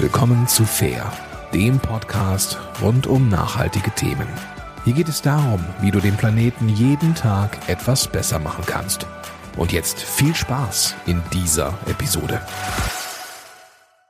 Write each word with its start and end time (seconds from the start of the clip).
Willkommen 0.00 0.46
zu 0.46 0.64
Fair, 0.64 1.12
dem 1.52 1.80
Podcast 1.80 2.56
rund 2.80 3.08
um 3.08 3.28
nachhaltige 3.28 3.90
Themen. 3.96 4.28
Hier 4.84 4.92
geht 4.94 5.08
es 5.08 5.22
darum, 5.22 5.58
wie 5.80 5.90
du 5.90 5.98
den 5.98 6.16
Planeten 6.16 6.68
jeden 6.68 7.16
Tag 7.16 7.68
etwas 7.68 8.06
besser 8.06 8.38
machen 8.38 8.62
kannst. 8.64 9.08
Und 9.56 9.72
jetzt 9.72 9.98
viel 9.98 10.36
Spaß 10.36 10.94
in 11.06 11.20
dieser 11.32 11.76
Episode. 11.88 12.40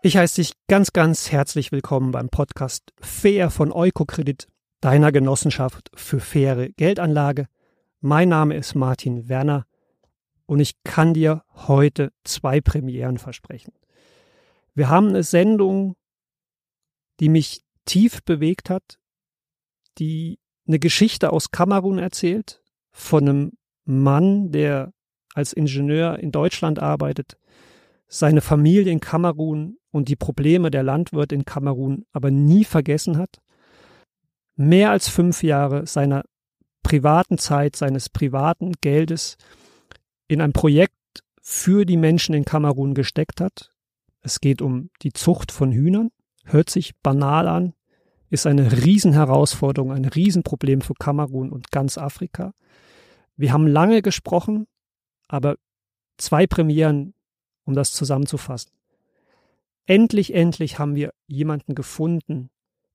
Ich 0.03 0.19
heiße 0.19 0.43
dich 0.43 0.53
ganz, 0.67 0.93
ganz 0.93 1.33
herzlich 1.33 1.72
willkommen 1.72 2.11
beim 2.11 2.29
Podcast 2.29 2.93
Fair 3.01 3.49
von 3.49 3.73
Eukokredit, 3.73 4.47
deiner 4.83 5.11
Genossenschaft 5.11 5.91
für 5.95 6.21
faire 6.21 6.69
Geldanlage. 6.69 7.47
Mein 8.03 8.29
Name 8.29 8.57
ist 8.57 8.75
Martin 8.75 9.31
Werner 9.31 9.65
und 10.45 10.61
ich 10.61 10.75
kann 10.85 11.15
dir 11.15 11.45
heute 11.67 12.13
zwei 12.25 12.61
Premieren 12.61 13.17
versprechen. 13.17 13.73
Wir 14.79 14.90
haben 14.90 15.08
eine 15.08 15.24
Sendung, 15.24 15.97
die 17.18 17.28
mich 17.28 17.64
tief 17.84 18.23
bewegt 18.23 18.70
hat, 18.70 19.01
die 19.98 20.38
eine 20.68 20.78
Geschichte 20.78 21.32
aus 21.32 21.51
Kamerun 21.51 21.98
erzählt, 21.98 22.62
von 22.92 23.28
einem 23.28 23.52
Mann, 23.84 24.52
der 24.52 24.92
als 25.34 25.52
Ingenieur 25.52 26.20
in 26.20 26.30
Deutschland 26.30 26.78
arbeitet, 26.78 27.38
seine 28.06 28.41
Familie 28.41 28.92
in 28.92 29.01
Kamerun 29.01 29.78
und 29.91 30.09
die 30.09 30.14
Probleme 30.14 30.70
der 30.70 30.84
Landwirte 30.84 31.34
in 31.34 31.45
Kamerun 31.45 32.04
aber 32.12 32.30
nie 32.30 32.65
vergessen 32.65 33.18
hat, 33.18 33.40
mehr 34.54 34.92
als 34.92 35.09
fünf 35.09 35.42
Jahre 35.42 35.88
seiner 35.88 36.23
privaten 36.84 37.38
Zeit, 37.38 37.74
seines 37.74 38.10
privaten 38.10 38.74
Geldes 38.80 39.38
in 40.29 40.40
ein 40.40 40.52
Projekt 40.52 40.95
für 41.42 41.84
die 41.84 41.96
Menschen 41.96 42.37
in 42.37 42.45
Kamerun 42.45 42.95
gesteckt 42.95 43.40
hat. 43.40 43.73
Es 44.22 44.40
geht 44.40 44.62
um 44.62 44.90
die 45.02 45.12
Zucht 45.12 45.52
von 45.52 45.72
Hühnern. 45.72 46.10
Hört 46.45 46.70
sich 46.70 46.96
banal 47.02 47.46
an, 47.46 47.74
ist 48.30 48.46
eine 48.46 48.84
Riesenherausforderung, 48.84 49.93
ein 49.93 50.04
Riesenproblem 50.04 50.80
für 50.80 50.95
Kamerun 50.95 51.51
und 51.51 51.70
ganz 51.70 51.98
Afrika. 51.98 52.54
Wir 53.37 53.52
haben 53.52 53.66
lange 53.66 54.02
gesprochen, 54.02 54.66
aber 55.28 55.56
zwei 56.16 56.46
Premieren, 56.46 57.15
um 57.65 57.74
das 57.74 57.93
zusammenzufassen. 57.93 58.73
Endlich, 59.87 60.34
endlich 60.34 60.78
haben 60.78 60.95
wir 60.95 61.12
jemanden 61.26 61.74
gefunden, 61.74 62.50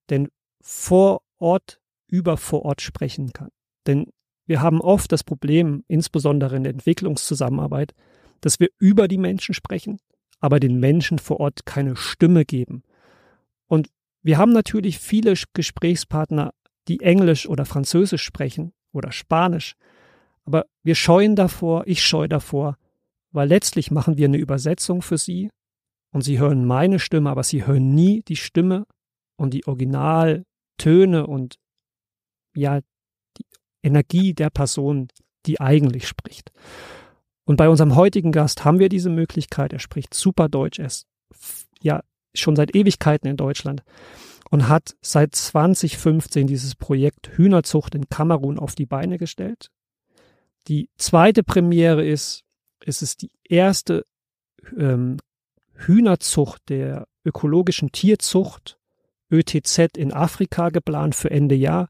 der 0.10 0.28
vor 0.62 1.22
Ort 1.40 1.80
über 2.08 2.38
vor 2.38 2.64
Ort 2.66 2.82
sprechen 2.82 3.34
kann. 3.34 3.50
Denn 3.88 4.12
wir 4.46 4.62
haben 4.62 4.82
oft 4.82 5.12
das 5.12 5.24
Problem, 5.24 5.84
insbesondere 5.88 6.56
in 6.56 6.64
der 6.64 6.74
Entwicklungszusammenarbeit, 6.74 7.94
dass 8.42 8.60
wir 8.60 8.70
über 8.78 9.08
die 9.08 9.18
Menschen 9.18 9.56
sprechen, 9.56 10.00
aber 10.44 10.60
den 10.60 10.78
Menschen 10.78 11.20
vor 11.20 11.40
Ort 11.40 11.66
keine 11.66 11.96
Stimme 11.96 12.44
geben. 12.44 12.84
Und 13.68 13.88
wir 14.24 14.38
haben 14.38 14.52
natürlich 14.52 15.00
viele 15.00 15.36
Gesprächspartner, 15.54 16.54
die 16.90 17.00
Englisch 17.00 17.48
oder 17.48 17.64
Französisch 17.64 18.24
sprechen 18.24 18.74
oder 18.92 19.14
Spanisch, 19.14 19.76
aber 20.44 20.66
wir 20.84 20.96
scheuen 20.96 21.38
davor, 21.38 21.88
ich 21.88 22.04
scheue 22.04 22.28
davor, 22.28 22.78
weil 23.32 23.48
letztlich 23.48 23.90
machen 23.90 24.18
wir 24.18 24.28
eine 24.28 24.36
Übersetzung 24.36 25.02
für 25.02 25.18
sie 25.18 25.50
und 26.12 26.26
sie 26.26 26.40
hören 26.40 26.66
meine 26.66 27.00
Stimme, 27.00 27.30
aber 27.30 27.44
sie 27.44 27.66
hören 27.66 27.96
nie 27.96 28.22
die 28.28 28.36
Stimme 28.36 28.86
und 29.38 29.54
die 29.54 29.66
Originaltöne 29.66 31.26
und 31.26 31.56
ja, 32.54 32.82
Energie 33.82 34.34
der 34.34 34.50
Person, 34.50 35.08
die 35.46 35.62
eigentlich 35.62 36.06
spricht. 36.06 36.52
Und 37.46 37.58
bei 37.58 37.70
unserem 37.70 37.96
heutigen 37.96 38.32
Gast 38.32 38.64
haben 38.64 38.80
wir 38.80 38.90
diese 38.90 39.10
Möglichkeit. 39.10 39.74
Er 39.74 39.80
spricht 39.80 40.14
super 40.14 40.48
Deutsch. 40.50 40.80
Er 40.80 40.86
ist 40.86 41.08
ja 41.82 42.02
schon 42.34 42.56
seit 42.56 42.76
Ewigkeiten 42.76 43.28
in 43.28 43.38
Deutschland 43.38 43.84
und 44.50 44.70
hat 44.70 44.96
seit 45.02 45.36
2015 45.36 46.48
dieses 46.48 46.76
Projekt 46.76 47.30
Hühnerzucht 47.38 47.96
in 47.96 48.08
Kamerun 48.10 48.60
auf 48.60 48.76
die 48.76 48.86
Beine 48.86 49.18
gestellt. 49.18 49.70
Die 50.68 50.90
zweite 50.98 51.44
Premiere 51.44 52.06
ist, 52.06 52.44
es 52.86 53.02
ist 53.02 53.22
die 53.22 53.32
erste 53.44 54.06
ähm, 54.78 55.18
Hühnerzucht 55.74 56.70
der 56.70 57.08
ökologischen 57.26 57.92
Tierzucht 57.92 58.78
ÖTZ 59.32 59.98
in 59.98 60.14
Afrika 60.14 60.70
geplant 60.70 61.16
für 61.16 61.32
Ende 61.32 61.56
Jahr. 61.56 61.90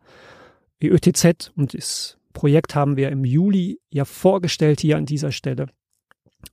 Die 0.81 0.89
ÖTZ 0.89 1.51
und 1.55 1.73
das 1.73 2.17
Projekt 2.33 2.75
haben 2.75 2.97
wir 2.97 3.09
im 3.09 3.23
Juli 3.23 3.79
ja 3.89 4.05
vorgestellt 4.05 4.81
hier 4.81 4.97
an 4.97 5.05
dieser 5.05 5.31
Stelle. 5.31 5.67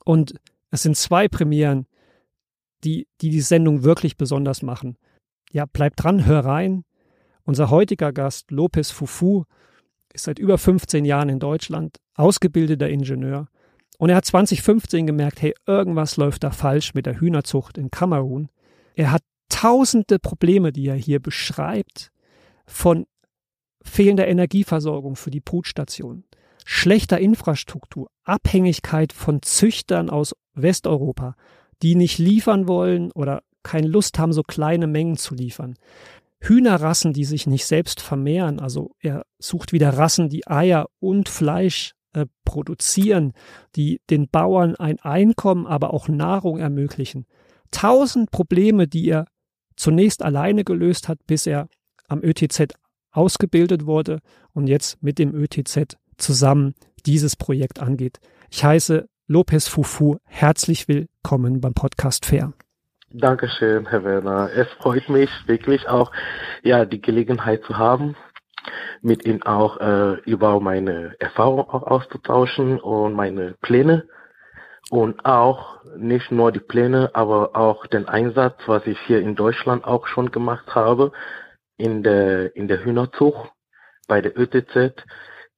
Und 0.05 0.35
es 0.71 0.83
sind 0.83 0.97
zwei 0.97 1.29
Premieren, 1.29 1.87
die, 2.85 3.09
die 3.21 3.31
die 3.31 3.41
Sendung 3.41 3.83
wirklich 3.83 4.17
besonders 4.17 4.63
machen. 4.63 4.97
Ja, 5.53 5.67
bleibt 5.67 6.03
dran, 6.03 6.27
hör 6.27 6.45
rein. 6.45 6.85
Unser 7.45 7.71
heutiger 7.71 8.13
Gast, 8.13 8.51
Lopez 8.51 8.91
Fufu, 8.91 9.45
ist 10.13 10.25
seit 10.25 10.39
über 10.39 10.59
15 10.59 11.05
Jahren 11.05 11.29
in 11.29 11.41
Deutschland, 11.41 11.99
ausgebildeter 12.15 12.89
Ingenieur. 12.89 13.49
Und 13.99 14.11
er 14.11 14.17
hat 14.17 14.25
2015 14.25 15.07
gemerkt, 15.07 15.43
hey, 15.43 15.55
irgendwas 15.67 16.17
läuft 16.17 16.45
da 16.45 16.51
falsch 16.51 16.95
mit 16.95 17.07
der 17.07 17.21
Hühnerzucht 17.21 17.77
in 17.77 17.91
Kamerun. 17.91 18.49
Er 18.95 19.13
hat 19.13 19.23
tausende 19.49 20.19
Probleme, 20.19 20.73
die 20.73 20.87
er 20.87 20.95
hier 20.95 21.21
beschreibt, 21.21 22.11
von 22.67 23.07
fehlender 23.83 24.29
Energieversorgung 24.29 25.17
für 25.17 25.31
die 25.31 25.41
Brutstation, 25.41 26.25
schlechter 26.65 27.19
Infrastruktur, 27.19 28.11
Abhängigkeit 28.25 29.13
von 29.13 29.43
Züchtern 29.43 30.11
aus 30.11 30.35
Westeuropa, 30.55 31.35
die 31.83 31.95
nicht 31.95 32.19
liefern 32.19 32.69
wollen 32.69 33.11
oder 33.13 33.43
keine 33.63 33.89
Lust 33.89 34.19
haben, 34.19 34.33
so 34.33 34.43
kleine 34.43 34.87
Mengen 34.87 35.17
zu 35.17 35.35
liefern. 35.35 35.75
Hühnerrassen, 36.41 37.13
die 37.13 37.25
sich 37.25 37.47
nicht 37.47 37.67
selbst 37.67 38.01
vermehren, 38.01 38.61
also 38.61 38.95
er 39.01 39.25
sucht 39.39 39.73
wieder 39.73 39.91
Rassen, 39.91 40.31
die 40.31 40.47
Eier 40.47 40.87
und 40.99 41.29
Fleisch 41.29 41.95
äh, 42.15 42.27
produzieren, 42.45 43.35
die 43.77 44.01
den 44.09 44.29
Bauern 44.29 44.75
ein 44.75 44.99
Einkommen, 45.01 45.67
aber 45.67 45.93
auch 45.93 46.09
Nahrung 46.09 46.59
ermöglichen. 46.59 47.27
Tausend 47.71 48.31
Probleme, 48.31 48.89
die 48.89 49.09
er 49.09 49.27
zunächst 49.77 50.23
alleine 50.23 50.65
gelöst 50.65 51.09
hat, 51.09 51.19
bis 51.27 51.47
er 51.47 51.69
am 52.09 52.23
ÖTZ 52.23 52.75
ausgebildet 53.13 53.87
wurde 53.87 54.21
und 54.53 54.67
jetzt 54.67 55.03
mit 55.03 55.19
dem 55.19 55.35
ÖTZ 55.35 55.97
zusammen 56.17 56.75
dieses 57.07 57.37
Projekt 57.37 57.81
angeht. 57.81 58.19
Ich 58.51 58.65
heiße 58.65 59.09
Lopez 59.27 59.69
Fufu 59.69 60.17
herzlich 60.25 60.89
willkommen 60.89 61.61
beim 61.61 61.75
Podcast 61.75 62.27
Fair. 62.27 62.53
Dankeschön, 63.13 63.87
Herr 63.87 64.05
Werner. 64.05 64.51
Es 64.55 64.69
freut 64.81 65.09
mich 65.09 65.31
wirklich 65.47 65.89
auch, 65.89 66.13
ja, 66.63 66.85
die 66.85 67.01
Gelegenheit 67.01 67.63
zu 67.65 67.77
haben, 67.77 68.17
mit 69.03 69.25
Ihnen 69.25 69.43
auch 69.43 69.81
äh, 69.81 70.21
über 70.25 70.61
meine 70.61 71.17
Erfahrung 71.19 71.69
auch 71.71 71.83
auszutauschen 71.83 72.79
und 72.79 73.15
meine 73.15 73.55
Pläne 73.63 74.05
und 74.91 75.25
auch 75.25 75.85
nicht 75.97 76.31
nur 76.31 76.53
die 76.53 76.61
Pläne, 76.61 77.11
aber 77.15 77.57
auch 77.57 77.87
den 77.87 78.09
Einsatz, 78.09 78.57
was 78.67 78.87
ich 78.87 78.99
hier 79.07 79.21
in 79.21 79.37
Deutschland 79.37 79.85
auch 79.85 80.07
schon 80.07 80.31
gemacht 80.31 80.75
habe, 80.75 81.13
in 81.81 82.03
der, 82.03 82.55
in 82.55 82.69
der 82.69 82.85
Hühnerzucht 82.85 83.51
bei 84.07 84.21
der 84.21 84.39
ÖTZ 84.39 85.03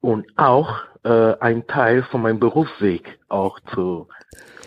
und 0.00 0.26
auch 0.36 0.82
äh, 1.04 1.34
ein 1.40 1.66
Teil 1.66 2.04
von 2.04 2.22
meinem 2.22 2.38
Berufsweg 2.38 3.18
auch 3.28 3.58
zu, 3.74 4.08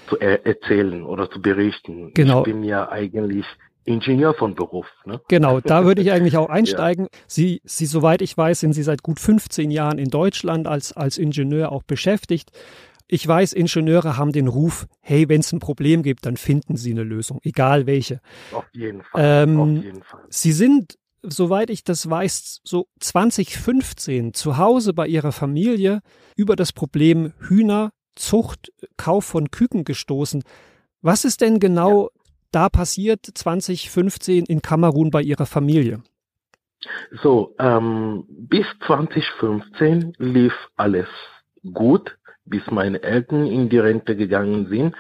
zu 0.08 0.20
er 0.20 0.46
erzählen 0.46 1.04
oder 1.04 1.30
zu 1.30 1.42
berichten. 1.42 2.12
Genau. 2.14 2.40
Ich 2.40 2.46
bin 2.46 2.64
ja 2.64 2.90
eigentlich 2.90 3.46
Ingenieur 3.86 4.34
von 4.34 4.56
Beruf. 4.56 4.88
Ne? 5.06 5.22
Genau, 5.28 5.62
da 5.62 5.86
würde 5.86 6.02
ich 6.02 6.12
eigentlich 6.12 6.38
auch 6.38 6.50
einsteigen. 6.50 7.06
Ja. 7.06 7.20
Sie, 7.28 7.62
Sie, 7.64 7.86
soweit 7.86 8.22
ich 8.22 8.36
weiß, 8.36 8.60
sind 8.60 8.74
Sie 8.74 8.84
seit 8.84 9.04
gut 9.04 9.20
15 9.20 9.72
Jahren 9.72 9.98
in 9.98 10.10
Deutschland 10.10 10.68
als, 10.68 10.92
als 10.92 11.18
Ingenieur 11.18 11.72
auch 11.72 11.84
beschäftigt. 11.84 12.52
Ich 13.08 13.28
weiß, 13.28 13.54
Ingenieure 13.54 14.18
haben 14.18 14.32
den 14.32 14.48
Ruf, 14.48 14.88
hey, 15.00 15.30
wenn 15.30 15.42
es 15.42 15.54
ein 15.54 15.60
Problem 15.60 16.02
gibt, 16.02 16.26
dann 16.26 16.38
finden 16.38 16.76
sie 16.76 16.92
eine 16.92 17.04
Lösung, 17.04 17.40
egal 17.44 17.86
welche. 17.86 18.20
Auf 18.52 18.66
jeden 18.74 19.04
Fall. 19.04 19.44
Ähm, 19.44 19.60
auf 19.60 19.84
jeden 19.84 20.02
Fall. 20.02 20.22
Sie 20.30 20.52
sind 20.52 20.98
soweit 21.28 21.70
ich 21.70 21.84
das 21.84 22.10
weiß, 22.10 22.62
so 22.64 22.88
2015 23.00 24.34
zu 24.34 24.58
Hause 24.58 24.94
bei 24.94 25.08
ihrer 25.08 25.32
Familie 25.32 26.02
über 26.36 26.56
das 26.56 26.74
Problem 26.74 27.34
Hühnerzucht, 27.40 28.72
Kauf 28.98 29.26
von 29.26 29.52
Küken 29.52 29.84
gestoßen. 29.84 30.44
Was 31.02 31.26
ist 31.26 31.42
denn 31.42 31.60
genau 31.60 32.04
ja. 32.04 32.10
da 32.52 32.70
passiert 32.70 33.26
2015 33.34 34.46
in 34.46 34.62
Kamerun 34.62 35.12
bei 35.12 35.22
ihrer 35.22 35.46
Familie? 35.46 36.02
So, 37.24 37.56
ähm, 37.60 38.26
bis 38.28 38.66
2015 38.86 40.14
lief 40.18 40.54
alles 40.76 41.08
gut, 41.74 42.18
bis 42.46 42.62
meine 42.70 43.02
Eltern 43.02 43.48
in 43.48 43.70
die 43.70 43.80
Rente 43.80 44.16
gegangen 44.16 44.68
sind. 44.68 44.96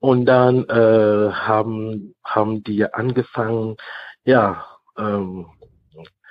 Und 0.00 0.26
dann 0.26 0.64
äh, 0.68 1.30
haben, 1.30 2.14
haben 2.24 2.64
die 2.64 2.84
angefangen, 2.92 3.76
ja, 4.24 4.64
ähm, 4.98 5.46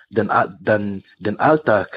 den, 0.09 0.31
den, 0.59 1.03
den 1.19 1.39
Alltag 1.39 1.89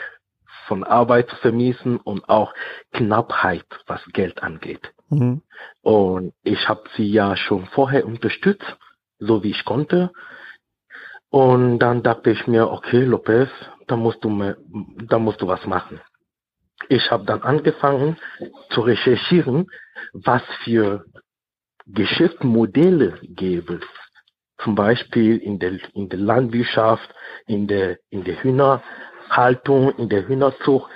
von 0.66 0.84
Arbeit 0.84 1.28
zu 1.28 1.36
vermissen 1.36 1.98
und 1.98 2.28
auch 2.28 2.54
Knappheit, 2.92 3.66
was 3.86 4.00
Geld 4.12 4.42
angeht. 4.42 4.92
Mhm. 5.08 5.42
Und 5.82 6.34
ich 6.42 6.68
habe 6.68 6.84
sie 6.96 7.10
ja 7.10 7.36
schon 7.36 7.66
vorher 7.66 8.06
unterstützt, 8.06 8.76
so 9.18 9.42
wie 9.42 9.50
ich 9.50 9.64
konnte. 9.64 10.12
Und 11.30 11.78
dann 11.78 12.02
dachte 12.02 12.30
ich 12.30 12.46
mir, 12.46 12.70
okay, 12.70 13.04
Lopez, 13.04 13.48
da 13.86 13.96
musst 13.96 14.22
du, 14.22 14.54
da 15.06 15.18
musst 15.18 15.40
du 15.40 15.46
was 15.46 15.66
machen. 15.66 16.00
Ich 16.88 17.10
habe 17.10 17.24
dann 17.24 17.42
angefangen 17.42 18.16
zu 18.70 18.80
recherchieren, 18.80 19.70
was 20.12 20.42
für 20.64 21.04
Geschäftsmodelle 21.86 23.18
gäbe 23.22 23.74
es. 23.74 24.01
Zum 24.62 24.74
Beispiel 24.74 25.38
in 25.38 25.58
der, 25.58 25.78
in 25.94 26.08
der 26.08 26.18
Landwirtschaft, 26.18 27.08
in 27.46 27.66
der, 27.66 27.98
in 28.10 28.24
der 28.24 28.42
Hühnerhaltung, 28.42 29.90
in 29.96 30.08
der 30.08 30.28
Hühnerzucht. 30.28 30.90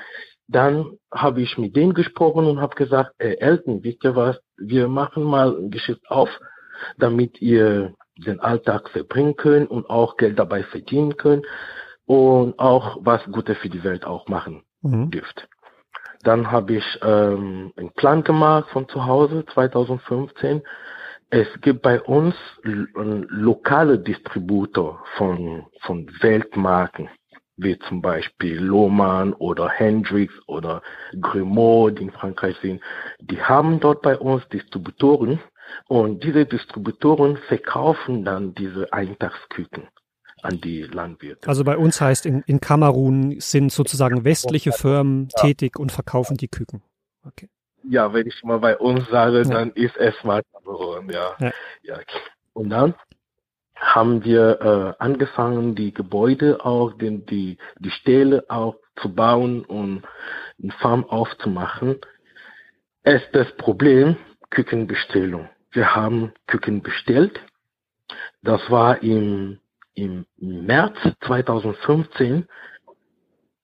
Dann 0.49 0.99
habe 1.13 1.43
ich 1.43 1.59
mit 1.59 1.75
denen 1.75 1.95
gesprochen 1.95 2.47
und 2.47 2.61
habe 2.61 2.77
gesagt, 2.77 3.13
äh, 3.19 3.35
Eltern, 3.39 3.83
wisst 3.83 4.05
ihr 4.05 4.15
was, 4.15 4.39
wir 4.57 4.87
machen 4.89 5.25
mal 5.25 5.57
ein 5.57 5.71
Geschäft 5.71 6.09
auf, 6.09 6.29
damit 6.99 7.41
ihr 7.43 7.95
den 8.17 8.41
Alltag 8.41 8.89
verbringen 8.91 9.37
könnt 9.37 9.71
und 9.71 9.91
auch 9.91 10.17
Geld 10.17 10.39
dabei 10.39 10.63
verdienen 10.63 11.17
könnt 11.17 11.47
und 12.07 12.59
auch 12.59 12.99
was 13.01 13.25
Gutes 13.25 13.59
für 13.59 13.69
die 13.69 13.85
Welt 13.85 14.05
auch 14.05 14.29
machen 14.29 14.63
mhm. 14.83 15.11
dürft. 15.11 15.49
Dann 16.23 16.51
habe 16.51 16.77
ich 16.77 16.99
ähm, 17.03 17.73
einen 17.77 17.93
Plan 17.93 18.25
gemacht 18.25 18.71
von 18.71 18.89
zu 18.89 19.05
Hause 19.07 19.45
2015. 19.53 20.63
Es 21.31 21.49
gibt 21.61 21.83
bei 21.83 22.01
uns 22.01 22.35
lokale 22.65 23.99
Distributor 23.99 25.05
von, 25.17 25.67
von 25.81 26.09
Weltmarken, 26.21 27.09
wie 27.57 27.79
zum 27.81 28.01
Beispiel 28.01 28.59
Lohmann 28.59 29.33
oder 29.33 29.69
Hendrix 29.69 30.33
oder 30.47 30.83
Grimaud, 31.21 31.99
die 31.99 32.05
in 32.05 32.13
Frankreich 32.13 32.57
sind. 32.63 32.81
Die 33.21 33.43
haben 33.43 33.81
dort 33.81 34.03
bei 34.03 34.17
uns 34.17 34.47
Distributoren 34.49 35.41
und 35.89 36.23
diese 36.23 36.47
Distributoren 36.47 37.39
verkaufen 37.49 38.25
dann 38.25 38.55
diese 38.55 38.93
Eintagsküken 38.93 39.89
an 40.43 40.61
die 40.61 40.83
Landwirte. 40.83 41.49
Also 41.49 41.65
bei 41.65 41.77
uns 41.77 42.01
heißt 42.01 42.27
in, 42.27 42.43
in 42.47 42.61
Kamerun 42.61 43.41
sind 43.41 43.73
sozusagen 43.73 44.25
westliche 44.25 44.73
Firmen 44.73 45.29
ja. 45.37 45.43
tätig 45.43 45.79
und 45.79 45.91
verkaufen 45.91 46.37
die 46.37 46.49
Küken. 46.49 46.83
Okay. 47.25 47.49
Ja, 47.89 48.13
wenn 48.13 48.27
ich 48.27 48.43
mal 48.43 48.59
bei 48.59 48.77
uns 48.77 49.09
sage, 49.09 49.43
dann 49.43 49.71
ist 49.73 49.97
es 49.97 50.15
mal 50.25 50.43
Kamerun, 50.53 51.11
ja. 51.11 51.37
ja. 51.83 51.99
Und 52.53 52.71
dann 52.71 52.95
haben 53.75 54.25
wir 54.25 54.97
äh, 54.99 55.03
angefangen, 55.03 55.75
die 55.75 55.93
Gebäude 55.93 56.65
auch, 56.65 56.93
den, 56.95 57.27
die, 57.27 57.59
die 57.79 57.91
Ställe 57.91 58.45
auch 58.49 58.77
zu 58.97 59.15
bauen 59.15 59.65
und 59.65 60.03
eine 60.63 60.73
Farm 60.73 61.05
aufzumachen. 61.05 62.01
Es 63.03 63.23
ist 63.23 63.35
das 63.35 63.53
Problem 63.57 64.17
Kükenbestellung. 64.51 65.49
Wir 65.73 65.95
haben 65.95 66.33
Küken 66.47 66.83
bestellt. 66.83 67.41
Das 68.43 68.71
war 68.71 69.03
im 69.03 69.61
im 69.97 70.27
März 70.37 70.97
2015, 71.27 72.47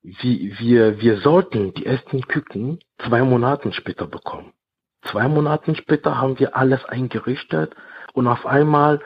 wir, 0.02 0.58
wir, 0.58 1.00
wir 1.00 1.20
sollten 1.20 1.72
die 1.74 1.86
ersten 1.86 2.22
Küken 2.22 2.80
zwei 2.98 3.22
Monate 3.22 3.72
später 3.72 4.06
bekommen. 4.06 4.52
Zwei 5.10 5.28
Monate 5.28 5.74
später 5.74 6.20
haben 6.20 6.38
wir 6.38 6.56
alles 6.56 6.84
eingerichtet 6.84 7.74
und 8.12 8.26
auf 8.26 8.46
einmal 8.46 9.00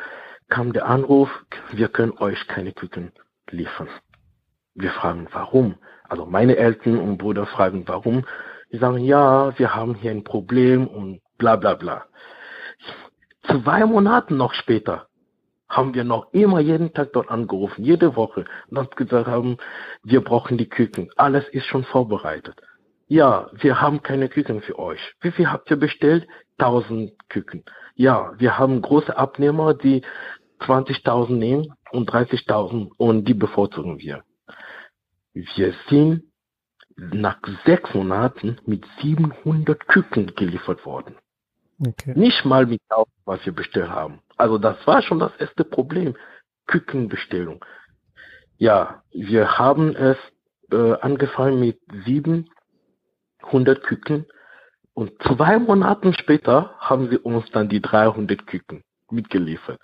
kam 0.49 0.73
der 0.73 0.87
Anruf, 0.87 1.29
wir 1.73 1.89
können 1.89 2.13
euch 2.19 2.47
keine 2.49 2.73
Küken 2.73 3.13
liefern. 3.51 3.89
Wir 4.75 4.91
fragen, 4.91 5.29
warum? 5.33 5.77
Also 6.09 6.27
meine 6.27 6.57
Eltern 6.57 6.99
und 6.99 7.19
Brüder 7.19 7.47
fragen, 7.47 7.85
warum? 7.87 8.25
Die 8.73 8.79
sagen, 8.79 8.99
ja, 8.99 9.59
wir 9.59 9.75
haben 9.75 9.95
hier 9.95 10.11
ein 10.11 10.25
Problem 10.25 10.87
und 10.87 11.21
bla 11.39 11.57
bla 11.57 11.75
bla. 11.75 12.07
Zwei 13.45 13.85
Monate 13.87 14.35
noch 14.35 14.55
später 14.55 15.09
haben 15.69 15.95
wir 15.95 16.05
noch 16.05 16.33
immer 16.33 16.61
jeden 16.61 16.93
Tag 16.95 17.13
dort 17.13 17.31
angerufen, 17.31 17.85
jede 17.85 18.17
Woche, 18.17 18.45
und 18.71 18.79
haben 18.79 18.89
gesagt 18.95 19.27
haben, 19.27 19.59
wir 20.03 20.23
brauchen 20.23 20.59
die 20.59 20.69
Küken. 20.69 21.11
Alles 21.17 21.49
ist 21.49 21.67
schon 21.67 21.85
vorbereitet. 21.85 22.57
Ja, 23.09 23.51
wir 23.53 23.81
haben 23.81 24.03
keine 24.03 24.29
Küken 24.29 24.63
für 24.63 24.79
euch. 24.79 25.01
Wie 25.21 25.31
viel 25.31 25.51
habt 25.51 25.71
ihr 25.71 25.77
bestellt? 25.77 26.27
1000 26.59 27.13
Küken. 27.29 27.65
Ja, 27.95 28.33
wir 28.39 28.59
haben 28.59 28.83
große 28.83 29.17
Abnehmer, 29.17 29.75
die 29.75 30.03
20.000 30.61 31.33
nehmen 31.33 31.75
und 31.93 32.11
30.000 32.11 32.91
und 32.97 33.25
die 33.27 33.35
bevorzugen 33.35 33.99
wir. 33.99 34.23
Wir 35.33 35.75
sind 35.89 36.25
nach 36.97 37.39
sechs 37.65 37.93
Monaten 37.95 38.59
mit 38.65 38.85
700 39.03 39.87
Küken 39.87 40.35
geliefert 40.35 40.85
worden. 40.87 41.17
Okay. 41.79 42.15
Nicht 42.17 42.45
mal 42.45 42.67
mit 42.67 42.81
auf, 42.89 43.09
was 43.27 43.45
wir 43.45 43.55
bestellt 43.55 43.91
haben. 43.91 44.21
Also 44.37 44.59
das 44.59 44.77
war 44.87 45.03
schon 45.03 45.19
das 45.19 45.33
erste 45.39 45.65
Problem. 45.65 46.17
Kükenbestellung. 46.67 47.65
Ja, 48.59 49.03
wir 49.13 49.59
haben 49.59 49.95
es 49.95 50.17
äh, 50.73 50.95
angefangen 51.01 51.61
mit 51.61 51.79
700 52.05 53.83
Küken 53.83 54.27
und 54.95 55.13
zwei 55.23 55.59
Monate 55.59 56.13
später 56.15 56.75
haben 56.79 57.11
sie 57.11 57.19
uns 57.19 57.51
dann 57.51 57.69
die 57.69 57.83
300 57.83 58.47
Küken 58.47 58.83
mitgeliefert. 59.11 59.81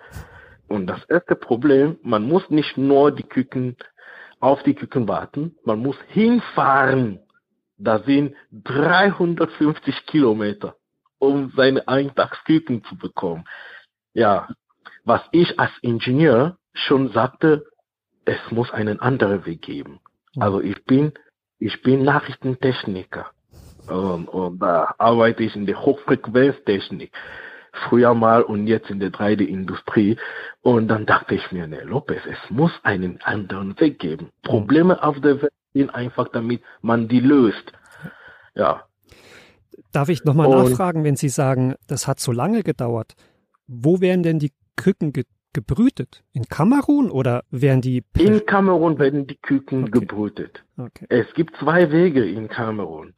Und 0.68 0.86
das 0.86 1.04
erste 1.04 1.36
Problem, 1.36 1.98
man 2.02 2.26
muss 2.26 2.48
nicht 2.48 2.78
nur 2.78 3.12
die 3.12 3.22
Küken 3.22 3.76
auf 4.40 4.62
die 4.62 4.74
Küken 4.74 5.06
warten, 5.06 5.54
man 5.64 5.78
muss 5.78 5.96
hinfahren. 6.08 7.20
Da 7.76 7.98
sind 8.00 8.34
350 8.52 10.06
Kilometer 10.06 10.76
um 11.22 11.52
seine 11.54 11.86
Eintagsküken 11.86 12.82
zu 12.82 12.96
bekommen. 12.96 13.44
Ja, 14.14 14.48
was 15.04 15.22
ich 15.32 15.58
als 15.58 15.72
Ingenieur 15.80 16.56
schon 16.74 17.12
sagte, 17.12 17.64
es 18.24 18.38
muss 18.50 18.70
einen 18.70 19.00
anderen 19.00 19.44
Weg 19.46 19.62
geben. 19.62 20.00
Also 20.38 20.60
ich 20.60 20.84
bin, 20.84 21.12
ich 21.58 21.82
bin 21.82 22.04
Nachrichtentechniker 22.04 23.30
und, 23.88 24.28
und 24.28 24.58
da 24.60 24.94
arbeite 24.98 25.42
ich 25.42 25.56
in 25.56 25.66
der 25.66 25.80
Hochfrequenztechnik. 25.80 27.12
Früher 27.88 28.14
mal 28.14 28.42
und 28.42 28.66
jetzt 28.66 28.90
in 28.90 29.00
der 29.00 29.10
3D-Industrie. 29.10 30.18
Und 30.60 30.88
dann 30.88 31.06
dachte 31.06 31.34
ich 31.34 31.52
mir, 31.52 31.66
ne, 31.66 31.82
Lopez, 31.84 32.20
es 32.26 32.50
muss 32.50 32.72
einen 32.82 33.20
anderen 33.22 33.78
Weg 33.80 33.98
geben. 33.98 34.28
Probleme 34.42 35.02
auf 35.02 35.18
der 35.20 35.40
Welt 35.40 35.52
sind 35.72 35.88
einfach, 35.88 36.28
damit 36.28 36.62
man 36.82 37.08
die 37.08 37.20
löst. 37.20 37.72
Ja, 38.54 38.84
Darf 39.90 40.08
ich 40.08 40.24
nochmal 40.24 40.48
nachfragen, 40.48 41.04
wenn 41.04 41.16
Sie 41.16 41.28
sagen, 41.28 41.74
das 41.86 42.06
hat 42.06 42.18
so 42.18 42.32
lange 42.32 42.62
gedauert? 42.62 43.14
Wo 43.74 44.00
werden 44.00 44.22
denn 44.22 44.38
die 44.38 44.52
Küken 44.76 45.12
ge 45.12 45.24
gebrütet? 45.54 46.22
In 46.32 46.44
Kamerun 46.44 47.10
oder 47.10 47.44
werden 47.50 47.82
die... 47.82 48.04
In 48.18 48.46
Kamerun 48.46 48.98
werden 48.98 49.26
die 49.26 49.36
Küken 49.36 49.82
okay. 49.82 49.90
gebrütet. 50.00 50.64
Okay. 50.78 51.04
Es 51.10 51.26
gibt 51.34 51.54
zwei 51.58 51.92
Wege 51.92 52.24
in 52.24 52.48
Kamerun. 52.48 53.12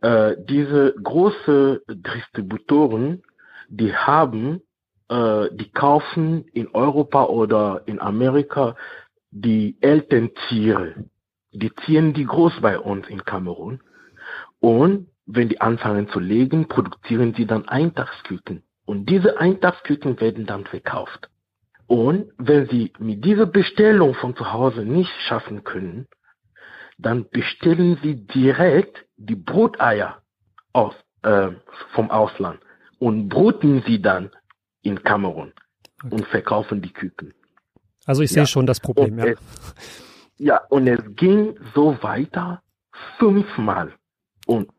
Äh, 0.00 0.34
diese 0.48 0.94
große 1.00 1.82
Distributoren, 1.88 3.22
die 3.68 3.94
haben, 3.94 4.62
äh, 5.08 5.46
die 5.52 5.70
kaufen 5.70 6.44
in 6.52 6.68
Europa 6.74 7.26
oder 7.26 7.82
in 7.86 8.00
Amerika 8.00 8.74
die 9.30 9.76
Elterntiere. 9.80 11.04
Die 11.52 11.72
ziehen 11.84 12.14
die 12.14 12.24
groß 12.24 12.60
bei 12.60 12.80
uns 12.80 13.08
in 13.08 13.24
Kamerun. 13.24 13.80
Und 14.58 15.06
wenn 15.26 15.48
die 15.48 15.60
anfangen 15.60 16.08
zu 16.08 16.18
legen, 16.18 16.66
produzieren 16.66 17.34
sie 17.36 17.46
dann 17.46 17.68
Eintagsküken. 17.68 18.64
Und 18.84 19.06
diese 19.06 19.38
Eintagsküken 19.38 20.20
werden 20.20 20.46
dann 20.46 20.64
verkauft. 20.66 21.28
Und 21.86 22.32
wenn 22.38 22.68
sie 22.68 22.92
mit 22.98 23.24
dieser 23.24 23.46
Bestellung 23.46 24.14
von 24.14 24.36
zu 24.36 24.52
Hause 24.52 24.82
nicht 24.84 25.12
schaffen 25.26 25.64
können, 25.64 26.06
dann 26.98 27.28
bestellen 27.30 27.98
sie 28.02 28.26
direkt 28.26 29.04
die 29.16 29.34
Bruteier 29.34 30.22
aus, 30.72 30.94
äh, 31.22 31.48
vom 31.94 32.10
Ausland 32.10 32.60
und 32.98 33.28
bruten 33.28 33.82
sie 33.86 34.00
dann 34.00 34.30
in 34.82 35.02
Kamerun 35.02 35.52
okay. 36.04 36.14
und 36.14 36.26
verkaufen 36.26 36.82
die 36.82 36.92
Küken. 36.92 37.34
Also 38.06 38.22
ich 38.22 38.30
sehe 38.30 38.46
schon 38.46 38.66
das 38.66 38.80
Problem, 38.80 39.18
ja. 39.18 39.24
Es, 39.26 39.38
ja, 40.38 40.60
und 40.68 40.86
es 40.86 41.00
ging 41.16 41.58
so 41.74 42.02
weiter 42.02 42.62
fünfmal. 43.18 43.92
Und 44.46 44.70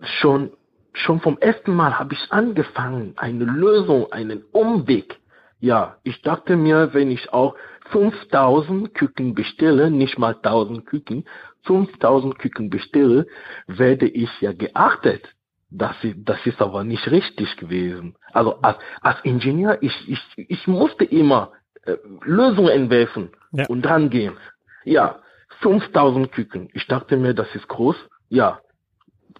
schon, 0.00 0.52
schon 1.00 1.20
vom 1.20 1.38
ersten 1.38 1.74
Mal 1.74 1.98
habe 1.98 2.14
ich 2.14 2.32
angefangen, 2.32 3.14
eine 3.16 3.44
Lösung, 3.44 4.12
einen 4.12 4.44
Umweg. 4.52 5.18
Ja, 5.60 5.96
ich 6.04 6.22
dachte 6.22 6.56
mir, 6.56 6.94
wenn 6.94 7.10
ich 7.10 7.32
auch 7.32 7.56
5000 7.90 8.94
Küken 8.94 9.34
bestelle, 9.34 9.90
nicht 9.90 10.18
mal 10.18 10.34
1000 10.34 10.86
Küken, 10.86 11.24
5000 11.64 12.38
Küken 12.38 12.70
bestelle, 12.70 13.26
werde 13.66 14.06
ich 14.06 14.30
ja 14.40 14.52
geachtet. 14.52 15.34
Das 15.70 15.96
ist, 16.02 16.16
das 16.18 16.44
ist 16.46 16.62
aber 16.62 16.84
nicht 16.84 17.10
richtig 17.10 17.56
gewesen. 17.56 18.16
Also 18.32 18.60
als, 18.62 18.78
als 19.00 19.18
Ingenieur, 19.24 19.78
ich, 19.82 20.08
ich, 20.08 20.20
ich 20.36 20.66
musste 20.66 21.04
immer 21.04 21.52
äh, 21.82 21.96
Lösungen 22.22 22.70
entwerfen 22.70 23.30
ja. 23.52 23.66
und 23.66 23.82
dran 23.82 24.08
gehen. 24.08 24.36
Ja, 24.84 25.20
5000 25.60 26.32
Küken. 26.32 26.68
Ich 26.72 26.86
dachte 26.86 27.16
mir, 27.16 27.34
das 27.34 27.52
ist 27.54 27.68
groß. 27.68 27.96
Ja, 28.28 28.60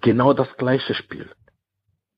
genau 0.01 0.33
das 0.33 0.49
gleiche 0.57 0.95
Spiel. 0.95 1.31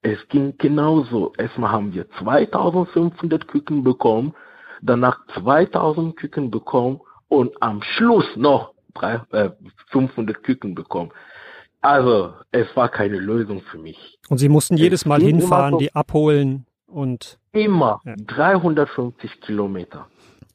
Es 0.03 0.19
ging 0.29 0.55
genauso. 0.57 1.33
Erstmal 1.37 1.73
haben 1.73 1.93
wir 1.93 2.09
2500 2.11 3.47
Küken 3.47 3.85
bekommen, 3.85 4.35
danach 4.81 5.19
2000 5.35 6.17
Küken 6.17 6.51
bekommen 6.51 7.01
und 7.29 7.63
am 7.63 7.83
Schluss 7.83 8.25
noch 8.37 8.73
drei, 8.95 9.21
äh, 9.33 9.51
500 9.91 10.43
Küken 10.43 10.75
bekommen. 10.75 11.11
Also, 11.83 12.35
es 12.51 12.67
war 12.77 12.89
keine 12.89 13.19
Lösung 13.19 13.63
für 13.63 13.79
mich. 13.79 14.19
Und 14.29 14.39
Sie 14.39 14.49
mussten 14.49 14.77
jedes 14.77 15.07
Mal 15.07 15.21
hinfahren, 15.21 15.73
so 15.73 15.79
die 15.79 15.95
abholen 15.95 16.67
und. 16.87 17.39
Immer 17.53 18.01
ja. 18.05 18.15
350 18.17 19.41
Kilometer. 19.41 20.07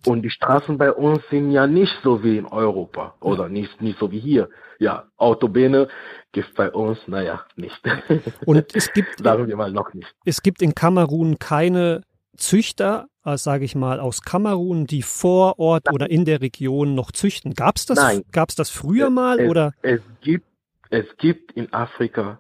Und 0.05 0.21
die 0.21 0.29
Straßen 0.29 0.77
bei 0.77 0.91
uns 0.91 1.21
sind 1.29 1.51
ja 1.51 1.67
nicht 1.67 1.93
so 2.03 2.23
wie 2.23 2.37
in 2.37 2.45
Europa 2.45 3.15
oder 3.19 3.49
nicht, 3.49 3.81
nicht 3.81 3.99
so 3.99 4.11
wie 4.11 4.19
hier. 4.19 4.49
Ja, 4.79 5.05
Autobahnen 5.17 5.87
gibt 6.31 6.53
bei 6.55 6.69
uns, 6.71 6.99
naja, 7.07 7.45
nicht. 7.55 7.81
Und 8.45 8.75
es 8.75 8.91
gibt, 8.93 9.17
sagen 9.23 9.47
wir 9.47 9.55
mal 9.55 9.71
noch 9.71 9.93
nicht. 9.93 10.13
Es 10.25 10.41
gibt 10.41 10.61
in 10.61 10.75
Kamerun 10.75 11.39
keine 11.39 12.01
Züchter, 12.37 13.07
äh, 13.23 13.37
sage 13.37 13.65
ich 13.65 13.75
mal, 13.75 13.99
aus 13.99 14.21
Kamerun, 14.21 14.85
die 14.85 15.01
vor 15.01 15.59
Ort 15.59 15.85
Nein. 15.85 15.95
oder 15.95 16.09
in 16.09 16.25
der 16.25 16.41
Region 16.41 16.93
noch 16.93 17.11
züchten. 17.11 17.53
Gab 17.53 17.77
es 17.77 17.85
das, 17.85 17.97
Nein. 17.97 18.23
Gab's 18.31 18.55
das 18.55 18.69
früher 18.69 19.09
mal? 19.09 19.39
Es, 19.39 19.49
oder? 19.49 19.73
Es, 19.81 20.01
gibt, 20.21 20.45
es 20.89 21.05
gibt 21.17 21.53
in 21.53 21.71
Afrika 21.73 22.39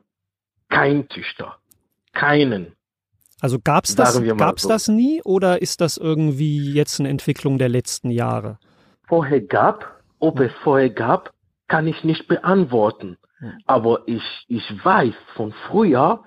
keinen 0.69 1.09
Züchter. 1.09 1.57
Keinen. 2.13 2.73
Also 3.45 3.59
gab 3.63 3.83
es 3.85 3.95
das, 3.95 4.19
gab's 4.37 4.63
so. 4.63 4.69
das 4.69 4.87
nie 4.87 5.21
oder 5.23 5.61
ist 5.61 5.79
das 5.79 5.97
irgendwie 5.97 6.73
jetzt 6.73 6.99
eine 6.99 7.09
Entwicklung 7.09 7.59
der 7.59 7.69
letzten 7.69 8.09
Jahre? 8.09 8.57
Vorher 9.07 9.39
gab, 9.39 10.01
ob 10.17 10.39
es 10.39 10.51
vorher 10.63 10.89
gab, 10.89 11.31
kann 11.67 11.85
ich 11.85 12.03
nicht 12.03 12.27
beantworten. 12.27 13.19
Aber 13.67 13.99
ich, 14.07 14.23
ich 14.47 14.83
weiß 14.83 15.13
von 15.35 15.53
früher 15.67 16.23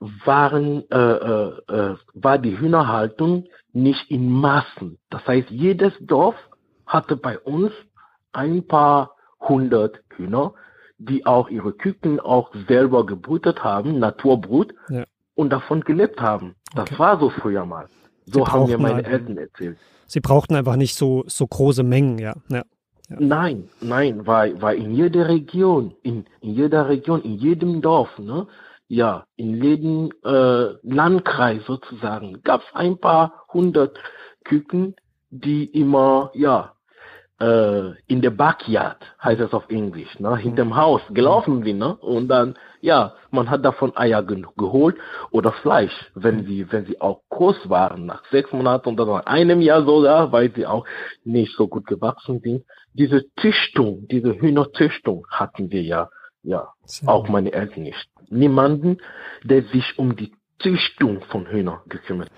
waren, 0.00 0.82
äh, 0.90 0.96
äh, 0.98 1.52
äh, 1.68 1.96
war 2.14 2.38
die 2.38 2.58
Hühnerhaltung 2.58 3.44
nicht 3.72 4.10
in 4.10 4.28
Massen. 4.28 4.98
Das 5.10 5.24
heißt, 5.28 5.50
jedes 5.50 5.92
Dorf 6.00 6.34
hatte 6.86 7.14
bei 7.14 7.38
uns 7.38 7.70
ein 8.32 8.66
paar 8.66 9.14
hundert 9.38 10.00
Hühner, 10.16 10.54
die 10.98 11.24
auch 11.24 11.50
ihre 11.50 11.72
Küken 11.72 12.18
auch 12.18 12.52
selber 12.66 13.06
gebrütet 13.06 13.62
haben, 13.62 14.00
Naturbrut. 14.00 14.74
Ja 14.88 15.04
und 15.36 15.50
davon 15.50 15.82
gelebt 15.82 16.20
haben. 16.20 16.56
Das 16.74 16.90
okay. 16.90 16.98
war 16.98 17.20
so 17.20 17.30
früher 17.30 17.64
mal. 17.64 17.86
So 18.26 18.46
haben 18.48 18.66
mir 18.66 18.78
meine 18.78 19.04
Eltern 19.04 19.38
erzählt. 19.38 19.78
Sie 20.06 20.20
brauchten 20.20 20.56
einfach 20.56 20.76
nicht 20.76 20.96
so, 20.96 21.22
so 21.26 21.46
große 21.46 21.84
Mengen, 21.84 22.18
ja. 22.18 22.34
ja. 22.48 22.62
ja. 23.08 23.16
Nein, 23.18 23.68
nein, 23.80 24.26
weil, 24.26 24.60
weil 24.60 24.78
in 24.78 24.94
jeder 24.94 25.28
Region, 25.28 25.94
in, 26.02 26.24
in 26.40 26.54
jeder 26.54 26.88
Region, 26.88 27.22
in 27.22 27.34
jedem 27.34 27.80
Dorf, 27.80 28.18
ne, 28.18 28.48
ja, 28.88 29.26
in 29.36 29.62
jedem 29.62 30.10
äh, 30.24 30.74
Landkreis 30.82 31.62
sozusagen, 31.66 32.42
gab 32.42 32.62
es 32.62 32.66
ein 32.74 32.98
paar 32.98 33.46
hundert 33.52 33.98
Küken, 34.44 34.94
die 35.30 35.64
immer, 35.64 36.30
ja, 36.34 36.75
in 37.38 38.22
der 38.22 38.30
Backyard, 38.30 38.96
heißt 39.22 39.42
es 39.42 39.52
auf 39.52 39.68
Englisch, 39.68 40.18
ne, 40.18 40.38
hinterm. 40.38 40.74
Haus 40.74 41.02
gelaufen 41.10 41.62
sind, 41.64 41.78
ne, 41.78 41.94
und 41.96 42.28
dann, 42.28 42.54
ja, 42.80 43.12
man 43.30 43.50
hat 43.50 43.62
davon 43.62 43.94
Eier 43.94 44.22
ge 44.22 44.42
geholt 44.56 44.96
oder 45.32 45.52
Fleisch, 45.52 45.92
wenn 46.14 46.46
sie, 46.46 46.72
wenn 46.72 46.86
sie 46.86 46.98
auch 46.98 47.20
groß 47.28 47.68
waren, 47.68 48.06
nach 48.06 48.24
sechs 48.30 48.52
Monaten 48.52 48.88
oder 48.88 49.04
nach 49.04 49.26
einem 49.26 49.60
Jahr 49.60 49.84
sogar, 49.84 50.32
weil 50.32 50.50
sie 50.54 50.66
auch 50.66 50.86
nicht 51.24 51.54
so 51.56 51.68
gut 51.68 51.86
gewachsen 51.86 52.40
sind. 52.40 52.64
Diese 52.94 53.26
Züchtung, 53.38 54.08
diese 54.08 54.32
Hühnerzüchtung 54.40 55.26
hatten 55.30 55.70
wir 55.70 55.82
ja, 55.82 56.08
ja, 56.42 56.68
Sehr 56.84 57.08
auch 57.10 57.28
meine 57.28 57.52
Eltern 57.52 57.82
nicht. 57.82 58.08
Niemanden, 58.30 58.96
der 59.44 59.62
sich 59.64 59.98
um 59.98 60.16
die 60.16 60.32
Züchtung 60.58 61.20
von 61.22 61.46
Hühnern 61.46 61.80
gekümmert. 61.86 62.30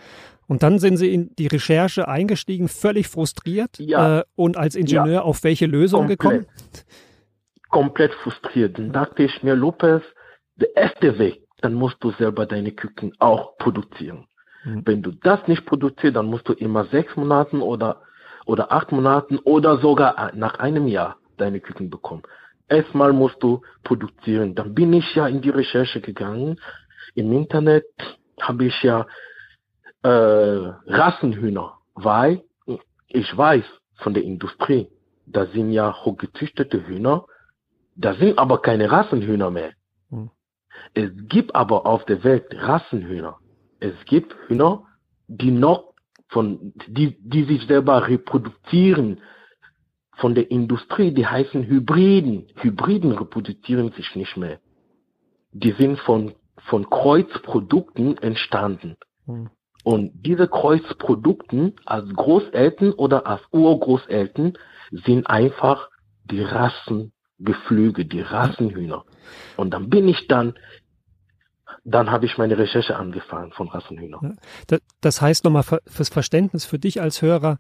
Und 0.49 0.63
dann 0.63 0.79
sind 0.79 0.97
Sie 0.97 1.13
in 1.13 1.35
die 1.37 1.47
Recherche 1.47 2.09
eingestiegen, 2.09 2.69
völlig 2.69 3.07
frustriert 3.07 3.79
ja. 3.79 4.21
äh, 4.21 4.25
und 4.35 4.57
als 4.57 4.75
Ingenieur 4.75 5.15
ja. 5.15 5.23
auf 5.23 5.45
welche 5.45 5.67
Lösung 5.67 6.09
Komplett. 6.09 6.19
gekommen? 6.19 6.47
Komplett 7.69 8.15
frustriert. 8.15 8.79
Dann 8.79 8.93
dachte 8.93 9.23
ich 9.25 9.43
mir, 9.43 9.55
Lopez, 9.55 10.03
der 10.57 10.75
erste 10.75 11.19
Weg, 11.19 11.43
dann 11.61 11.75
musst 11.75 11.97
du 12.01 12.13
selber 12.13 12.47
deine 12.47 12.73
Küken 12.73 13.13
auch 13.19 13.59
produzieren. 13.59 14.27
Mhm. 14.65 14.83
Wenn 14.87 15.03
du 15.03 15.13
das 15.13 15.47
nicht 15.49 15.67
produzierst, 15.67 16.17
dann 16.17 16.27
musst 16.27 16.49
du 16.49 16.55
immer 16.55 16.87
sechs 16.87 17.15
Monaten 17.15 17.61
oder, 17.61 18.01
oder 18.47 18.73
acht 18.73 18.91
Monaten 18.91 19.39
oder 19.41 19.77
sogar 19.79 20.33
nach 20.35 20.59
einem 20.59 20.87
Jahr 20.87 21.19
deine 21.37 21.61
Küken 21.61 21.91
bekommen. 21.91 22.23
Erstmal 22.69 23.13
musst 23.13 23.43
du 23.43 23.61
produzieren. 23.85 24.55
Dann 24.55 24.75
bin 24.75 24.95
ich 24.95 25.15
ja 25.15 25.29
in 25.29 25.43
die 25.43 25.51
Recherche 25.51 26.01
gegangen. 26.01 26.59
Im 27.15 27.33
Internet 27.33 27.85
habe 28.41 28.65
ich 28.65 28.83
ja 28.83 29.07
äh, 30.03 30.09
Rassenhühner, 30.09 31.79
weil 31.95 32.43
ich 33.09 33.37
weiß 33.37 33.65
von 33.97 34.15
der 34.15 34.23
Industrie, 34.23 34.89
da 35.27 35.47
sind 35.47 35.73
ja 35.73 35.95
hochgezüchtete 36.05 36.87
Hühner, 36.87 37.27
da 37.97 38.15
sind 38.15 38.39
aber 38.39 38.63
keine 38.63 38.91
Rassenhühner 38.91 39.51
mehr. 39.51 39.73
Hm. 40.11 40.31
Es 40.95 41.11
gibt 41.29 41.55
aber 41.55 41.87
auf 41.87 42.05
der 42.05 42.23
Welt 42.23 42.47
Rassenhühner. 42.53 43.39
Es 43.81 43.95
gibt 44.07 44.35
Hühner, 44.47 44.85
die 45.27 45.51
noch 45.51 45.95
von, 46.29 46.73
die, 46.87 47.17
die 47.21 47.45
sich 47.45 47.67
selber 47.67 48.07
reproduzieren 48.07 49.21
von 50.17 50.35
der 50.35 50.51
Industrie, 50.51 51.13
die 51.13 51.27
heißen 51.27 51.65
Hybriden. 51.65 52.49
Hybriden 52.57 53.13
reproduzieren 53.13 53.93
sich 53.93 54.15
nicht 54.15 54.37
mehr. 54.37 54.61
Die 55.53 55.73
sind 55.73 55.99
von, 56.01 56.35
von 56.69 56.89
Kreuzprodukten 56.91 58.19
entstanden. 58.19 58.97
Hm. 59.27 59.51
Und 59.85 60.13
diese 60.15 60.49
Kreuzprodukten 60.49 61.75
als 61.87 62.09
Großeltern 62.15 62.93
oder 62.93 63.27
als 63.27 63.43
Urgroßeltern 63.53 64.55
sind 64.91 65.27
einfach 65.27 65.89
die 66.31 66.43
Rassengeflüge, 66.43 68.05
die 68.05 68.21
Rassenhühner. 68.21 69.05
Und 69.57 69.71
dann 69.73 69.89
bin 69.89 70.09
ich 70.09 70.27
dann, 70.29 70.55
dann 71.85 72.11
habe 72.11 72.27
ich 72.27 72.39
meine 72.39 72.59
Recherche 72.59 72.97
angefangen 72.97 73.53
von 73.53 73.69
Rassenhühnern. 73.69 74.39
Das 75.01 75.21
heißt 75.21 75.45
nochmal 75.45 75.65
fürs 75.87 76.09
Verständnis 76.09 76.65
für 76.65 76.79
dich 76.79 77.01
als 77.01 77.23
Hörer, 77.23 77.59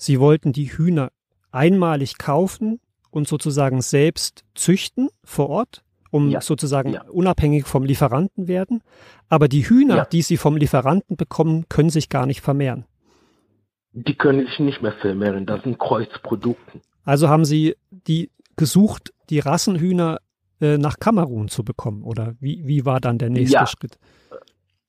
Sie 0.00 0.20
wollten 0.20 0.52
die 0.52 0.66
Hühner 0.66 1.10
einmalig 1.50 2.18
kaufen 2.18 2.80
und 3.10 3.26
sozusagen 3.26 3.82
selbst 3.82 4.44
züchten 4.54 5.08
vor 5.24 5.48
Ort? 5.48 5.82
Um 6.10 6.30
ja. 6.30 6.40
sozusagen 6.40 6.92
ja. 6.92 7.02
unabhängig 7.10 7.66
vom 7.66 7.84
Lieferanten 7.84 8.48
werden. 8.48 8.82
Aber 9.28 9.48
die 9.48 9.68
Hühner, 9.68 9.96
ja. 9.96 10.04
die 10.04 10.22
sie 10.22 10.36
vom 10.36 10.56
Lieferanten 10.56 11.16
bekommen, 11.16 11.66
können 11.68 11.90
sich 11.90 12.08
gar 12.08 12.26
nicht 12.26 12.40
vermehren. 12.40 12.84
Die 13.92 14.14
können 14.14 14.46
sich 14.46 14.58
nicht 14.60 14.82
mehr 14.82 14.92
vermehren, 14.92 15.46
das 15.46 15.62
sind 15.62 15.78
Kreuzprodukte. 15.78 16.80
Also 17.04 17.28
haben 17.28 17.44
sie 17.44 17.76
die 17.90 18.30
gesucht, 18.56 19.12
die 19.30 19.38
Rassenhühner 19.38 20.18
äh, 20.60 20.76
nach 20.76 20.98
Kamerun 20.98 21.48
zu 21.48 21.64
bekommen, 21.64 22.02
oder 22.02 22.34
wie, 22.40 22.66
wie 22.66 22.84
war 22.84 23.00
dann 23.00 23.18
der 23.18 23.30
nächste 23.30 23.66
Schritt? 23.66 23.98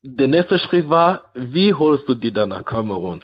Der 0.01 0.27
nächste 0.27 0.59
Schritt 0.59 0.89
war, 0.89 1.25
wie 1.33 1.73
holst 1.73 2.07
du 2.07 2.15
die 2.15 2.31
dann 2.31 2.49
nach 2.49 2.65
Kamerun? 2.65 3.21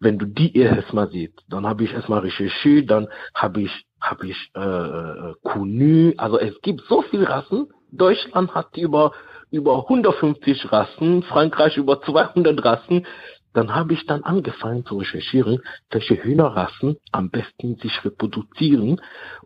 Wenn 0.00 0.18
du 0.18 0.26
die 0.26 0.56
erstmal 0.56 1.10
siehst, 1.10 1.44
dann 1.48 1.66
habe 1.66 1.84
ich 1.84 1.92
erstmal 1.92 2.20
recherchiert, 2.20 2.90
dann 2.90 3.08
habe 3.34 3.62
ich 3.62 3.86
habe 4.00 4.26
ich 4.28 4.50
äh, 4.54 4.60
äh 4.60 5.34
Kunu, 5.42 6.12
also 6.16 6.38
es 6.38 6.60
gibt 6.60 6.82
so 6.88 7.02
viele 7.02 7.28
Rassen. 7.28 7.68
Deutschland 7.90 8.54
hat 8.54 8.76
über 8.76 9.12
über 9.50 9.84
150 9.88 10.72
Rassen, 10.72 11.22
Frankreich 11.22 11.76
über 11.76 12.02
200 12.02 12.64
Rassen. 12.64 13.06
Dann 13.52 13.72
habe 13.72 13.94
ich 13.94 14.04
dann 14.06 14.24
angefangen 14.24 14.84
zu 14.84 14.98
recherchieren, 14.98 15.60
welche 15.90 16.22
Hühnerrassen 16.22 16.96
am 17.12 17.30
besten 17.30 17.76
sich 17.76 18.04
reproduzieren 18.04 19.00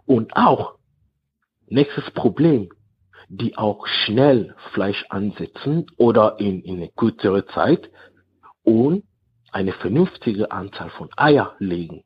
und 0.07 0.35
auch 0.35 0.77
nächstes 1.67 2.11
Problem, 2.13 2.71
die 3.29 3.59
auch 3.59 3.87
schnell 3.87 4.55
Fleisch 4.73 5.05
ansetzen 5.11 5.87
oder 5.99 6.41
in, 6.41 6.63
in 6.63 6.77
eine 6.77 6.89
kürzere 6.89 7.45
Zeit 7.47 7.91
und 8.63 9.05
eine 9.53 9.73
vernünftige 9.73 10.51
Anzahl 10.51 10.91
von 10.91 11.09
Eier 11.17 11.55
legen. 11.59 12.03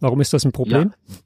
Warum 0.00 0.20
ist 0.20 0.32
das 0.32 0.44
ein 0.44 0.52
Problem? 0.52 0.92
Ja, 1.08 1.16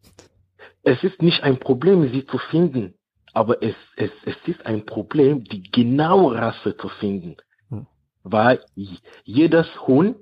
es 0.82 1.02
ist 1.02 1.20
nicht 1.22 1.42
ein 1.42 1.58
Problem, 1.58 2.10
sie 2.12 2.26
zu 2.26 2.38
finden, 2.38 2.94
aber 3.32 3.62
es, 3.62 3.74
es, 3.96 4.10
es 4.24 4.36
ist 4.46 4.64
ein 4.66 4.86
Problem, 4.86 5.44
die 5.44 5.62
genaue 5.62 6.36
Rasse 6.36 6.76
zu 6.76 6.88
finden. 6.88 7.36
Hm. 7.68 7.86
Weil 8.22 8.60
jedes 9.24 9.66
Huhn 9.86 10.14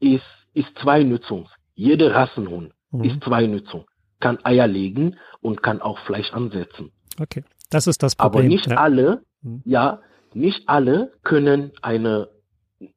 ist, 0.00 0.22
ist 0.54 0.68
zwei 0.80 1.02
Nutzung. 1.02 1.48
Jede 1.74 2.14
Rassenhuhn 2.14 2.72
hm. 2.90 3.04
ist 3.04 3.22
zwei 3.24 3.46
Nutzung. 3.46 3.86
Kann 4.20 4.38
Eier 4.44 4.66
legen 4.66 5.16
und 5.40 5.62
kann 5.62 5.80
auch 5.80 5.98
Fleisch 6.00 6.32
ansetzen. 6.32 6.92
Okay, 7.20 7.44
das 7.70 7.86
ist 7.86 8.02
das 8.02 8.14
Problem. 8.14 8.40
Aber 8.40 8.48
nicht 8.48 8.66
ja. 8.66 8.76
alle, 8.76 9.22
hm. 9.42 9.62
ja, 9.64 10.00
nicht 10.34 10.68
alle 10.68 11.12
können 11.22 11.72
eine 11.82 12.28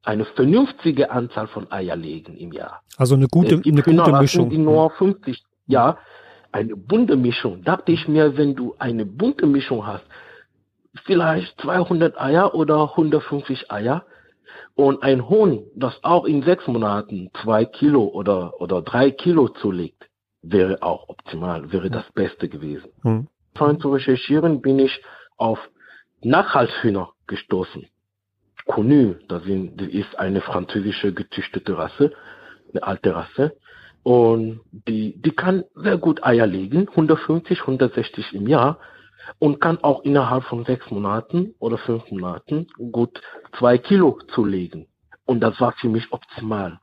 eine 0.04 0.26
vernünftige 0.26 1.12
Anzahl 1.12 1.48
von 1.48 1.72
Eier 1.72 1.96
legen 1.96 2.36
im 2.38 2.52
Jahr. 2.52 2.82
Also 2.98 3.16
eine 3.16 3.28
gute, 3.28 3.62
eine 3.66 3.82
gute 3.82 4.12
Mischung. 4.14 4.50
Die 4.50 4.58
nur 4.58 4.90
50, 4.92 5.44
ja, 5.68 5.98
eine 6.52 6.76
bunte 6.76 7.16
Mischung. 7.16 7.64
Dachte 7.64 7.92
ich 7.92 8.08
mir, 8.08 8.38
wenn 8.38 8.56
du 8.56 8.76
eine 8.80 9.06
bunte 9.06 9.46
Mischung 9.46 9.86
hast, 9.86 10.06
vielleicht 11.06 11.60
200 11.62 12.20
Eier 12.20 12.56
oder 12.56 12.92
150 12.92 13.72
Eier, 13.72 14.06
Und 14.76 15.04
ein 15.04 15.30
Huhn, 15.30 15.66
das 15.76 15.94
auch 16.04 16.26
in 16.26 16.44
sechs 16.44 16.68
Monaten 16.68 17.30
zwei 17.42 17.64
Kilo 17.66 18.04
oder, 18.04 18.60
oder 18.60 18.82
drei 18.82 19.10
Kilo 19.12 19.48
zulegt, 19.48 20.10
wäre 20.42 20.84
auch 20.84 21.08
optimal, 21.08 21.72
wäre 21.72 21.90
das 21.90 22.06
Beste 22.14 22.50
gewesen. 22.50 22.90
Hm. 23.02 23.28
Vorhin 23.56 23.80
zu 23.80 23.90
recherchieren 23.94 24.62
bin 24.62 24.80
ich 24.80 25.02
auf 25.38 25.60
Nachhaltshühner 26.22 27.10
gestoßen. 27.28 27.88
Connu, 28.68 29.16
das, 29.28 29.44
ist 29.46 30.18
eine 30.18 30.42
französische 30.42 31.14
gezüchtete 31.14 31.78
Rasse, 31.78 32.12
eine 32.74 32.84
alte 32.84 33.16
Rasse. 33.16 33.58
Und 34.04 34.62
die, 34.72 35.20
die 35.22 35.32
kann 35.32 35.64
sehr 35.76 35.98
gut 35.98 36.24
Eier 36.24 36.46
legen, 36.46 36.88
150, 36.90 37.62
160 37.62 38.34
im 38.34 38.48
Jahr 38.48 38.80
und 39.40 39.60
kann 39.60 39.84
auch 39.84 40.04
innerhalb 40.04 40.44
von 40.44 40.66
sechs 40.66 40.90
Monaten 40.92 41.56
oder 41.60 41.78
fünf 41.78 42.10
Monaten 42.12 42.68
gut 42.92 43.22
zwei 43.58 43.78
Kilo 43.78 44.20
zulegen. 44.34 44.88
Und 45.26 45.40
das 45.42 45.60
war 45.60 45.72
für 45.74 45.90
mich 45.90 46.12
optimal. 46.12 46.80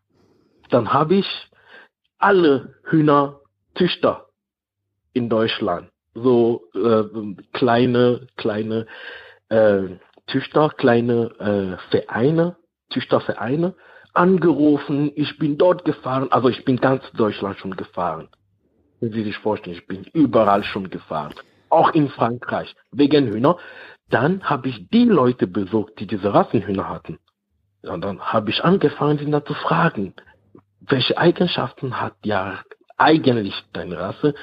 Dann 0.70 0.92
habe 0.92 1.16
ich 1.16 1.50
alle 2.18 2.74
Hühnerzüchter 2.84 4.26
in 5.12 5.28
Deutschland, 5.28 5.90
so 6.14 6.62
äh, 6.74 7.04
kleine, 7.52 8.26
kleine 8.36 8.86
äh, 9.48 9.96
Züchter, 10.32 10.70
kleine 10.70 11.30
äh, 11.38 11.76
Vereine, 11.90 12.56
Züchtervereine 12.90 13.74
angerufen. 14.14 15.12
Ich 15.14 15.38
bin 15.38 15.56
dort 15.56 15.84
gefahren, 15.84 16.28
also 16.30 16.48
ich 16.48 16.64
bin 16.64 16.76
ganz 16.76 17.02
Deutschland 17.12 17.58
schon 17.58 17.76
gefahren. 17.76 18.28
Wenn 19.00 19.12
Sie 19.12 19.24
sich 19.24 19.38
vorstellen, 19.38 19.76
ich 19.76 19.86
bin 19.86 20.04
überall 20.12 20.64
schon 20.64 20.90
gefahren 20.90 21.34
auch 21.72 21.90
in 21.94 22.08
Frankreich, 22.10 22.74
wegen 22.92 23.26
Hühner. 23.26 23.56
Dann 24.10 24.42
habe 24.44 24.68
ich 24.68 24.88
die 24.90 25.06
Leute 25.06 25.46
besucht, 25.46 25.94
die 25.98 26.06
diese 26.06 26.32
Rassenhühner 26.34 26.88
hatten. 26.88 27.18
Und 27.82 28.02
dann 28.04 28.20
habe 28.20 28.50
ich 28.50 28.62
angefangen, 28.62 29.18
sie 29.18 29.30
da 29.30 29.44
zu 29.44 29.54
fragen, 29.54 30.14
welche 30.80 31.16
Eigenschaften 31.16 32.00
hat 32.00 32.14
ja 32.24 32.60
eigentlich 32.98 33.54
deine 33.72 33.98
Rasse? 33.98 34.34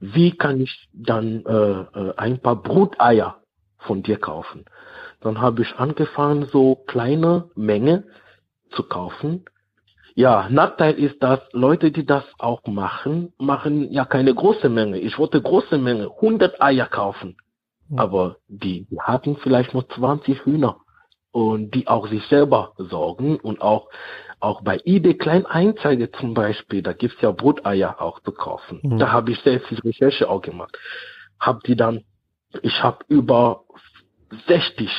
Wie 0.00 0.36
kann 0.36 0.60
ich 0.60 0.88
dann 0.92 1.46
äh, 1.46 1.80
äh, 1.98 2.14
ein 2.16 2.40
paar 2.40 2.56
Bruteier 2.56 3.40
von 3.78 4.02
dir 4.02 4.18
kaufen? 4.18 4.64
Dann 5.22 5.40
habe 5.40 5.62
ich 5.62 5.74
angefangen, 5.76 6.46
so 6.46 6.74
kleine 6.74 7.50
Menge 7.54 8.04
zu 8.70 8.82
kaufen 8.82 9.44
ja, 10.14 10.48
Nachteil 10.50 10.94
ist, 10.94 11.22
dass 11.22 11.40
Leute, 11.52 11.90
die 11.90 12.04
das 12.04 12.24
auch 12.38 12.66
machen, 12.66 13.32
machen 13.38 13.90
ja 13.90 14.04
keine 14.04 14.34
große 14.34 14.68
Menge. 14.68 14.98
Ich 14.98 15.18
wollte 15.18 15.40
große 15.40 15.78
Menge, 15.78 16.10
100 16.16 16.60
Eier 16.60 16.86
kaufen. 16.86 17.36
Aber 17.96 18.36
die, 18.48 18.86
die 18.90 19.00
hatten 19.00 19.36
vielleicht 19.36 19.74
nur 19.74 19.88
20 19.88 20.44
Hühner 20.44 20.78
und 21.30 21.74
die 21.74 21.88
auch 21.88 22.08
sich 22.08 22.24
selber 22.26 22.72
sorgen 22.76 23.36
und 23.36 23.60
auch 23.60 23.88
auch 24.40 24.62
bei 24.62 24.80
eBay 24.84 25.14
Kleineinzeige 25.14 26.10
zum 26.10 26.34
Beispiel, 26.34 26.82
da 26.82 26.94
gibt's 26.94 27.20
ja 27.20 27.30
Bruteier 27.30 28.00
auch 28.00 28.18
zu 28.20 28.32
kaufen. 28.32 28.80
Mhm. 28.82 28.98
Da 28.98 29.12
habe 29.12 29.30
ich 29.30 29.38
sehr 29.40 29.60
viel 29.60 29.78
Recherche 29.78 30.28
auch 30.28 30.42
gemacht. 30.42 30.76
Hab 31.38 31.62
die 31.62 31.76
dann, 31.76 32.02
ich 32.62 32.82
habe 32.82 33.04
über 33.06 33.62
60 34.48 34.90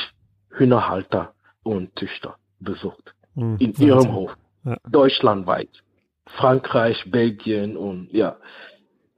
Hühnerhalter 0.56 1.34
und 1.62 1.98
Züchter 1.98 2.36
besucht 2.60 3.14
mhm. 3.34 3.56
in 3.58 3.72
ihrem 3.74 4.12
Hof 4.12 4.36
ja. 4.64 4.76
deutschlandweit. 4.88 5.70
Frankreich, 6.26 7.10
Belgien 7.10 7.76
und 7.76 8.08
ja, 8.12 8.36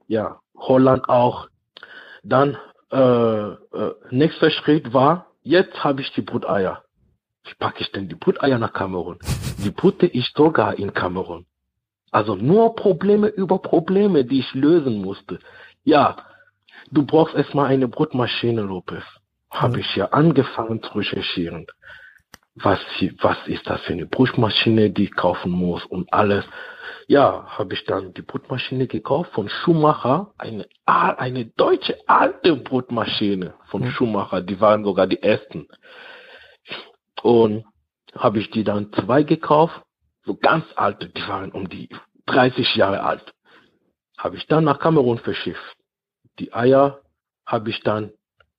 ja, 0.07 0.39
Holland 0.55 1.07
auch. 1.09 1.47
Dann 2.23 2.57
äh, 2.91 2.97
äh, 2.97 3.55
nächster 4.11 4.51
Schritt 4.51 4.93
war, 4.93 5.27
jetzt 5.43 5.83
habe 5.83 6.01
ich 6.01 6.11
die 6.13 6.21
Bruteier. 6.21 6.83
Wie 7.45 7.55
packe 7.55 7.81
ich 7.81 7.91
denn 7.91 8.09
die 8.09 8.15
Bruteier 8.15 8.59
nach 8.59 8.73
Kamerun? 8.73 9.19
Die 9.63 9.71
putte 9.71 10.05
ich 10.05 10.31
sogar 10.35 10.77
in 10.77 10.93
Kamerun. 10.93 11.45
Also 12.11 12.35
nur 12.35 12.75
Probleme 12.75 13.27
über 13.27 13.59
Probleme, 13.59 14.25
die 14.25 14.39
ich 14.39 14.53
lösen 14.53 15.01
musste. 15.01 15.39
Ja, 15.83 16.17
du 16.91 17.05
brauchst 17.05 17.35
erstmal 17.35 17.67
eine 17.67 17.87
Brutmaschine, 17.87 18.61
Lopez. 18.61 19.03
Habe 19.49 19.79
ich 19.79 19.95
ja 19.95 20.07
angefangen 20.07 20.83
zu 20.83 20.97
recherchieren 20.97 21.67
was, 22.63 22.79
was 23.21 23.37
ist 23.47 23.69
das 23.69 23.81
für 23.81 23.93
eine 23.93 24.05
Brutmaschine, 24.05 24.89
die 24.89 25.05
ich 25.05 25.15
kaufen 25.15 25.51
muss 25.51 25.85
und 25.85 26.11
alles. 26.11 26.45
Ja, 27.07 27.45
habe 27.47 27.73
ich 27.73 27.85
dann 27.85 28.13
die 28.13 28.21
Brutmaschine 28.21 28.87
gekauft 28.87 29.31
von 29.33 29.47
Schumacher, 29.47 30.33
eine, 30.37 30.67
eine 30.85 31.45
deutsche 31.45 31.97
alte 32.07 32.55
Brutmaschine 32.55 33.53
von 33.69 33.83
mhm. 33.83 33.91
Schumacher, 33.91 34.41
die 34.41 34.59
waren 34.59 34.83
sogar 34.83 35.07
die 35.07 35.21
ersten. 35.21 35.67
Und 37.21 37.65
habe 38.15 38.39
ich 38.39 38.49
die 38.49 38.63
dann 38.63 38.91
zwei 38.93 39.23
gekauft, 39.23 39.81
so 40.25 40.35
ganz 40.35 40.65
alte, 40.75 41.09
die 41.09 41.27
waren 41.27 41.51
um 41.51 41.69
die 41.69 41.89
30 42.25 42.75
Jahre 42.75 43.03
alt. 43.03 43.33
Habe 44.17 44.35
ich 44.35 44.47
dann 44.47 44.63
nach 44.63 44.79
Kamerun 44.79 45.19
verschifft. 45.19 45.77
Die 46.39 46.53
Eier 46.53 47.01
habe 47.45 47.69
ich 47.69 47.81
dann 47.81 48.11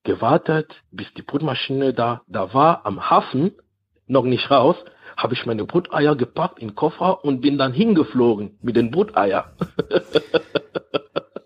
gewartet, 0.09 0.73
bis 0.91 1.07
die 1.19 1.23
Brutmaschine 1.23 1.93
da, 1.93 2.23
da 2.27 2.55
war 2.55 2.87
am 2.87 3.11
Hafen 3.11 3.53
noch 4.07 4.25
nicht 4.25 4.51
raus, 4.51 4.77
habe 5.19 5.35
ich 5.35 5.45
meine 5.45 5.65
Bruteier 5.65 6.17
gepackt 6.17 6.61
in 6.61 6.69
den 6.69 6.75
Koffer 6.75 7.25
und 7.25 7.43
bin 7.43 7.59
dann 7.59 7.75
hingeflogen 7.75 8.57
mit 8.63 8.77
den 8.77 8.91
Bruteier. 8.91 9.53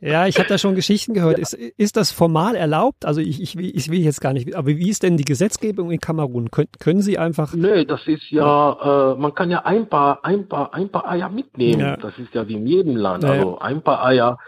Ja, 0.04 0.26
ich 0.26 0.36
habe 0.38 0.48
da 0.48 0.58
schon 0.58 0.74
Geschichten 0.74 1.14
gehört. 1.14 1.38
Ist, 1.38 1.54
ist 1.54 1.96
das 1.96 2.10
formal 2.10 2.56
erlaubt? 2.56 3.04
Also 3.04 3.20
ich, 3.20 3.40
ich, 3.40 3.56
ich 3.56 3.88
will 3.88 4.00
jetzt 4.00 4.20
gar 4.20 4.32
nicht, 4.32 4.52
aber 4.56 4.66
wie 4.66 4.88
ist 4.88 5.04
denn 5.04 5.16
die 5.16 5.24
Gesetzgebung 5.24 5.92
in 5.92 6.00
Kamerun? 6.00 6.50
Können, 6.50 6.70
können 6.80 7.02
Sie 7.02 7.18
einfach. 7.18 7.54
Nee, 7.54 7.84
das 7.84 8.04
ist 8.08 8.28
ja, 8.30 9.12
äh, 9.12 9.16
man 9.16 9.32
kann 9.32 9.48
ja 9.48 9.64
ein 9.64 9.88
paar, 9.88 10.24
ein 10.24 10.48
paar, 10.48 10.74
ein 10.74 10.88
paar 10.88 11.08
Eier 11.08 11.28
mitnehmen. 11.28 11.80
Ja. 11.80 11.96
Das 11.96 12.18
ist 12.18 12.34
ja 12.34 12.48
wie 12.48 12.54
in 12.54 12.66
jedem 12.66 12.96
Land. 12.96 13.22
Ja, 13.22 13.30
also 13.30 13.60
ein 13.60 13.80
paar 13.80 14.04
Eier, 14.04 14.38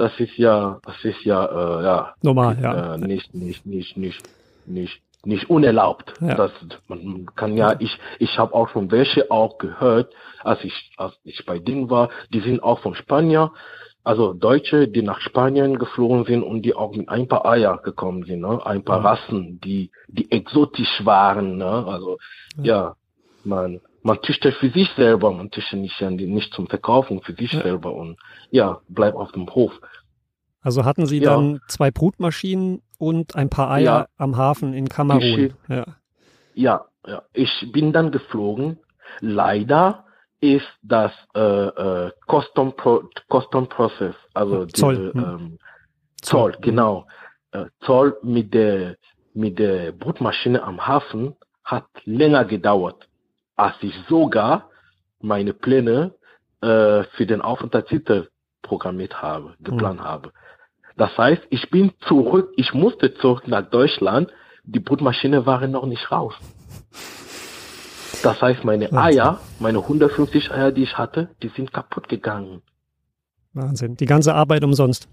das 0.00 0.18
ist 0.18 0.36
ja, 0.38 0.80
das 0.82 1.04
ist 1.04 1.22
ja, 1.24 1.44
äh, 1.44 1.84
ja. 1.84 2.14
Normal, 2.22 2.56
ja. 2.60 2.94
Äh, 2.94 2.98
nicht, 2.98 3.34
nicht, 3.34 3.66
nicht, 3.66 3.96
nicht, 3.96 4.22
nicht 4.66 5.02
nicht 5.22 5.50
unerlaubt. 5.50 6.14
Ja. 6.22 6.34
Das, 6.34 6.50
man 6.88 7.26
kann 7.36 7.54
ja, 7.54 7.76
ich, 7.78 7.98
ich 8.18 8.38
habe 8.38 8.54
auch 8.54 8.70
schon 8.70 8.90
welche 8.90 9.30
auch 9.30 9.58
gehört, 9.58 10.14
als 10.42 10.64
ich, 10.64 10.92
als 10.96 11.14
ich 11.24 11.44
bei 11.44 11.58
denen 11.58 11.90
war, 11.90 12.08
die 12.32 12.40
sind 12.40 12.62
auch 12.62 12.78
von 12.78 12.94
Spanier, 12.94 13.52
also 14.02 14.32
Deutsche, 14.32 14.88
die 14.88 15.02
nach 15.02 15.20
Spanien 15.20 15.78
geflogen 15.78 16.24
sind 16.24 16.42
und 16.42 16.62
die 16.62 16.74
auch 16.74 16.96
mit 16.96 17.10
ein 17.10 17.28
paar 17.28 17.44
Eier 17.44 17.76
gekommen 17.82 18.24
sind, 18.24 18.40
ne? 18.40 18.64
ein 18.64 18.82
paar 18.82 19.04
ja. 19.04 19.10
Rassen, 19.10 19.60
die, 19.60 19.90
die 20.08 20.32
exotisch 20.32 21.04
waren, 21.04 21.58
ne? 21.58 21.84
also 21.86 22.16
ja, 22.56 22.64
ja 22.64 22.96
man, 23.44 23.82
man 24.02 24.18
züchtet 24.22 24.54
für 24.54 24.70
sich 24.70 24.88
selber, 24.96 25.30
man 25.32 25.50
züchtet 25.52 25.78
nicht, 25.80 26.00
nicht 26.00 26.52
zum 26.54 26.66
Verkaufen, 26.66 27.20
für 27.22 27.34
sich 27.34 27.50
selber 27.50 27.94
und 27.94 28.18
ja, 28.50 28.80
bleib 28.88 29.14
auf 29.14 29.32
dem 29.32 29.48
Hof. 29.48 29.72
Also 30.62 30.84
hatten 30.84 31.06
Sie 31.06 31.20
dann 31.20 31.60
zwei 31.68 31.90
Brutmaschinen 31.90 32.82
und 32.98 33.34
ein 33.34 33.48
paar 33.48 33.70
Eier 33.70 33.82
ja. 33.82 34.06
am 34.18 34.36
Hafen 34.36 34.74
in 34.74 34.88
Kamerun. 34.88 35.22
Ich, 35.22 35.52
ja. 35.68 35.84
ja, 36.54 36.84
ja. 37.06 37.22
Ich 37.32 37.72
bin 37.72 37.92
dann 37.92 38.10
geflogen. 38.10 38.78
Leider 39.20 40.04
ist 40.40 40.68
das 40.82 41.12
äh, 41.34 41.40
äh, 41.40 42.10
Custom, 42.26 42.74
Pro, 42.76 43.02
Custom 43.30 43.68
Process, 43.68 44.14
also 44.34 44.66
Zoll, 44.66 44.96
diese, 44.96 45.12
hm. 45.12 45.20
ähm, 45.20 45.58
Zoll, 46.20 46.52
Zoll, 46.52 46.56
genau. 46.60 47.06
Äh, 47.52 47.66
Zoll 47.80 48.16
mit 48.22 48.52
der 48.54 48.96
mit 49.32 49.58
der 49.58 49.92
Brutmaschine 49.92 50.62
am 50.62 50.86
Hafen 50.86 51.36
hat 51.64 51.86
länger 52.04 52.44
gedauert, 52.44 53.08
als 53.60 53.76
ich 53.82 53.94
sogar 54.08 54.70
meine 55.20 55.52
Pläne 55.52 56.14
äh, 56.62 57.04
für 57.16 57.26
den 57.26 57.42
Aufenthaltstitel 57.42 58.28
programmiert 58.62 59.20
habe, 59.20 59.54
geplant 59.60 60.00
hm. 60.00 60.06
habe. 60.06 60.32
Das 60.96 61.16
heißt, 61.16 61.42
ich 61.50 61.70
bin 61.70 61.92
zurück, 62.08 62.52
ich 62.56 62.74
musste 62.74 63.14
zurück 63.14 63.46
nach 63.46 63.68
Deutschland, 63.68 64.30
die 64.64 64.80
Brutmaschine 64.80 65.46
war 65.46 65.66
noch 65.66 65.86
nicht 65.86 66.10
raus. 66.10 66.34
Das 68.22 68.40
heißt, 68.42 68.64
meine 68.64 68.92
Eier, 68.92 69.40
meine 69.58 69.78
150 69.78 70.50
Eier, 70.50 70.72
die 70.72 70.82
ich 70.82 70.98
hatte, 70.98 71.30
die 71.42 71.48
sind 71.48 71.72
kaputt 71.72 72.08
gegangen. 72.08 72.62
Wahnsinn. 73.52 73.96
Die 73.96 74.06
ganze 74.06 74.34
Arbeit 74.34 74.62
umsonst. 74.62 75.08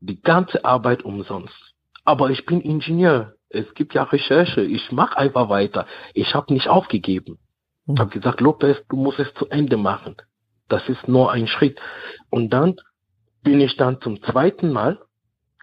Die 0.00 0.20
ganze 0.20 0.64
Arbeit 0.64 1.02
umsonst. 1.04 1.74
Aber 2.04 2.30
ich 2.30 2.46
bin 2.46 2.60
Ingenieur. 2.60 3.34
Es 3.48 3.72
gibt 3.74 3.94
ja 3.94 4.04
Recherche. 4.04 4.62
Ich 4.62 4.92
mache 4.92 5.16
einfach 5.16 5.48
weiter. 5.48 5.86
Ich 6.14 6.34
habe 6.34 6.52
nicht 6.52 6.68
aufgegeben. 6.68 7.38
Ich 7.86 7.98
habe 7.98 8.10
gesagt, 8.10 8.40
Lopez, 8.40 8.78
du 8.88 8.96
musst 8.96 9.18
es 9.18 9.32
zu 9.34 9.48
Ende 9.48 9.76
machen. 9.76 10.16
Das 10.68 10.88
ist 10.88 11.06
nur 11.06 11.30
ein 11.30 11.46
Schritt. 11.46 11.78
Und 12.30 12.50
dann 12.50 12.76
bin 13.42 13.60
ich 13.60 13.76
dann 13.76 14.00
zum 14.00 14.22
zweiten 14.22 14.72
Mal 14.72 14.98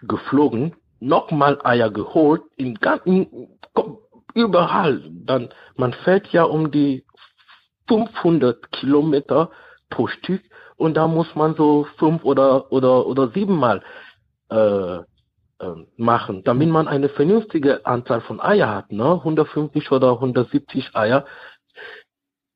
geflogen, 0.00 0.76
nochmal 1.00 1.58
Eier 1.64 1.90
geholt, 1.90 2.42
im 2.56 2.74
ganzen, 2.74 3.26
überall. 4.34 5.02
Dann, 5.10 5.48
man 5.76 5.92
fährt 5.92 6.28
ja 6.28 6.44
um 6.44 6.70
die 6.70 7.04
500 7.88 8.70
Kilometer 8.70 9.50
pro 9.90 10.06
Stück 10.06 10.42
und 10.76 10.94
da 10.96 11.08
muss 11.08 11.34
man 11.34 11.54
so 11.56 11.86
fünf 11.98 12.24
oder, 12.24 12.72
oder, 12.72 13.06
oder 13.06 13.28
siebenmal 13.30 13.82
äh, 14.50 14.96
äh, 14.96 15.86
machen, 15.96 16.42
damit 16.44 16.68
man 16.68 16.88
eine 16.88 17.08
vernünftige 17.08 17.86
Anzahl 17.86 18.20
von 18.22 18.40
Eier 18.40 18.74
hat, 18.74 18.90
ne? 18.90 19.12
150 19.12 19.92
oder 19.92 20.12
170 20.12 20.96
Eier. 20.96 21.24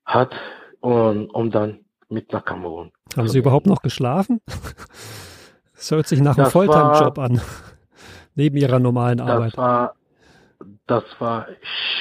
Hat 0.07 0.33
und 0.81 1.29
um 1.31 1.51
dann 1.51 1.81
mit 2.09 2.33
nach 2.33 2.45
Kamerun. 2.45 2.93
Haben 3.17 3.29
Sie 3.29 3.39
überhaupt 3.39 3.67
noch 3.67 3.83
geschlafen? 3.83 4.41
Das 5.79 5.91
hört 5.91 6.07
sich 6.07 6.21
nach 6.23 6.39
einem 6.39 6.51
Volltime-Job 6.51 7.19
an, 7.19 7.39
neben 8.35 8.57
Ihrer 8.57 8.79
normalen 8.79 9.21
Arbeit. 9.21 9.53
Das 9.53 9.59
war, 9.59 9.95
das 10.87 11.05
war 11.19 11.47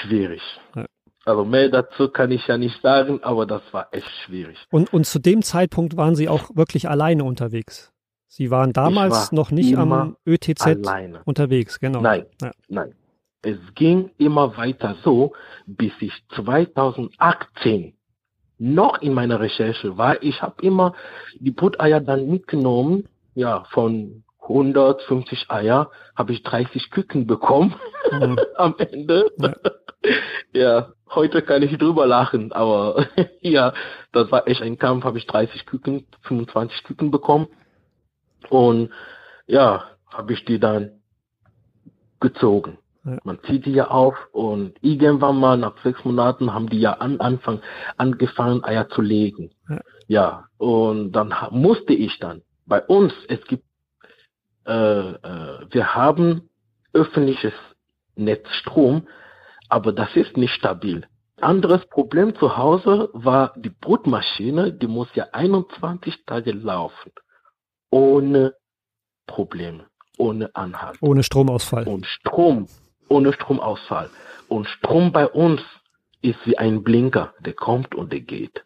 schwierig. 0.02 0.42
Ja. 0.76 0.86
Also 1.26 1.44
mehr 1.44 1.68
dazu 1.68 2.08
kann 2.08 2.32
ich 2.32 2.48
ja 2.48 2.58
nicht 2.58 2.82
sagen, 2.82 3.20
aber 3.22 3.46
das 3.46 3.62
war 3.74 3.90
echt 3.92 4.10
schwierig. 4.26 4.58
Und, 4.72 4.94
und 4.94 5.06
zu 5.06 5.20
dem 5.20 5.42
Zeitpunkt 5.42 5.98
waren 5.98 6.16
Sie 6.16 6.30
auch 6.30 6.56
wirklich 6.56 6.88
alleine 6.88 7.26
unterwegs? 7.26 7.92
Sie 8.28 8.50
waren 8.50 8.74
damals 8.74 9.32
war 9.32 9.36
noch 9.36 9.52
nicht 9.52 9.78
am 9.78 10.16
ÖTZ 10.26 10.66
alleine. 10.66 11.22
unterwegs, 11.26 11.80
genau. 11.80 12.00
Nein, 12.02 12.26
ja. 12.42 12.52
nein. 12.70 12.96
Es 13.46 13.60
ging 13.76 14.10
immer 14.18 14.58
weiter 14.58 14.96
so, 15.04 15.34
bis 15.68 15.94
ich 16.00 16.14
2018 16.36 17.94
noch 18.58 19.00
in 19.04 19.14
meiner 19.14 19.40
Recherche 19.40 20.00
war. 20.00 20.24
Ich 20.24 20.42
habe 20.42 20.64
immer 20.64 20.96
die 21.40 21.52
Bruteier 21.52 22.00
dann 22.00 22.28
mitgenommen, 22.28 23.08
ja, 23.36 23.66
von 23.70 24.24
150 24.42 25.52
Eier 25.52 25.92
habe 26.16 26.34
ich 26.34 26.42
30 26.42 26.90
Küken 26.90 27.28
bekommen 27.28 27.76
mhm. 28.12 28.40
am 28.56 28.74
Ende. 28.80 29.32
Ja. 29.38 29.54
ja. 30.54 30.94
heute 31.14 31.44
kann 31.44 31.62
ich 31.62 31.78
drüber 31.78 32.08
lachen, 32.08 32.52
aber 32.52 33.06
ja, 33.42 33.76
das 34.12 34.32
war 34.32 34.48
echt 34.48 34.64
ein 34.64 34.80
Kampf, 34.80 35.04
habe 35.04 35.20
ich 35.20 35.28
30 35.28 35.68
Küken, 35.68 36.08
25 36.22 36.84
Küken 36.84 37.12
bekommen. 37.12 37.48
Und 38.50 38.90
ja, 39.46 39.84
habe 40.12 40.34
ich 40.34 40.46
die 40.46 40.60
dann 40.60 41.02
gezogen. 42.20 42.80
Ja. 43.06 43.18
Man 43.24 43.40
zieht 43.44 43.66
die 43.66 43.74
ja 43.74 43.88
auf 43.90 44.16
und 44.32 44.74
irgendwann 44.82 45.40
mal 45.40 45.58
nach 45.58 45.82
sechs 45.84 46.04
Monaten 46.04 46.54
haben 46.54 46.70
die 46.70 46.80
ja 46.80 46.94
an 46.94 47.20
Anfang 47.20 47.62
angefangen, 47.98 48.64
Eier 48.64 48.90
zu 48.90 49.02
legen. 49.02 49.52
Ja, 49.70 49.80
ja 50.08 50.46
und 50.58 51.12
dann 51.12 51.34
musste 51.52 51.94
ich 51.94 52.18
dann 52.20 52.42
bei 52.66 52.82
uns, 52.82 53.14
es 53.30 53.42
gibt, 53.46 53.64
äh, 54.66 54.72
äh, 54.72 55.66
wir 55.70 55.96
haben 55.96 56.50
öffentliches 56.94 57.54
Netzstrom, 58.16 59.08
aber 59.70 59.94
das 59.94 60.16
ist 60.16 60.36
nicht 60.36 60.54
stabil. 60.54 61.06
Anderes 61.42 61.86
Problem 61.88 62.34
zu 62.36 62.58
Hause 62.58 63.10
war 63.14 63.54
die 63.58 63.70
Brutmaschine, 63.70 64.74
die 64.74 64.88
muss 64.88 65.14
ja 65.14 65.28
21 65.34 66.26
Tage 66.26 66.52
laufen 66.52 67.12
ohne 67.96 68.54
Probleme, 69.26 69.86
ohne 70.18 70.54
Anhalt. 70.54 70.98
Ohne 71.02 71.24
Stromausfall. 71.24 71.88
Und 71.88 72.06
Strom, 72.06 72.68
ohne 73.10 73.34
Stromausfall. 73.34 74.10
Und 74.48 74.68
Strom 74.68 75.12
bei 75.12 75.28
uns 75.28 75.62
ist 76.22 76.40
wie 76.46 76.58
ein 76.58 76.84
Blinker, 76.84 77.34
der 77.40 77.54
kommt 77.54 77.96
und 77.96 78.12
der 78.12 78.22
geht. 78.22 78.64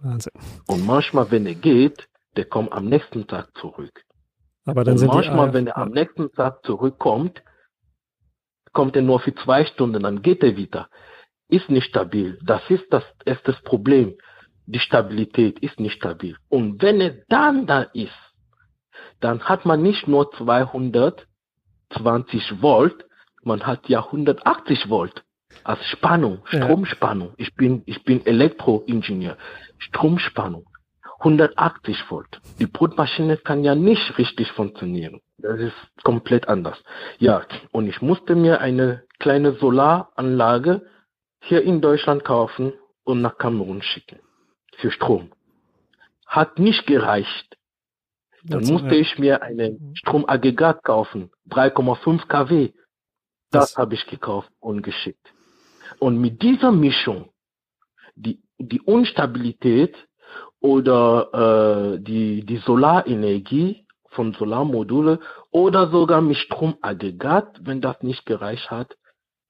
Wahnsinn. 0.00 0.32
Und 0.66 0.86
manchmal, 0.86 1.30
wenn 1.30 1.46
er 1.46 1.54
geht, 1.54 2.08
der 2.36 2.46
kommt 2.46 2.72
am 2.72 2.86
nächsten 2.86 3.26
Tag 3.26 3.50
zurück. 3.58 4.04
Aber 4.64 4.84
dann 4.84 4.92
und 4.92 4.98
sind 4.98 5.12
manchmal, 5.12 5.48
die, 5.48 5.54
wenn 5.54 5.66
er 5.66 5.78
am 5.78 5.90
nächsten 5.90 6.30
Tag 6.32 6.64
zurückkommt, 6.64 7.42
kommt 8.72 8.94
er 8.96 9.02
nur 9.02 9.20
für 9.20 9.34
zwei 9.34 9.64
Stunden, 9.64 10.02
dann 10.02 10.22
geht 10.22 10.42
er 10.42 10.56
wieder. 10.56 10.88
Ist 11.48 11.68
nicht 11.68 11.88
stabil. 11.88 12.38
Das 12.44 12.62
ist 12.68 12.84
das 12.90 13.04
erste 13.24 13.52
Problem. 13.64 14.16
Die 14.66 14.78
Stabilität 14.78 15.58
ist 15.58 15.80
nicht 15.80 15.96
stabil. 15.96 16.36
Und 16.48 16.80
wenn 16.82 17.00
er 17.00 17.16
dann 17.28 17.66
da 17.66 17.82
ist, 17.82 18.12
dann 19.18 19.42
hat 19.44 19.66
man 19.66 19.82
nicht 19.82 20.06
nur 20.06 20.30
220 20.32 22.62
Volt, 22.62 23.04
man 23.42 23.66
hat 23.66 23.88
ja 23.88 24.04
180 24.04 24.88
Volt 24.88 25.24
als 25.64 25.84
Spannung, 25.86 26.42
Stromspannung. 26.44 27.34
Ich 27.36 27.54
bin, 27.54 27.82
ich 27.86 28.04
bin 28.04 28.24
Elektroingenieur. 28.24 29.36
Stromspannung. 29.78 30.66
180 31.18 32.10
Volt. 32.10 32.40
Die 32.58 32.66
Brutmaschine 32.66 33.36
kann 33.36 33.62
ja 33.62 33.74
nicht 33.74 34.16
richtig 34.16 34.52
funktionieren. 34.52 35.20
Das 35.38 35.60
ist 35.60 35.74
komplett 36.02 36.48
anders. 36.48 36.82
Ja, 37.18 37.42
und 37.72 37.86
ich 37.88 38.00
musste 38.00 38.34
mir 38.34 38.60
eine 38.60 39.04
kleine 39.18 39.52
Solaranlage 39.52 40.86
hier 41.42 41.62
in 41.62 41.80
Deutschland 41.82 42.24
kaufen 42.24 42.72
und 43.04 43.20
nach 43.20 43.36
Kamerun 43.36 43.82
schicken. 43.82 44.20
Für 44.76 44.90
Strom. 44.90 45.32
Hat 46.26 46.58
nicht 46.58 46.86
gereicht. 46.86 47.56
Dann 48.44 48.64
musste 48.64 48.94
ich 48.94 49.18
mir 49.18 49.42
einen 49.42 49.94
Stromaggregat 49.96 50.82
kaufen, 50.82 51.30
3,5 51.50 52.26
kW. 52.26 52.72
Das, 53.50 53.70
das 53.72 53.76
habe 53.76 53.94
ich 53.94 54.06
gekauft 54.06 54.50
und 54.60 54.82
geschickt. 54.82 55.32
Und 55.98 56.18
mit 56.18 56.42
dieser 56.42 56.72
Mischung, 56.72 57.30
die, 58.14 58.42
die 58.58 58.80
Unstabilität 58.80 59.96
oder 60.60 61.94
äh, 61.94 62.00
die, 62.00 62.44
die 62.44 62.58
Solarenergie 62.58 63.86
von 64.10 64.34
Solarmodule 64.34 65.20
oder 65.50 65.90
sogar 65.90 66.20
mit 66.20 66.36
Stromaggregat, 66.36 67.60
wenn 67.62 67.80
das 67.80 68.02
nicht 68.02 68.26
gereicht 68.26 68.70
hat, 68.70 68.96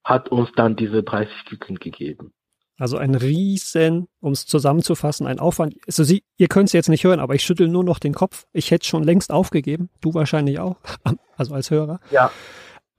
hat 0.03 0.29
uns 0.29 0.49
dann 0.55 0.75
diese 0.75 1.03
30 1.03 1.45
Küken 1.45 1.75
gegeben. 1.77 2.33
Also 2.77 2.97
ein 2.97 3.13
riesen, 3.13 4.07
um 4.21 4.31
es 4.31 4.47
zusammenzufassen, 4.47 5.27
ein 5.27 5.39
Aufwand. 5.39 5.75
Also 5.85 6.03
Sie, 6.03 6.23
ihr 6.37 6.47
könnt 6.47 6.69
es 6.69 6.73
jetzt 6.73 6.89
nicht 6.89 7.03
hören, 7.03 7.19
aber 7.19 7.35
ich 7.35 7.43
schüttel 7.43 7.67
nur 7.67 7.83
noch 7.83 7.99
den 7.99 8.13
Kopf. 8.13 8.45
Ich 8.53 8.71
hätte 8.71 8.87
schon 8.87 9.03
längst 9.03 9.31
aufgegeben. 9.31 9.89
Du 10.01 10.15
wahrscheinlich 10.15 10.59
auch, 10.59 10.77
also 11.37 11.53
als 11.53 11.69
Hörer. 11.69 11.99
Ja. 12.09 12.31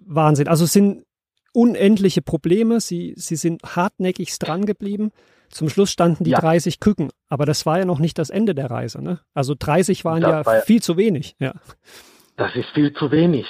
Wahnsinn. 0.07 0.49
Also 0.49 0.65
es 0.65 0.73
sind 0.73 1.05
unendliche 1.53 2.23
Probleme. 2.23 2.81
Sie, 2.81 3.15
sie 3.17 3.37
sind 3.37 3.63
hartnäckigst 3.63 4.47
dran 4.47 4.67
geblieben. 4.67 5.13
Zum 5.51 5.69
Schluss 5.69 5.91
standen 5.91 6.25
die 6.25 6.31
ja. 6.31 6.41
30 6.41 6.81
Küken, 6.81 7.11
aber 7.29 7.45
das 7.45 7.67
war 7.67 7.79
ja 7.79 7.85
noch 7.85 7.99
nicht 7.99 8.19
das 8.19 8.31
Ende 8.31 8.55
der 8.55 8.71
Reise. 8.71 9.03
Ne? 9.03 9.21
Also 9.35 9.55
30 9.59 10.03
waren 10.05 10.23
ja, 10.23 10.47
war 10.47 10.63
viel 10.63 10.83
zu 10.83 10.97
wenig. 10.97 11.37
Ja. 11.39 11.53
Das 12.37 12.57
ist 12.57 12.71
viel 12.71 12.95
zu 12.95 13.11
wenig. 13.11 13.47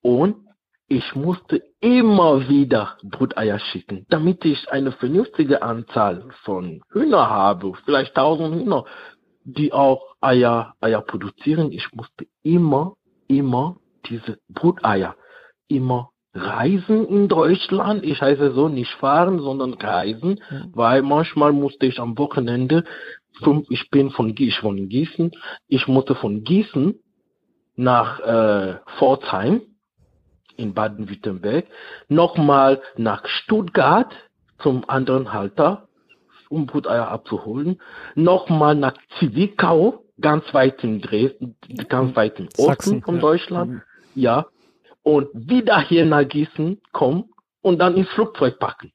Und 0.00 0.36
ich 0.88 1.14
musste 1.14 1.62
immer 1.80 2.48
wieder 2.48 2.96
Bruteier 3.02 3.58
schicken, 3.58 4.06
damit 4.08 4.44
ich 4.44 4.68
eine 4.70 4.92
vernünftige 4.92 5.60
Anzahl 5.62 6.30
von 6.44 6.82
Hühner 6.90 7.28
habe, 7.28 7.72
vielleicht 7.84 8.14
tausend 8.14 8.54
Hühner, 8.54 8.86
die 9.44 9.72
auch 9.72 10.14
Eier, 10.22 10.74
Eier 10.80 11.02
produzieren. 11.02 11.72
Ich 11.72 11.92
musste 11.92 12.26
immer, 12.42 12.96
immer 13.28 13.76
diese 14.06 14.38
Bruteier 14.48 15.14
immer 15.68 16.10
reisen 16.34 17.06
in 17.06 17.28
Deutschland. 17.28 18.04
Ich 18.04 18.20
heiße 18.20 18.52
so 18.52 18.68
nicht 18.68 18.92
fahren, 18.94 19.38
sondern 19.38 19.74
reisen, 19.74 20.40
mhm. 20.50 20.70
weil 20.74 21.02
manchmal 21.02 21.52
musste 21.52 21.86
ich 21.86 22.00
am 22.00 22.18
Wochenende, 22.18 22.84
ich 23.68 23.90
bin 23.90 24.10
von, 24.10 24.34
ich 24.36 24.58
von 24.58 24.88
Gießen, 24.88 25.32
ich 25.68 25.88
musste 25.88 26.14
von 26.14 26.44
Gießen 26.44 26.94
nach 27.76 28.20
äh, 28.20 28.78
Pforzheim 28.98 29.62
in 30.56 30.74
Baden-Württemberg, 30.74 31.66
nochmal 32.08 32.80
nach 32.96 33.26
Stuttgart 33.26 34.12
zum 34.58 34.88
anderen 34.88 35.32
Halter, 35.32 35.88
um 36.48 36.66
Bruteier 36.66 37.08
abzuholen, 37.08 37.80
nochmal 38.14 38.76
nach 38.76 38.94
Zwickau, 39.18 40.04
ganz 40.20 40.44
weit 40.54 40.84
in 40.84 41.00
Dresden, 41.00 41.56
ganz 41.88 42.14
weit 42.14 42.38
im 42.38 42.46
Osten 42.46 42.62
Sachsen, 42.62 43.02
von 43.02 43.18
Deutschland, 43.18 43.72
mhm. 43.72 43.82
ja, 44.14 44.46
und 45.04 45.28
wieder 45.32 45.80
hier 45.80 46.04
nach 46.04 46.26
Gießen 46.26 46.80
kommen 46.90 47.30
und 47.60 47.78
dann 47.78 47.94
ins 47.94 48.08
Flugzeug 48.08 48.58
packen. 48.58 48.92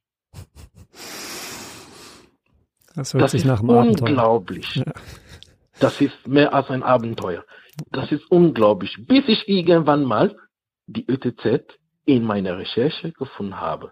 Das 2.95 3.13
hört 3.13 3.23
das 3.23 3.31
sich 3.31 3.45
nach 3.45 3.61
einem 3.61 3.69
unglaublich. 3.69 4.75
Ja. 4.75 4.91
Das 5.79 6.01
ist 6.01 6.27
mehr 6.27 6.53
als 6.53 6.69
ein 6.69 6.83
Abenteuer. 6.83 7.45
Das 7.91 8.11
ist 8.11 8.29
unglaublich. 8.29 8.97
Bis 9.07 9.23
ich 9.27 9.47
irgendwann 9.47 10.03
mal 10.03 10.35
die 10.87 11.05
ÖTZ 11.09 11.63
in 12.05 12.23
meiner 12.23 12.57
Recherche 12.57 13.13
gefunden 13.13 13.59
habe. 13.59 13.91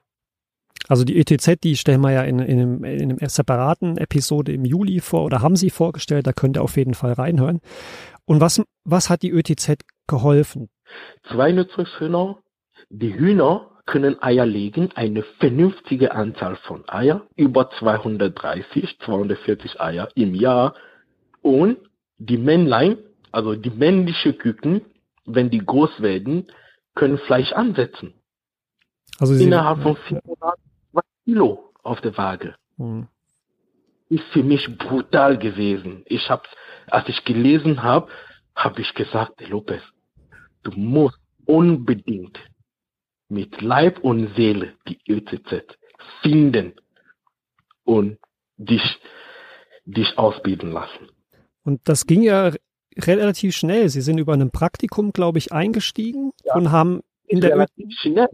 Also 0.90 1.04
die 1.04 1.18
ETZ, 1.20 1.62
die 1.64 1.76
stellen 1.76 2.02
wir 2.02 2.12
ja 2.12 2.24
in, 2.24 2.40
in, 2.40 2.60
einem, 2.60 2.84
in 2.84 3.12
einem 3.12 3.30
separaten 3.30 3.98
Episode 3.98 4.54
im 4.54 4.66
Juli 4.66 5.00
vor 5.00 5.26
oder 5.26 5.42
haben 5.42 5.56
sie 5.56 5.70
vorgestellt, 5.70 6.28
da 6.28 6.34
könnt 6.34 6.58
ihr 6.58 6.64
auf 6.64 6.78
jeden 6.78 6.94
Fall 6.94 7.14
reinhören. 7.14 7.60
Und 8.26 8.42
was, 8.42 8.62
was 8.84 9.10
hat 9.10 9.22
die 9.22 9.32
ÖTZ 9.32 9.78
geholfen? 10.08 10.70
Zwei 11.30 11.52
Nutzungshühner. 11.52 12.38
Die 12.90 13.14
Hühner 13.14 13.70
können 13.86 14.22
Eier 14.22 14.46
legen, 14.46 14.90
eine 14.96 15.24
vernünftige 15.40 16.14
Anzahl 16.14 16.58
von 16.58 16.88
Eier, 16.88 17.26
über 17.36 17.70
230, 17.72 19.00
240 19.00 19.82
Eier 19.82 20.10
im 20.16 20.36
Jahr. 20.36 20.76
Und 21.42 21.78
die 22.18 22.38
Männlein, 22.38 22.98
also 23.32 23.56
die 23.56 23.70
männliche 23.70 24.34
Küken, 24.34 24.82
wenn 25.26 25.50
die 25.50 25.66
groß 25.66 26.02
werden, 26.02 26.48
können 26.96 27.18
Fleisch 27.18 27.52
ansetzen. 27.54 28.14
Also 29.20 29.34
Innerhalb 29.34 29.82
von 29.82 29.96
vier 29.96 30.22
Monaten 30.26 30.62
zwei 30.92 31.02
Kilo 31.26 31.74
auf 31.84 32.02
der 32.02 32.18
Waage. 32.18 32.56
Hm. 32.78 33.08
Ist 34.10 34.24
für 34.32 34.44
mich 34.44 34.78
brutal 34.78 35.38
gewesen. 35.38 36.04
Ich 36.06 36.30
habe, 36.30 36.44
als 36.88 37.08
ich 37.10 37.24
gelesen 37.26 37.84
habe, 37.84 38.10
habe 38.56 38.82
ich 38.82 38.94
gesagt, 38.94 39.48
Lopez, 39.48 39.82
du 40.68 40.80
musst 40.80 41.20
unbedingt 41.46 42.38
mit 43.30 43.62
Leib 43.62 44.00
und 44.00 44.36
Seele 44.36 44.74
die 44.88 45.00
ÖCZ 45.08 45.78
finden 46.22 46.74
und 47.84 48.18
dich, 48.58 49.00
dich 49.86 50.18
ausbilden 50.18 50.72
lassen. 50.72 51.10
Und 51.64 51.82
das 51.86 52.06
ging 52.06 52.22
ja 52.22 52.52
relativ 52.98 53.56
schnell. 53.56 53.90
Sie 53.90 54.02
sind 54.02 54.18
über 54.18 54.34
ein 54.34 54.52
Praktikum, 54.52 55.12
glaube 55.12 55.38
ich, 55.38 55.52
eingestiegen 55.52 56.32
ja. 56.44 56.56
und 56.56 56.72
haben 56.72 57.02
in 57.28 57.42
der 57.42 57.52
relativ 57.52 57.90
schnell. 58.00 58.30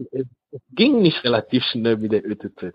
Es 0.50 0.62
ging 0.70 1.02
nicht 1.02 1.22
relativ 1.24 1.64
schnell 1.64 1.96
mit 1.98 2.12
der 2.12 2.24
ÖTZ. 2.24 2.72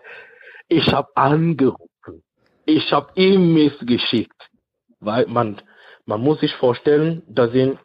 Ich 0.67 0.88
habe 0.91 1.10
angerufen. 1.15 2.24
Ich 2.65 2.91
habe 2.91 3.12
E-Mails 3.15 3.80
geschickt, 3.82 4.50
weil 5.00 5.26
man 5.28 5.62
man 6.06 6.22
muss 6.22 6.39
sich 6.39 6.54
vorstellen, 6.56 7.22
da 7.28 7.50
sind 7.50 7.78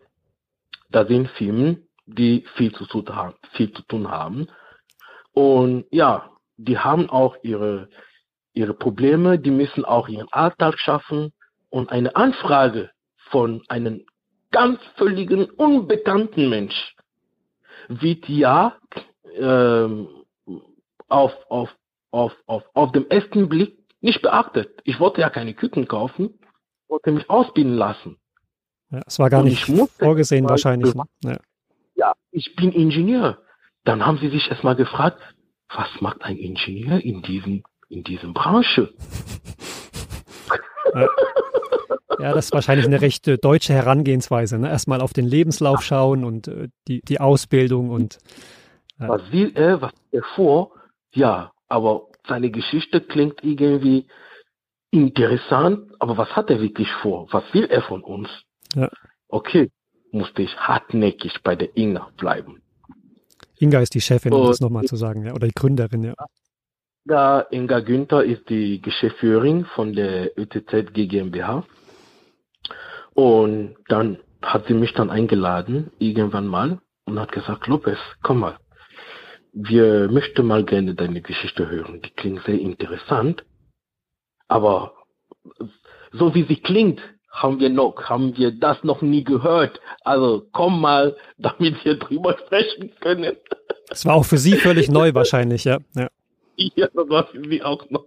da 0.94 1.06
sind 1.06 1.28
Firmen, 1.30 1.88
die 2.06 2.44
viel 2.56 2.72
zu 2.72 2.86
tun 2.86 3.04
haben, 3.08 3.34
viel 3.52 3.72
zu 3.72 3.82
tun 3.82 4.10
haben. 4.10 4.48
Und 5.32 5.86
ja, 5.90 6.30
die 6.56 6.78
haben 6.78 7.10
auch 7.10 7.36
ihre 7.42 7.88
ihre 8.54 8.72
Probleme, 8.72 9.38
die 9.38 9.50
müssen 9.50 9.84
auch 9.84 10.08
ihren 10.08 10.32
Alltag 10.32 10.78
schaffen 10.78 11.32
und 11.70 11.90
eine 11.90 12.16
Anfrage 12.16 12.90
von 13.30 13.62
einem 13.68 14.06
ganz 14.50 14.80
völligen 14.96 15.50
unbekannten 15.50 16.48
Mensch 16.48 16.94
wird 17.88 18.28
ja 18.28 18.78
ähm, 19.34 20.08
auf, 21.08 21.32
auf, 21.48 21.76
auf, 22.12 22.32
auf, 22.46 22.62
auf 22.72 22.92
dem 22.92 23.08
ersten 23.08 23.48
Blick 23.48 23.76
nicht 24.00 24.22
beachtet. 24.22 24.80
Ich 24.84 25.00
wollte 25.00 25.20
ja 25.20 25.30
keine 25.30 25.54
Küken 25.54 25.88
kaufen, 25.88 26.38
wollte 26.88 27.10
mich 27.10 27.28
ausbilden 27.28 27.74
lassen. 27.74 28.18
Ja, 28.94 29.02
es 29.06 29.18
war 29.18 29.28
gar 29.28 29.40
und 29.42 29.48
nicht 29.48 29.64
vorgesehen 29.98 30.48
wahrscheinlich. 30.48 30.94
Ne? 30.94 31.02
Ja. 31.24 31.38
ja, 31.96 32.12
ich 32.30 32.54
bin 32.54 32.70
Ingenieur. 32.70 33.38
Dann 33.84 34.06
haben 34.06 34.18
sie 34.18 34.30
sich 34.30 34.48
erstmal 34.48 34.76
gefragt, 34.76 35.20
was 35.68 35.88
macht 36.00 36.22
ein 36.22 36.36
Ingenieur 36.36 37.04
in 37.04 37.22
diesem, 37.22 37.64
in 37.88 38.04
diesem 38.04 38.34
Branche? 38.34 38.92
Ja. 40.94 41.08
Ja, 42.20 42.32
das 42.32 42.44
ist 42.44 42.52
wahrscheinlich 42.52 42.86
eine 42.86 43.00
recht 43.00 43.26
äh, 43.26 43.36
deutsche 43.36 43.72
Herangehensweise. 43.72 44.60
Ne? 44.60 44.68
Erstmal 44.68 45.00
auf 45.00 45.12
den 45.12 45.26
Lebenslauf 45.26 45.82
schauen 45.82 46.24
und 46.24 46.46
äh, 46.46 46.68
die, 46.86 47.00
die 47.00 47.20
Ausbildung 47.20 47.90
und. 47.90 48.18
Äh. 49.00 49.08
Was 49.08 49.32
will 49.32 49.50
er, 49.56 49.80
was 49.80 49.92
er 50.12 50.22
vor? 50.36 50.70
Ja, 51.12 51.50
aber 51.66 52.06
seine 52.28 52.50
Geschichte 52.50 53.00
klingt 53.00 53.42
irgendwie 53.42 54.06
interessant, 54.92 55.90
aber 55.98 56.16
was 56.16 56.28
hat 56.36 56.50
er 56.50 56.60
wirklich 56.60 56.88
vor? 57.02 57.26
Was 57.32 57.42
will 57.52 57.64
er 57.64 57.82
von 57.82 58.04
uns? 58.04 58.28
Ja. 58.74 58.90
Okay, 59.28 59.70
musste 60.10 60.42
ich 60.42 60.56
hartnäckig 60.56 61.42
bei 61.42 61.56
der 61.56 61.76
Inga 61.76 62.10
bleiben. 62.16 62.62
Inga 63.58 63.80
ist 63.80 63.94
die 63.94 64.00
Chefin, 64.00 64.32
um 64.32 64.46
das 64.46 64.60
nochmal 64.60 64.84
zu 64.84 64.96
sagen, 64.96 65.26
ja, 65.26 65.32
oder 65.32 65.46
die 65.46 65.54
Gründerin, 65.54 66.02
ja. 66.04 66.14
Ja, 67.06 67.40
Inga 67.50 67.80
Günther 67.80 68.24
ist 68.24 68.48
die 68.48 68.80
Geschäftsführerin 68.80 69.66
von 69.66 69.92
der 69.92 70.38
ÖTZ 70.38 70.92
GmbH. 70.94 71.64
Und 73.12 73.76
dann 73.88 74.18
hat 74.42 74.66
sie 74.66 74.74
mich 74.74 74.92
dann 74.94 75.10
eingeladen, 75.10 75.90
irgendwann 75.98 76.46
mal, 76.46 76.80
und 77.04 77.20
hat 77.20 77.32
gesagt, 77.32 77.66
Lopez, 77.66 77.98
komm 78.22 78.40
mal, 78.40 78.58
wir 79.52 80.08
möchten 80.10 80.46
mal 80.46 80.64
gerne 80.64 80.94
deine 80.94 81.22
Geschichte 81.22 81.68
hören. 81.68 82.02
Die 82.02 82.10
klingt 82.10 82.42
sehr 82.44 82.58
interessant, 82.58 83.44
aber 84.48 84.94
so 86.12 86.34
wie 86.34 86.44
sie 86.44 86.56
klingt, 86.56 87.00
haben 87.34 87.60
wir 87.60 87.68
noch, 87.68 88.02
haben 88.04 88.36
wir 88.36 88.52
das 88.52 88.82
noch 88.84 89.02
nie 89.02 89.24
gehört. 89.24 89.80
Also 90.02 90.46
komm 90.52 90.80
mal, 90.80 91.16
damit 91.38 91.84
wir 91.84 91.98
drüber 91.98 92.36
sprechen 92.46 92.92
können. 93.00 93.36
Das 93.88 94.06
war 94.06 94.14
auch 94.14 94.24
für 94.24 94.38
Sie 94.38 94.56
völlig 94.56 94.90
neu 94.90 95.14
wahrscheinlich, 95.14 95.64
ja. 95.64 95.78
Ja, 95.94 96.08
ja 96.56 96.88
das 96.94 97.08
war 97.08 97.26
für 97.26 97.42
Sie 97.48 97.62
auch 97.62 97.84
neu. 97.90 98.00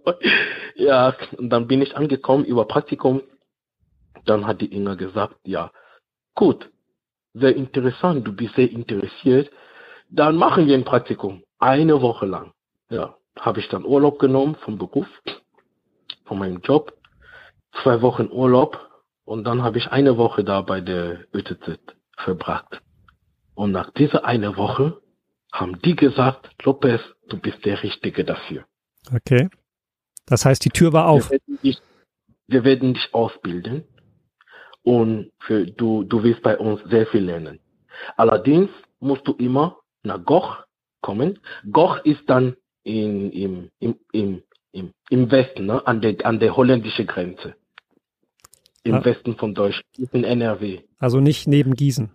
Ja, 0.74 1.14
und 1.36 1.50
dann 1.50 1.66
bin 1.66 1.82
ich 1.82 1.96
angekommen 1.96 2.44
über 2.44 2.64
Praktikum 2.64 3.22
dann 4.28 4.46
hat 4.46 4.60
die 4.60 4.74
Inga 4.74 4.94
gesagt, 4.94 5.36
ja, 5.44 5.70
gut, 6.34 6.70
sehr 7.34 7.56
interessant, 7.56 8.26
du 8.26 8.32
bist 8.32 8.54
sehr 8.54 8.70
interessiert, 8.70 9.50
dann 10.10 10.36
machen 10.36 10.66
wir 10.66 10.74
ein 10.74 10.84
Praktikum, 10.84 11.42
eine 11.58 12.00
Woche 12.00 12.26
lang. 12.26 12.52
Ja, 12.90 13.16
habe 13.38 13.60
ich 13.60 13.68
dann 13.68 13.84
Urlaub 13.84 14.18
genommen 14.18 14.56
vom 14.56 14.78
Beruf, 14.78 15.06
von 16.24 16.38
meinem 16.38 16.60
Job, 16.60 16.92
zwei 17.82 18.00
Wochen 18.02 18.28
Urlaub 18.30 18.87
und 19.28 19.44
dann 19.44 19.62
habe 19.62 19.76
ich 19.76 19.88
eine 19.88 20.16
Woche 20.16 20.42
da 20.42 20.62
bei 20.62 20.80
der 20.80 21.26
ÖTZ 21.34 21.78
verbracht. 22.16 22.80
Und 23.54 23.72
nach 23.72 23.90
dieser 23.90 24.24
eine 24.24 24.56
Woche 24.56 25.02
haben 25.52 25.82
die 25.82 25.96
gesagt, 25.96 26.48
Lopez, 26.64 27.02
du 27.28 27.36
bist 27.38 27.62
der 27.66 27.82
Richtige 27.82 28.24
dafür. 28.24 28.64
Okay. 29.14 29.50
Das 30.24 30.46
heißt, 30.46 30.64
die 30.64 30.70
Tür 30.70 30.94
war 30.94 31.08
auf. 31.08 31.30
Wir 31.30 31.40
werden 31.40 31.58
dich, 31.62 31.78
wir 32.46 32.64
werden 32.64 32.94
dich 32.94 33.12
ausbilden 33.12 33.84
und 34.82 35.30
für, 35.40 35.66
du, 35.66 36.04
du 36.04 36.22
wirst 36.22 36.42
bei 36.42 36.56
uns 36.56 36.80
sehr 36.88 37.06
viel 37.08 37.24
lernen. 37.24 37.60
Allerdings 38.16 38.70
musst 38.98 39.28
du 39.28 39.32
immer 39.32 39.76
nach 40.04 40.24
Goch 40.24 40.56
kommen. 41.02 41.38
Goch 41.70 41.98
ist 42.04 42.22
dann 42.28 42.56
in, 42.82 43.30
im, 43.32 43.70
im, 43.78 43.98
im, 44.10 44.42
im, 44.72 44.92
im 45.10 45.30
Westen, 45.30 45.66
ne? 45.66 45.86
an, 45.86 46.00
der, 46.00 46.24
an 46.24 46.40
der 46.40 46.56
holländischen 46.56 47.06
Grenze. 47.06 47.54
Im 48.88 48.96
ah. 48.96 49.04
Westen 49.04 49.36
von 49.36 49.54
Deutschland, 49.54 49.86
in 50.12 50.24
NRW. 50.24 50.80
Also 50.98 51.20
nicht 51.20 51.46
neben 51.46 51.74
Gießen, 51.74 52.10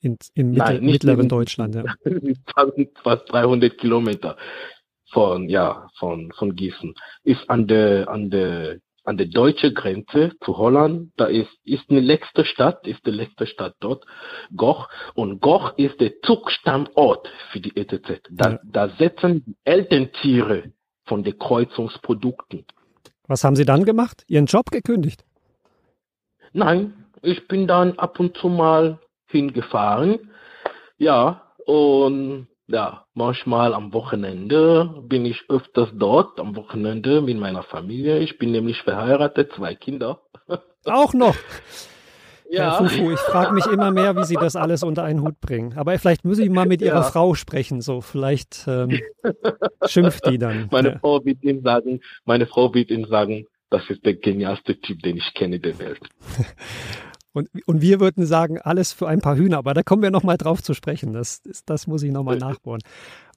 in, 0.00 0.18
im 0.34 0.50
Mittel, 0.50 0.74
Nein, 0.74 0.84
mittleren 0.84 1.16
neben, 1.18 1.28
Deutschland. 1.28 1.74
Ja. 1.74 1.84
fast 3.02 3.32
300 3.32 3.76
Kilometer 3.78 4.36
von, 5.10 5.48
ja, 5.48 5.88
von, 5.98 6.32
von 6.38 6.54
Gießen. 6.54 6.94
Ist 7.24 7.48
an 7.48 7.66
der, 7.66 8.08
an 8.08 8.30
der 8.30 8.78
an 9.04 9.16
der 9.16 9.26
deutschen 9.26 9.74
Grenze 9.74 10.32
zu 10.44 10.56
Holland, 10.56 11.12
da 11.16 11.26
ist, 11.26 11.50
ist 11.64 11.90
eine 11.90 12.00
letzte 12.00 12.44
Stadt, 12.44 12.86
ist 12.86 13.04
die 13.04 13.10
letzte 13.10 13.46
Stadt 13.46 13.74
dort, 13.80 14.04
Goch. 14.56 14.88
Und 15.14 15.40
Goch 15.40 15.76
ist 15.76 16.00
der 16.00 16.20
Zugstandort 16.22 17.28
für 17.50 17.60
die 17.60 17.76
ETZ. 17.76 18.22
Da, 18.30 18.50
ja. 18.52 18.60
da 18.64 18.88
setzen 18.90 19.44
die 19.44 19.56
Elterntiere 19.64 20.72
von 21.04 21.24
den 21.24 21.36
Kreuzungsprodukten. 21.38 22.64
Was 23.26 23.44
haben 23.44 23.56
Sie 23.56 23.64
dann 23.64 23.84
gemacht? 23.84 24.24
Ihren 24.28 24.46
Job 24.46 24.70
gekündigt? 24.70 25.24
Nein, 26.52 26.92
ich 27.22 27.48
bin 27.48 27.66
dann 27.66 27.98
ab 27.98 28.20
und 28.20 28.36
zu 28.36 28.48
mal 28.48 28.98
hingefahren. 29.26 30.30
Ja, 30.98 31.42
und 31.66 32.48
ja, 32.68 33.04
manchmal 33.14 33.74
am 33.74 33.92
Wochenende 33.92 35.02
bin 35.02 35.24
ich 35.26 35.44
öfters 35.48 35.90
dort, 35.94 36.38
am 36.40 36.56
Wochenende 36.56 37.20
mit 37.20 37.38
meiner 37.38 37.62
Familie. 37.62 38.18
Ich 38.20 38.38
bin 38.38 38.52
nämlich 38.52 38.82
verheiratet, 38.82 39.52
zwei 39.56 39.74
Kinder. 39.74 40.20
Auch 40.84 41.12
noch? 41.12 41.36
Ja. 42.52 42.78
Herr 42.78 42.88
Fufu, 42.88 43.10
ich 43.10 43.18
frage 43.18 43.54
mich 43.54 43.66
immer 43.66 43.90
mehr, 43.90 44.14
wie 44.14 44.24
Sie 44.24 44.34
das 44.34 44.56
alles 44.56 44.82
unter 44.82 45.04
einen 45.04 45.22
Hut 45.22 45.40
bringen. 45.40 45.72
Aber 45.76 45.98
vielleicht 45.98 46.24
müssen 46.24 46.42
Sie 46.42 46.50
mal 46.50 46.66
mit 46.66 46.82
Ihrer 46.82 46.96
ja. 46.96 47.02
Frau 47.02 47.34
sprechen, 47.34 47.80
so 47.80 48.02
vielleicht 48.02 48.66
ähm, 48.68 49.00
schimpft 49.86 50.26
die 50.26 50.36
dann. 50.36 50.68
Meine 50.70 50.90
ja. 50.90 50.98
Frau 50.98 51.24
wird 51.24 51.42
Ihnen 51.42 51.62
sagen, 51.62 52.00
meine 52.26 52.46
Frau 52.46 52.74
wird 52.74 52.90
Ihnen 52.90 53.06
sagen, 53.06 53.46
das 53.72 53.88
ist 53.88 54.04
der 54.04 54.14
genialste 54.14 54.78
Typ, 54.80 55.02
den 55.02 55.16
ich 55.16 55.34
kenne 55.34 55.58
der 55.58 55.78
Welt. 55.78 56.00
Und, 57.34 57.48
und 57.64 57.80
wir 57.80 57.98
würden 57.98 58.26
sagen, 58.26 58.60
alles 58.60 58.92
für 58.92 59.08
ein 59.08 59.22
paar 59.22 59.36
Hühner, 59.36 59.56
aber 59.56 59.72
da 59.72 59.82
kommen 59.82 60.02
wir 60.02 60.10
nochmal 60.10 60.36
drauf 60.36 60.62
zu 60.62 60.74
sprechen. 60.74 61.14
Das, 61.14 61.40
das 61.64 61.86
muss 61.86 62.02
ich 62.02 62.12
nochmal 62.12 62.36
nachbohren. 62.36 62.82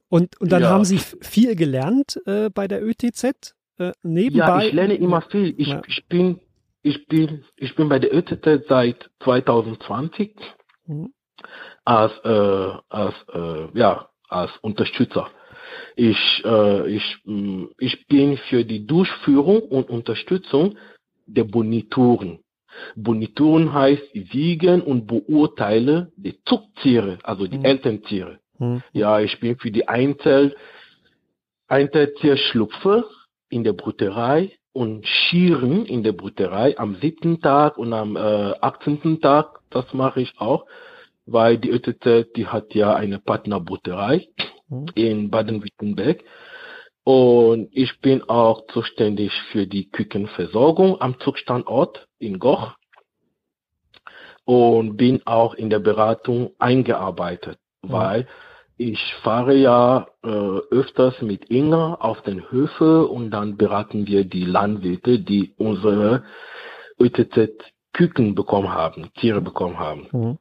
Und, 0.10 0.38
und 0.42 0.52
dann 0.52 0.64
ja. 0.64 0.70
haben 0.70 0.84
Sie 0.84 0.98
viel 0.98 1.56
gelernt 1.56 2.20
äh, 2.26 2.50
bei 2.50 2.68
der 2.68 2.86
ÖTZ 2.86 3.56
äh, 3.78 3.94
nebenbei? 4.04 4.48
Ja, 4.48 4.62
ich 4.64 4.74
lerne 4.74 4.96
immer 4.96 5.22
viel. 5.22 5.56
Ich, 5.58 5.70
ja. 5.70 5.82
ich, 5.88 6.06
bin, 6.08 6.42
ich, 6.82 7.08
bin, 7.08 7.46
ich 7.56 7.74
bin 7.76 7.88
bei 7.88 8.00
der 8.00 8.14
ÖTZ 8.14 8.68
seit 8.68 9.10
2020 9.24 10.36
mhm. 10.88 11.14
als, 11.86 12.12
äh, 12.26 12.78
als, 12.90 13.16
äh, 13.34 13.80
ja, 13.80 14.10
als 14.28 14.52
Unterstützer. 14.62 15.30
Ich, 15.96 16.44
äh, 16.46 16.96
ich, 16.96 17.18
mm, 17.26 17.66
ich 17.78 18.08
bin 18.08 18.38
für 18.50 18.66
die 18.66 18.86
Durchführung 18.86 19.62
und 19.62 19.90
Unterstützung 19.90 20.78
der 21.26 21.44
Bonituren 21.44 22.40
Bonituren 22.96 23.74
heißt, 23.74 24.14
wiegen 24.14 24.82
und 24.82 25.08
beurteile 25.08 26.12
die 26.16 26.38
Zuchttiere, 26.46 27.20
also 27.24 27.48
die 27.48 27.58
mhm. 27.58 27.66
Elterntiere. 27.66 28.40
Mhm. 28.60 28.84
Ja, 28.94 29.20
ich 29.20 29.40
bin 29.40 29.58
für 29.58 29.72
die 29.72 29.88
Einzel, 29.88 30.56
Einzeltierschlupfe 31.68 33.06
in 33.50 33.64
der 33.64 33.74
Brutterei 33.74 34.52
und 34.74 35.08
Schieren 35.08 35.86
in 35.86 36.04
der 36.04 36.12
Brutterei 36.12 36.78
am 36.78 36.96
siebten 36.96 37.42
Tag 37.42 37.78
und 37.78 37.94
am 37.94 38.16
äh, 38.16 38.20
18. 38.20 39.22
Tag, 39.22 39.62
das 39.70 39.94
mache 39.94 40.22
ich 40.22 40.34
auch, 40.38 40.66
weil 41.26 41.58
die 41.58 41.70
ÖTZ, 41.70 42.34
die 42.36 42.48
hat 42.48 42.76
ja 42.76 42.94
eine 42.94 43.20
Partnerbrutterei 43.20 44.28
mhm. 44.70 44.88
in 44.96 45.30
Baden-Württemberg. 45.30 46.24
Und 47.04 47.70
ich 47.72 48.00
bin 48.02 48.24
auch 48.24 48.66
zuständig 48.68 49.32
für 49.52 49.68
die 49.68 49.90
Kükenversorgung 49.90 51.00
am 51.00 51.20
Zugstandort 51.20 52.08
in 52.18 52.40
Goch 52.40 52.74
und 54.44 54.98
bin 54.98 55.22
auch 55.26 55.54
in 55.54 55.70
der 55.70 55.80
Beratung 55.80 56.52
eingearbeitet, 56.58 57.60
mhm. 57.84 57.92
weil 57.92 58.28
ich 58.78 59.00
fahre 59.24 59.56
ja 59.56 60.08
äh, 60.24 60.28
öfters 60.28 61.22
mit 61.22 61.50
Inga 61.50 61.96
auf 61.96 62.22
den 62.24 62.50
Höfe 62.52 63.08
und 63.08 63.32
dann 63.32 63.56
beraten 63.56 64.06
wir 64.08 64.26
die 64.26 64.44
Landwirte, 64.44 65.20
die 65.20 65.54
unsere 65.58 66.24
ÖTZ-Küken 67.00 68.36
bekommen 68.36 68.74
haben, 68.74 69.12
Tiere 69.14 69.42
bekommen 69.42 69.80
haben. 69.80 70.08
Mhm. 70.12 70.38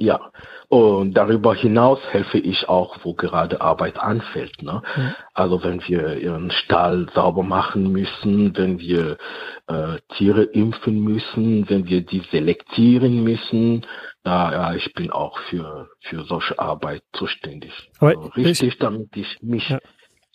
Ja, 0.00 0.32
und 0.68 1.12
darüber 1.12 1.54
hinaus 1.54 1.98
helfe 2.10 2.38
ich 2.38 2.68
auch, 2.70 2.96
wo 3.02 3.12
gerade 3.12 3.60
Arbeit 3.60 3.98
anfällt. 3.98 4.62
Ne? 4.62 4.82
Mhm. 4.96 5.14
Also 5.34 5.62
wenn 5.62 5.82
wir 5.86 6.16
ihren 6.16 6.50
Stall 6.50 7.06
sauber 7.14 7.42
machen 7.42 7.92
müssen, 7.92 8.56
wenn 8.56 8.78
wir 8.78 9.18
äh, 9.66 9.98
Tiere 10.16 10.44
impfen 10.44 11.00
müssen, 11.00 11.68
wenn 11.68 11.86
wir 11.86 12.00
die 12.00 12.22
selektieren 12.30 13.22
müssen, 13.22 13.84
da 14.22 14.52
ja, 14.52 14.74
ich 14.74 14.92
bin 14.94 15.10
auch 15.10 15.38
für 15.50 15.88
für 16.00 16.24
solche 16.24 16.58
Arbeit 16.58 17.02
zuständig. 17.12 17.72
Aber 17.98 18.08
also 18.08 18.28
richtig, 18.36 18.62
ich, 18.68 18.78
damit 18.78 19.14
ich 19.16 19.38
mich 19.42 19.68
ja. 19.68 19.80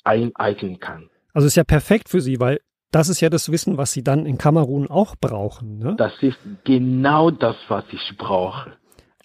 eineignen 0.04 0.80
kann. 0.80 1.10
Also 1.34 1.48
ist 1.48 1.56
ja 1.56 1.64
perfekt 1.64 2.10
für 2.10 2.22
Sie, 2.22 2.40
weil 2.40 2.60
das 2.92 3.10
ist 3.10 3.20
ja 3.20 3.30
das 3.30 3.52
Wissen, 3.52 3.78
was 3.78 3.92
Sie 3.94 4.04
dann 4.04 4.26
in 4.26 4.38
Kamerun 4.38 4.88
auch 4.88 5.16
brauchen. 5.20 5.80
Ne? 5.80 5.96
Das 5.98 6.14
ist 6.22 6.38
genau 6.64 7.32
das, 7.32 7.56
was 7.68 7.84
ich 7.92 8.18
brauche. 8.18 8.74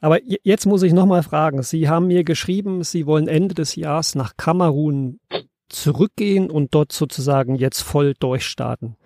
Aber 0.01 0.19
jetzt 0.25 0.67
muss 0.67 0.83
ich 0.83 0.93
nochmal 0.93 1.23
fragen. 1.23 1.63
Sie 1.63 1.89
haben 1.89 2.07
mir 2.07 2.25
geschrieben, 2.25 2.83
Sie 2.83 3.07
wollen 3.07 3.29
Ende 3.29 3.55
des 3.55 3.77
Jahres 3.77 4.15
nach 4.15 4.37
Kamerun 4.37 5.21
zurückgehen 5.69 6.51
und 6.51 6.75
dort 6.75 6.93
sozusagen 6.93 7.55
jetzt 7.55 7.83
voll 7.83 8.15
durchstarten. 8.19 8.97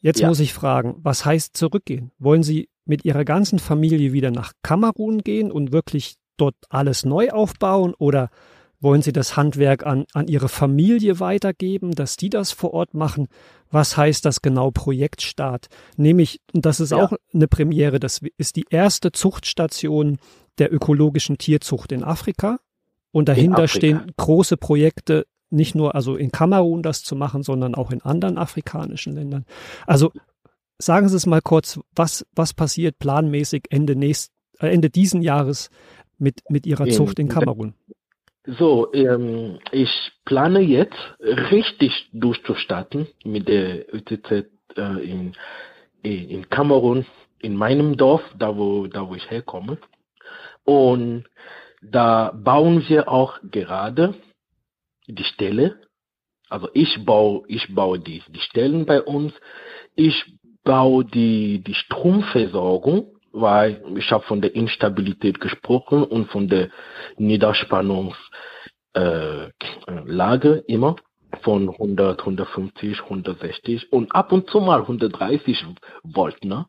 Jetzt 0.00 0.20
ja. 0.20 0.28
muss 0.28 0.40
ich 0.40 0.52
fragen, 0.52 0.96
was 0.98 1.24
heißt 1.24 1.56
zurückgehen? 1.56 2.12
Wollen 2.18 2.42
Sie 2.42 2.68
mit 2.84 3.04
Ihrer 3.04 3.24
ganzen 3.24 3.58
Familie 3.58 4.12
wieder 4.12 4.30
nach 4.30 4.52
Kamerun 4.62 5.22
gehen 5.22 5.50
und 5.50 5.72
wirklich 5.72 6.16
dort 6.36 6.56
alles 6.68 7.04
neu 7.04 7.30
aufbauen 7.30 7.94
oder 7.96 8.30
wollen 8.84 9.02
Sie 9.02 9.12
das 9.12 9.36
Handwerk 9.36 9.84
an, 9.84 10.04
an 10.12 10.28
Ihre 10.28 10.48
Familie 10.48 11.18
weitergeben, 11.18 11.92
dass 11.92 12.16
die 12.16 12.30
das 12.30 12.52
vor 12.52 12.72
Ort 12.72 12.94
machen? 12.94 13.26
Was 13.70 13.96
heißt 13.96 14.24
das 14.24 14.42
genau 14.42 14.70
Projektstart? 14.70 15.66
Nämlich, 15.96 16.40
und 16.52 16.64
das 16.64 16.78
ist 16.78 16.92
ja. 16.92 17.02
auch 17.02 17.14
eine 17.32 17.48
Premiere, 17.48 17.98
das 17.98 18.20
ist 18.36 18.54
die 18.54 18.66
erste 18.70 19.10
Zuchtstation 19.10 20.18
der 20.58 20.72
ökologischen 20.72 21.38
Tierzucht 21.38 21.90
in 21.90 22.04
Afrika. 22.04 22.60
Und 23.10 23.28
dahinter 23.28 23.64
Afrika. 23.64 23.78
stehen 23.78 24.12
große 24.16 24.56
Projekte, 24.56 25.26
nicht 25.50 25.74
nur 25.74 25.94
also 25.94 26.16
in 26.16 26.30
Kamerun 26.30 26.82
das 26.82 27.02
zu 27.02 27.16
machen, 27.16 27.42
sondern 27.42 27.74
auch 27.74 27.90
in 27.90 28.02
anderen 28.02 28.38
afrikanischen 28.38 29.14
Ländern. 29.14 29.44
Also 29.86 30.12
sagen 30.78 31.08
Sie 31.08 31.16
es 31.16 31.26
mal 31.26 31.40
kurz, 31.40 31.80
was, 31.94 32.26
was 32.34 32.54
passiert 32.54 32.98
planmäßig 32.98 33.64
Ende, 33.70 33.96
nächst, 33.96 34.32
äh, 34.58 34.68
Ende 34.68 34.90
diesen 34.90 35.22
Jahres 35.22 35.70
mit, 36.18 36.42
mit 36.48 36.66
Ihrer 36.66 36.86
Zucht 36.88 37.18
in 37.18 37.28
Kamerun? 37.28 37.74
So, 38.46 38.92
ähm, 38.92 39.58
ich 39.72 40.12
plane 40.26 40.60
jetzt 40.60 40.98
richtig 41.18 42.10
durchzustarten 42.12 43.06
mit 43.24 43.48
der 43.48 43.94
ÖTZ 43.94 44.50
äh, 44.76 45.10
in, 45.10 45.32
in 46.02 46.48
Kamerun, 46.50 47.06
in 47.40 47.56
meinem 47.56 47.96
Dorf, 47.96 48.22
da 48.38 48.54
wo, 48.54 48.86
da 48.86 49.08
wo 49.08 49.14
ich 49.14 49.30
herkomme. 49.30 49.78
Und 50.64 51.24
da 51.80 52.32
bauen 52.34 52.86
wir 52.86 53.08
auch 53.08 53.38
gerade 53.50 54.14
die 55.06 55.24
Stelle. 55.24 55.80
Also 56.50 56.68
ich 56.74 57.02
baue, 57.04 57.44
ich 57.48 57.74
baue 57.74 57.98
die, 57.98 58.22
die 58.28 58.40
Stellen 58.40 58.84
bei 58.84 59.00
uns. 59.00 59.32
Ich 59.94 60.22
baue 60.64 61.06
die, 61.06 61.62
die 61.64 61.74
Stromversorgung 61.74 63.13
weil 63.34 63.82
ich 63.96 64.10
habe 64.12 64.24
von 64.24 64.40
der 64.40 64.54
Instabilität 64.54 65.40
gesprochen 65.40 66.04
und 66.04 66.30
von 66.30 66.48
der 66.48 66.70
Niederspannungslage 67.18 68.14
äh, 68.94 70.72
immer 70.72 70.96
von 71.42 71.68
100, 71.68 72.20
150, 72.20 73.02
160 73.02 73.92
und 73.92 74.14
ab 74.14 74.30
und 74.32 74.48
zu 74.48 74.60
mal 74.60 74.82
130 74.82 75.66
Volt. 76.04 76.44
Ne? 76.44 76.66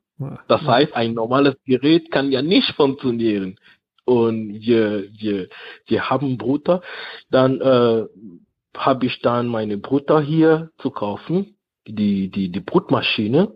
Das 0.47 0.61
heißt, 0.61 0.95
ein 0.95 1.13
normales 1.13 1.55
Gerät 1.65 2.09
kann 2.11 2.31
ja 2.31 2.41
nicht 2.41 2.71
funktionieren. 2.71 3.59
Und 4.05 4.61
wir, 4.61 5.09
wir, 5.13 5.49
wir 5.87 6.09
haben 6.09 6.37
Bruder, 6.37 6.81
dann 7.29 7.59
äh, 7.59 8.05
habe 8.77 9.05
ich 9.05 9.19
dann 9.21 9.47
meine 9.47 9.77
Bruder 9.77 10.21
hier 10.21 10.69
zu 10.77 10.91
kaufen, 10.91 11.57
die, 11.87 12.29
die, 12.29 12.49
die 12.51 12.59
Brutmaschine 12.59 13.51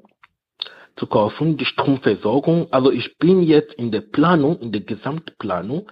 zu 1.00 1.08
kaufen, 1.08 1.58
die 1.58 1.66
Stromversorgung. 1.66 2.72
Also 2.72 2.92
ich 2.92 3.18
bin 3.18 3.42
jetzt 3.42 3.74
in 3.74 3.92
der 3.92 4.02
Planung, 4.02 4.60
in 4.60 4.72
der 4.72 4.82
Gesamtplanung 4.82 5.92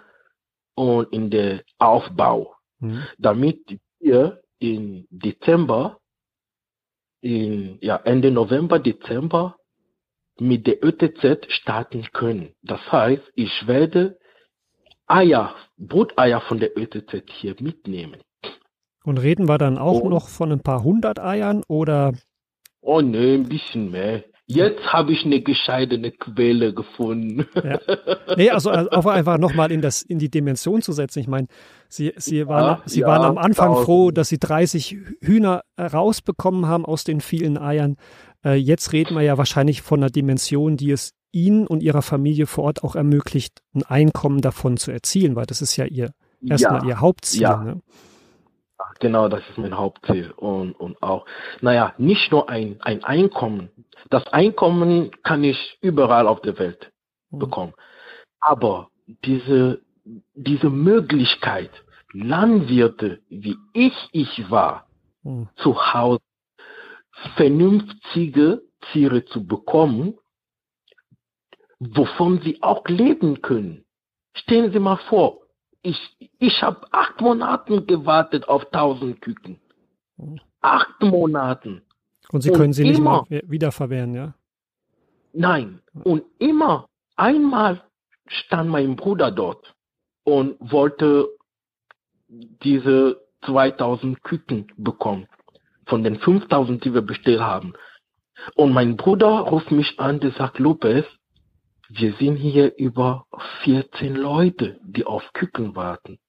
und 0.76 1.12
in 1.12 1.30
der 1.30 1.63
Aufbau, 1.80 2.56
mhm. 2.80 3.04
damit 3.17 3.80
wir 4.00 4.41
in 4.60 5.08
Dezember, 5.10 5.98
in 7.22 7.80
ja, 7.82 7.96
Ende 7.98 8.32
November, 8.32 8.80
Dezember 8.80 9.56
mit 10.39 10.67
der 10.67 10.84
ÖTZ 10.84 11.52
starten 11.52 12.06
können. 12.13 12.54
Das 12.62 12.91
heißt, 12.91 13.24
ich 13.34 13.65
werde 13.65 14.20
Eier, 15.08 15.56
Bruteier 15.78 16.41
von 16.41 16.60
der 16.60 16.78
ÖTZ 16.78 17.24
hier 17.32 17.56
mitnehmen. 17.60 18.22
Und 19.04 19.20
reden 19.20 19.48
wir 19.48 19.58
dann 19.58 19.78
auch 19.78 20.02
und, 20.02 20.10
noch 20.10 20.28
von 20.28 20.52
ein 20.52 20.62
paar 20.62 20.84
hundert 20.84 21.20
Eiern 21.20 21.63
oder? 21.67 22.13
Oh 22.82 23.02
ne, 23.02 23.36
ein 23.36 23.48
bisschen 23.48 23.89
mehr. 23.89 24.24
Jetzt 24.50 24.82
habe 24.94 25.12
ich 25.12 25.26
eine 25.26 25.42
gescheiterte 25.42 26.12
Quelle 26.12 26.74
gefunden. 26.74 27.46
Ja. 27.56 27.80
Nee, 28.38 28.50
also, 28.50 28.70
also 28.70 29.10
einfach 29.10 29.38
nochmal 29.38 29.72
in, 29.74 29.86
in 30.08 30.20
die 30.20 30.30
Dimension 30.30 30.82
zu 30.82 30.94
setzen. 30.94 31.20
Ich 31.20 31.28
meine, 31.28 31.48
Sie, 31.90 32.14
Sie, 32.16 32.48
waren, 32.48 32.78
ja, 32.78 32.82
Sie 32.86 33.02
ja, 33.02 33.08
waren 33.08 33.24
am 33.24 33.38
Anfang 33.38 33.68
tausend. 33.70 33.86
froh, 33.86 34.12
dass 34.12 34.30
Sie 34.30 34.40
30 34.40 34.98
Hühner 35.22 35.64
rausbekommen 35.78 36.66
haben 36.66 36.86
aus 36.86 37.04
den 37.04 37.20
vielen 37.20 37.58
Eiern. 37.58 37.98
Äh, 38.46 38.56
jetzt 38.56 38.94
reden 38.94 39.16
wir 39.16 39.22
ja 39.22 39.38
wahrscheinlich 39.38 39.82
von 39.82 40.00
einer 40.00 40.10
Dimension, 40.10 40.78
die 40.78 40.92
es 40.92 41.14
Ihnen 41.34 41.68
und 41.68 41.84
Ihrer 41.84 42.02
Familie 42.02 42.48
vor 42.48 42.64
Ort 42.64 42.84
auch 42.84 42.96
ermöglicht, 42.96 43.60
ein 43.74 43.84
Einkommen 43.84 44.40
davon 44.40 44.78
zu 44.78 44.92
erzielen, 44.92 45.36
weil 45.36 45.46
das 45.46 45.62
ist 45.62 45.76
ja 45.76 45.86
Ihr 45.86 46.12
erstmal 46.46 46.86
Ihr 46.86 47.02
Hauptziel. 47.02 47.42
Ja. 47.42 47.64
Ne? 47.64 47.82
Genau, 49.00 49.28
das 49.28 49.42
ist 49.50 49.58
mein 49.58 49.78
Hauptziel. 49.78 50.32
Und, 50.32 50.74
und 50.74 51.02
auch, 51.04 51.26
naja, 51.62 51.94
nicht 51.98 52.32
nur 52.32 52.50
ein, 52.50 52.78
ein 52.82 53.04
Einkommen. 53.04 53.70
Das 54.10 54.26
Einkommen 54.28 55.12
kann 55.24 55.44
ich 55.44 55.78
überall 55.82 56.28
auf 56.28 56.42
der 56.42 56.58
Welt 56.60 56.92
mhm. 57.30 57.40
bekommen. 57.40 57.74
Aber 58.40 58.90
diese, 59.26 59.82
diese 60.34 60.70
Möglichkeit, 60.70 61.72
Landwirte, 62.14 63.20
wie 63.30 63.58
ich 63.74 63.94
ich 64.12 64.50
war, 64.50 64.88
mhm. 65.24 65.50
zu 65.58 65.94
Hause 65.94 66.22
vernünftige 67.36 68.62
Tiere 68.92 69.26
zu 69.26 69.46
bekommen, 69.46 70.18
wovon 71.80 72.42
sie 72.42 72.62
auch 72.62 72.88
leben 72.88 73.42
können. 73.42 73.86
Stellen 74.36 74.72
Sie 74.72 74.80
mal 74.80 74.98
vor, 75.10 75.40
ich, 75.88 76.32
ich 76.39 76.62
habe 76.62 76.86
acht 76.91 77.21
Monate 77.21 77.82
gewartet 77.82 78.50
auf 78.50 78.65
tausend 78.71 79.21
Küken. 79.21 79.60
Acht 80.60 81.02
Monaten. 81.02 81.82
Und 82.30 82.41
Sie 82.41 82.52
können 82.52 82.65
und 82.65 82.73
sie 82.73 82.84
nicht 82.84 83.00
immer, 83.00 83.26
mal 83.30 83.41
wiederverwehren, 83.45 84.13
ja? 84.13 84.34
Nein. 85.32 85.80
Und 86.04 86.23
immer, 86.39 86.89
einmal 87.15 87.84
stand 88.28 88.69
mein 88.69 88.97
Bruder 88.97 89.32
dort 89.32 89.76
und 90.26 90.58
wollte 90.60 91.30
diese 92.28 93.21
2000 93.45 94.21
Küken 94.23 94.67
bekommen. 94.76 95.28
Von 95.86 96.04
den 96.04 96.19
5000, 96.19 96.84
die 96.84 96.93
wir 96.93 97.02
bestellt 97.02 97.39
haben. 97.39 97.73
Und 98.56 98.73
mein 98.73 98.97
Bruder 98.97 99.30
ruft 99.30 99.71
mich 99.71 99.97
an, 100.00 100.19
der 100.19 100.32
sagt, 100.32 100.60
Lopez, 100.60 101.06
wir 101.89 102.13
sind 102.13 102.36
hier 102.36 102.78
über 102.78 103.26
14 103.63 104.15
Leute, 104.15 104.80
die 104.84 105.06
auf 105.06 105.23
Küken 105.34 105.76
warten. 105.76 106.19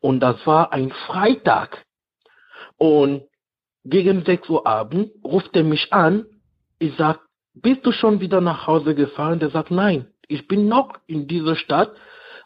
Und 0.00 0.20
das 0.20 0.46
war 0.46 0.72
ein 0.72 0.90
Freitag. 1.06 1.84
Und 2.76 3.24
gegen 3.84 4.24
6 4.24 4.48
Uhr 4.48 4.66
Abend 4.66 5.10
ruft 5.22 5.54
er 5.54 5.64
mich 5.64 5.92
an. 5.92 6.26
Ich 6.78 6.94
sag, 6.96 7.20
bist 7.54 7.86
du 7.86 7.92
schon 7.92 8.20
wieder 8.20 8.40
nach 8.40 8.66
Hause 8.66 8.94
gefahren? 8.94 9.38
Der 9.38 9.50
sagt, 9.50 9.70
nein, 9.70 10.08
ich 10.26 10.48
bin 10.48 10.68
noch 10.68 10.98
in 11.06 11.28
dieser 11.28 11.56
Stadt. 11.56 11.94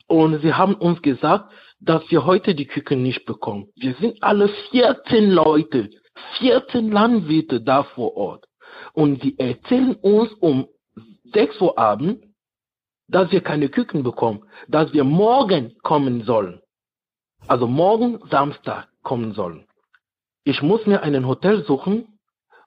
Und 0.06 0.40
sie 0.42 0.54
haben 0.54 0.74
uns 0.74 1.00
gesagt, 1.02 1.52
dass 1.80 2.02
wir 2.10 2.26
heute 2.26 2.54
die 2.54 2.66
Küken 2.66 3.02
nicht 3.02 3.24
bekommen. 3.24 3.68
Wir 3.76 3.94
sind 3.94 4.22
alle 4.22 4.48
14 4.70 5.30
Leute, 5.30 5.90
14 6.38 6.90
Landwirte 6.90 7.60
da 7.60 7.84
vor 7.84 8.16
Ort. 8.16 8.46
Und 8.92 9.22
sie 9.22 9.38
erzählen 9.38 9.94
uns 9.94 10.32
um 10.34 10.66
6 11.32 11.60
Uhr 11.60 11.78
Abend, 11.78 12.24
dass 13.08 13.30
wir 13.30 13.40
keine 13.40 13.68
Küken 13.68 14.02
bekommen, 14.02 14.44
dass 14.68 14.92
wir 14.92 15.04
morgen 15.04 15.76
kommen 15.82 16.22
sollen. 16.22 16.60
Also 17.46 17.66
morgen 17.66 18.20
Samstag 18.30 18.88
kommen 19.02 19.32
sollen. 19.32 19.66
Ich 20.44 20.62
muss 20.62 20.86
mir 20.86 21.02
einen 21.02 21.26
Hotel 21.26 21.64
suchen, 21.64 22.18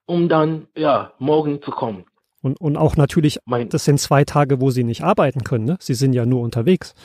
um 0.05 0.29
dann, 0.29 0.67
ja, 0.75 1.13
morgen 1.19 1.61
zu 1.61 1.71
kommen. 1.71 2.05
Und, 2.41 2.59
und 2.59 2.75
auch 2.77 2.95
natürlich, 2.95 3.39
mein, 3.45 3.69
das 3.69 3.85
sind 3.85 3.99
zwei 3.99 4.23
Tage, 4.23 4.61
wo 4.61 4.71
Sie 4.71 4.83
nicht 4.83 5.03
arbeiten 5.03 5.43
können, 5.43 5.65
ne? 5.65 5.77
Sie 5.79 5.93
sind 5.93 6.13
ja 6.13 6.25
nur 6.25 6.41
unterwegs. 6.41 6.95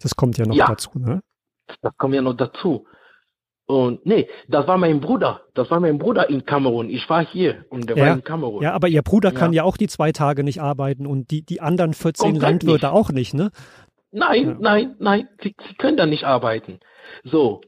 Das 0.00 0.16
kommt 0.16 0.38
ja 0.38 0.46
noch 0.46 0.54
ja. 0.54 0.66
dazu, 0.66 0.90
ne? 0.94 1.20
Das 1.82 1.96
kommt 1.98 2.14
ja 2.14 2.22
noch 2.22 2.34
dazu. 2.34 2.86
Und 3.72 4.04
nee, 4.04 4.28
das 4.48 4.66
war 4.66 4.76
mein 4.76 5.00
Bruder. 5.00 5.40
Das 5.54 5.70
war 5.70 5.80
mein 5.80 5.96
Bruder 5.96 6.28
in 6.28 6.44
Kamerun. 6.44 6.90
Ich 6.90 7.08
war 7.08 7.24
hier 7.24 7.64
und 7.70 7.88
der 7.88 7.96
ja. 7.96 8.04
war 8.04 8.12
in 8.12 8.22
Kamerun. 8.22 8.62
Ja, 8.62 8.74
aber 8.74 8.88
Ihr 8.88 9.00
Bruder 9.00 9.32
kann 9.32 9.54
ja 9.54 9.64
auch 9.64 9.78
die 9.78 9.88
zwei 9.88 10.12
Tage 10.12 10.44
nicht 10.44 10.60
arbeiten 10.60 11.06
und 11.06 11.30
die, 11.30 11.42
die 11.42 11.62
anderen 11.62 11.94
14 11.94 12.32
Komplett 12.32 12.42
Landwirte 12.42 12.86
nicht. 12.86 12.94
auch 12.94 13.10
nicht, 13.10 13.32
ne? 13.32 13.50
Nein, 14.10 14.44
Ja. 14.44 14.56
nein, 14.60 14.96
nein, 14.98 15.28
sie, 15.42 15.56
sie 15.66 15.74
können 15.76 15.96
da 15.96 16.04
nicht 16.04 16.24
arbeiten. 16.24 16.80
So. 17.24 17.62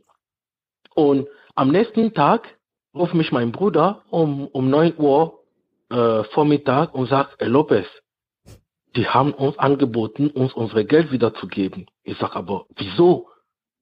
Und 0.95 1.27
am 1.55 1.71
nächsten 1.71 2.13
Tag 2.13 2.55
ruft 2.95 3.15
mich 3.15 3.33
mein 3.33 3.51
Bruder 3.51 4.03
um, 4.11 4.47
um 4.49 4.69
9 4.69 4.99
Uhr 4.99 5.41
äh, 5.89 6.25
Vormittag 6.35 6.95
und 6.95 7.09
sagt, 7.09 7.37
Herr 7.39 7.49
Lopez, 7.49 7.87
die 8.95 9.09
haben 9.09 9.33
uns 9.33 9.59
angeboten, 9.59 10.29
uns 10.29 10.53
unsere 10.53 10.85
Geld 10.85 11.13
wiederzugeben. 11.13 11.87
Ich 12.03 12.19
sag 12.19 12.37
aber, 12.37 12.67
wieso? 12.77 13.29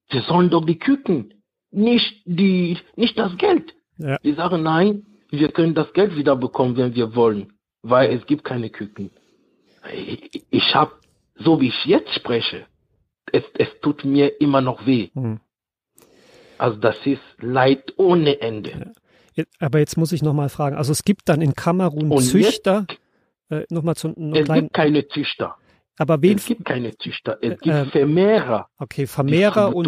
Wir 0.09 0.23
sollen 0.23 0.51
doch 0.51 0.65
die 0.65 0.79
Küken, 0.79 1.42
nicht 1.73 2.23
die, 2.25 2.79
nicht 2.97 3.19
das 3.19 3.37
Geld. 3.39 3.75
Ja. 3.99 4.19
Die 4.19 4.33
sagen, 4.35 4.63
nein, 4.63 5.07
wir 5.31 5.51
können 5.51 5.75
das 5.75 5.93
Geld 5.93 6.17
wieder 6.17 6.37
bekommen, 6.37 6.77
wenn 6.77 6.95
wir 6.95 7.15
wollen, 7.17 7.53
weil 7.83 8.13
es 8.13 8.27
gibt 8.27 8.45
keine 8.45 8.71
Küken. 8.71 9.11
Ich, 9.95 10.45
ich 10.51 10.75
habe, 10.75 10.93
so 11.37 11.61
wie 11.61 11.69
ich 11.69 11.85
jetzt 11.87 12.13
spreche, 12.15 12.67
es, 13.33 13.43
es 13.59 13.69
tut 13.81 14.05
mir 14.05 14.41
immer 14.41 14.61
noch 14.61 14.87
weh. 14.87 15.09
Hm. 15.15 15.41
Also 16.59 16.79
das 16.79 16.97
ist 17.05 17.21
Leid 17.41 17.93
ohne 17.97 18.41
Ende. 18.41 18.93
Jetzt- 19.35 19.57
Aber 19.61 19.79
jetzt 19.79 19.97
muss 19.97 20.13
ich 20.13 20.23
nochmal 20.23 20.49
fragen, 20.51 20.77
also 20.77 20.93
es 20.93 21.05
gibt 21.05 21.29
dann 21.29 21.41
in 21.41 21.55
Kamerun 21.55 22.11
Und 22.11 22.21
Züchter, 22.23 22.87
äh, 23.49 23.65
nochmal 23.71 23.97
zu 23.97 24.09
einem 24.15 24.35
Es 24.35 24.45
kleinen, 24.45 24.63
gibt 24.65 24.75
keine 24.75 25.09
Züchter. 25.09 25.57
Aber 26.03 26.21
wen, 26.23 26.37
Es 26.37 26.47
gibt 26.47 26.65
keine 26.65 26.97
Züchter. 26.99 27.39
Es 27.41 27.53
Äh, 27.53 27.57
gibt 27.57 27.67
ähm, 27.67 27.87
Vermehrer, 27.91 28.69
okay, 28.79 29.07
Vermehrer 29.07 29.75
und, 29.75 29.87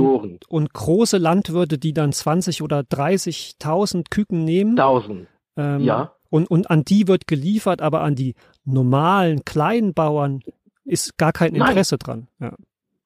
und 0.49 0.73
große 0.73 1.19
Landwirte, 1.19 1.77
die 1.79 1.93
dann 1.93 2.13
20 2.13 2.63
oder 2.63 2.81
30.000 2.81 4.07
Küken 4.11 4.45
nehmen. 4.45 4.77
Tausend. 4.77 5.29
Ähm, 5.57 5.81
Ja. 5.81 6.13
Und, 6.31 6.51
und 6.51 6.69
an 6.71 6.85
die 6.85 7.07
wird 7.07 7.27
geliefert, 7.29 7.81
aber 7.81 8.01
an 8.01 8.17
die 8.17 8.35
normalen 8.65 9.45
kleinen 9.45 9.95
Bauern 9.95 10.41
ist 10.85 11.17
gar 11.17 11.33
kein 11.33 11.53
Nein. 11.53 11.69
Interesse 11.69 11.97
dran. 11.99 12.27
Ja. 12.41 12.55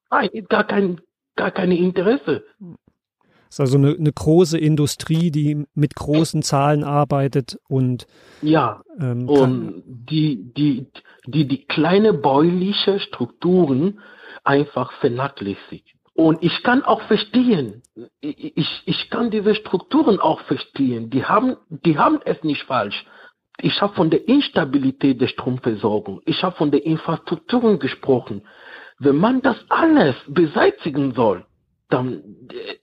Nein, 0.09 0.29
gar 0.49 0.63
kein, 0.65 0.99
gar 1.35 1.51
keine 1.51 1.77
Interesse. 1.77 2.43
Ist 3.49 3.59
also 3.59 3.77
eine, 3.77 3.95
eine 3.95 4.11
große 4.11 4.57
Industrie, 4.57 5.31
die 5.31 5.65
mit 5.73 5.95
großen 5.95 6.41
Zahlen 6.43 6.83
arbeitet 6.83 7.57
und 7.67 8.05
Ja. 8.41 8.81
ähm, 8.99 9.27
Und 9.27 9.83
die, 9.85 10.53
die, 10.55 10.87
die, 11.25 11.47
die 11.47 11.65
kleine 11.65 12.13
bäuliche 12.13 12.99
Strukturen 12.99 13.99
einfach 14.43 14.91
vernachlässigt. 14.99 15.87
Und 16.13 16.43
ich 16.43 16.63
kann 16.63 16.83
auch 16.83 17.01
verstehen, 17.03 17.81
ich, 18.21 18.57
ich- 18.57 18.81
ich 18.85 19.09
kann 19.09 19.31
diese 19.31 19.55
Strukturen 19.55 20.19
auch 20.19 20.41
verstehen. 20.41 21.09
Die 21.09 21.23
haben, 21.25 21.55
die 21.69 21.97
haben 21.97 22.19
es 22.25 22.43
nicht 22.43 22.63
falsch. 22.63 23.05
Ich 23.61 23.81
habe 23.81 23.93
von 23.93 24.09
der 24.09 24.27
Instabilität 24.27 25.19
der 25.19 25.27
Stromversorgung, 25.27 26.21
ich 26.25 26.43
habe 26.43 26.55
von 26.55 26.71
der 26.71 26.85
Infrastrukturen 26.85 27.79
gesprochen. 27.79 28.43
Wenn 28.99 29.17
man 29.17 29.41
das 29.41 29.57
alles 29.69 30.15
beseitigen 30.27 31.13
soll, 31.13 31.45
dann 31.89 32.21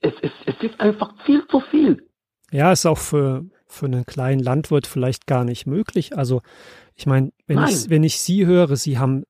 es, 0.01 0.13
es, 0.21 0.31
es 0.57 0.69
ist 0.69 0.79
einfach 0.79 1.13
viel 1.25 1.45
zu 1.47 1.59
viel. 1.71 2.07
ja, 2.51 2.71
ist 2.71 2.85
auch 2.85 2.97
für, 2.97 3.45
für 3.67 3.85
einen 3.85 4.05
kleinen 4.05 4.41
Landwirt 4.41 4.87
vielleicht 4.87 5.27
gar 5.27 5.43
nicht 5.43 5.67
möglich. 5.67 6.17
Also 6.17 6.41
ich 6.95 7.05
meine, 7.05 7.31
wenn 7.45 7.63
ich, 7.63 7.89
wenn 7.89 8.03
ich 8.03 8.19
Sie 8.19 8.45
höre, 8.45 8.75
Sie 8.75 8.97
haben 8.97 9.23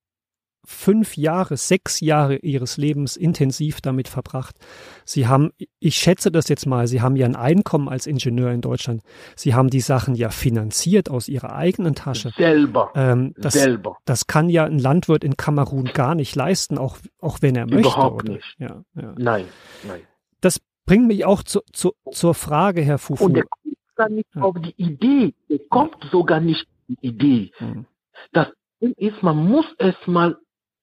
fünf 0.69 1.15
Jahre, 1.15 1.55
sechs 1.55 2.01
Jahre 2.01 2.35
Ihres 2.37 2.75
Lebens 2.75 3.15
intensiv 3.15 3.79
damit 3.79 4.09
verbracht. 4.09 4.57
Sie 5.05 5.25
haben, 5.25 5.51
ich 5.79 5.95
schätze 5.95 6.29
das 6.29 6.49
jetzt 6.49 6.65
mal, 6.65 6.87
Sie 6.87 7.01
haben 7.01 7.15
ja 7.15 7.25
ein 7.25 7.37
Einkommen 7.37 7.87
als 7.87 8.05
Ingenieur 8.05 8.51
in 8.51 8.59
Deutschland. 8.59 9.01
Sie 9.37 9.55
haben 9.55 9.69
die 9.69 9.79
Sachen 9.79 10.13
ja 10.13 10.29
finanziert 10.29 11.09
aus 11.09 11.29
Ihrer 11.29 11.55
eigenen 11.55 11.95
Tasche. 11.95 12.31
Selber. 12.35 12.91
Ähm, 12.95 13.33
das, 13.37 13.53
selber. 13.53 13.97
das 14.03 14.27
kann 14.27 14.49
ja 14.49 14.65
ein 14.65 14.77
Landwirt 14.77 15.23
in 15.23 15.37
Kamerun 15.37 15.85
gar 15.93 16.15
nicht 16.15 16.35
leisten, 16.35 16.77
auch, 16.77 16.97
auch 17.21 17.37
wenn 17.41 17.55
er 17.55 17.65
möchte. 17.65 17.87
Überhaupt 17.87 18.27
nicht. 18.27 18.55
Ja, 18.59 18.83
ja. 18.95 19.15
Nein, 19.17 19.45
nein. 19.87 20.01
Das 20.41 20.59
bringt 20.87 21.07
mich 21.07 21.25
auch 21.25 21.43
zu, 21.43 21.61
zu, 21.73 21.93
zur 22.11 22.33
Frage, 22.33 22.81
Herr 22.81 22.97
Fufu. 22.97 23.25
Und 23.25 23.33
der 23.35 23.43
kommt 23.43 23.77
sogar 23.95 24.09
nicht 24.09 24.27
Ja. 24.33 24.41
auf 24.41 24.55
die 24.59 24.81
Idee. 24.81 25.33
Der 25.49 25.59
kommt 25.69 26.03
sogar 26.11 26.39
nicht 26.39 26.65
auf 26.65 26.83
die 26.87 27.07
Idee. 27.07 27.51
Hm. 27.57 27.85
Das 28.31 28.47
ist, 28.79 29.21
man 29.21 29.37
muss 29.37 29.65
erstmal 29.77 30.37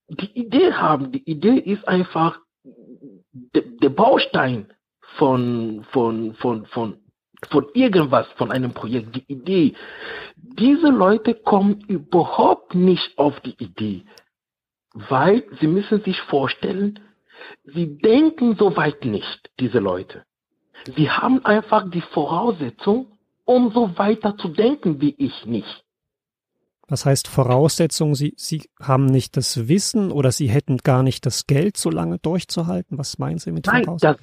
die 0.09 0.38
Idee 0.38 0.72
haben. 0.72 1.11
Die 1.11 1.28
Idee 1.28 1.59
ist 1.59 1.88
einfach 1.88 2.38
der, 3.32 3.62
der 3.62 3.88
Baustein 3.88 4.72
von, 5.16 5.84
von, 5.92 6.34
von, 6.34 6.66
von, 6.66 6.98
von 7.50 7.66
irgendwas, 7.72 8.26
von 8.36 8.52
einem 8.52 8.72
Projekt, 8.74 9.16
die 9.16 9.32
Idee. 9.32 9.74
Diese 10.36 10.88
Leute 10.88 11.34
kommen 11.34 11.80
überhaupt 11.88 12.74
nicht 12.74 13.16
auf 13.16 13.40
die 13.40 13.57
Idee, 13.62 14.05
weil 14.92 15.44
sie 15.61 15.66
müssen 15.66 16.02
sich 16.02 16.20
vorstellen, 16.22 17.00
sie 17.64 17.97
denken 17.99 18.57
so 18.59 18.76
weit 18.76 19.05
nicht, 19.05 19.51
diese 19.61 19.78
Leute. 19.78 20.24
Sie 20.97 21.11
haben 21.11 21.45
einfach 21.45 21.90
die 21.90 22.03
Voraussetzung, 22.03 23.07
um 23.45 23.72
so 23.72 23.97
weiter 23.97 24.36
zu 24.36 24.49
denken 24.49 25.01
wie 25.01 25.14
ich 25.18 25.47
nicht. 25.47 25.82
Was 26.86 27.07
heißt 27.07 27.28
Voraussetzung? 27.28 28.14
Sie, 28.14 28.34
Sie 28.36 28.68
haben 28.80 29.07
nicht 29.07 29.36
das 29.38 29.68
Wissen 29.68 30.12
oder 30.12 30.30
Sie 30.32 30.49
hätten 30.49 30.76
gar 30.78 31.03
nicht 31.03 31.24
das 31.24 31.47
Geld, 31.47 31.78
so 31.78 31.88
lange 31.90 32.18
durchzuhalten? 32.18 32.99
Was 32.99 33.18
meinen 33.18 33.38
Sie 33.38 33.53
mit 33.53 33.66
Nein, 33.66 33.84
Voraussetzung? 33.84 34.18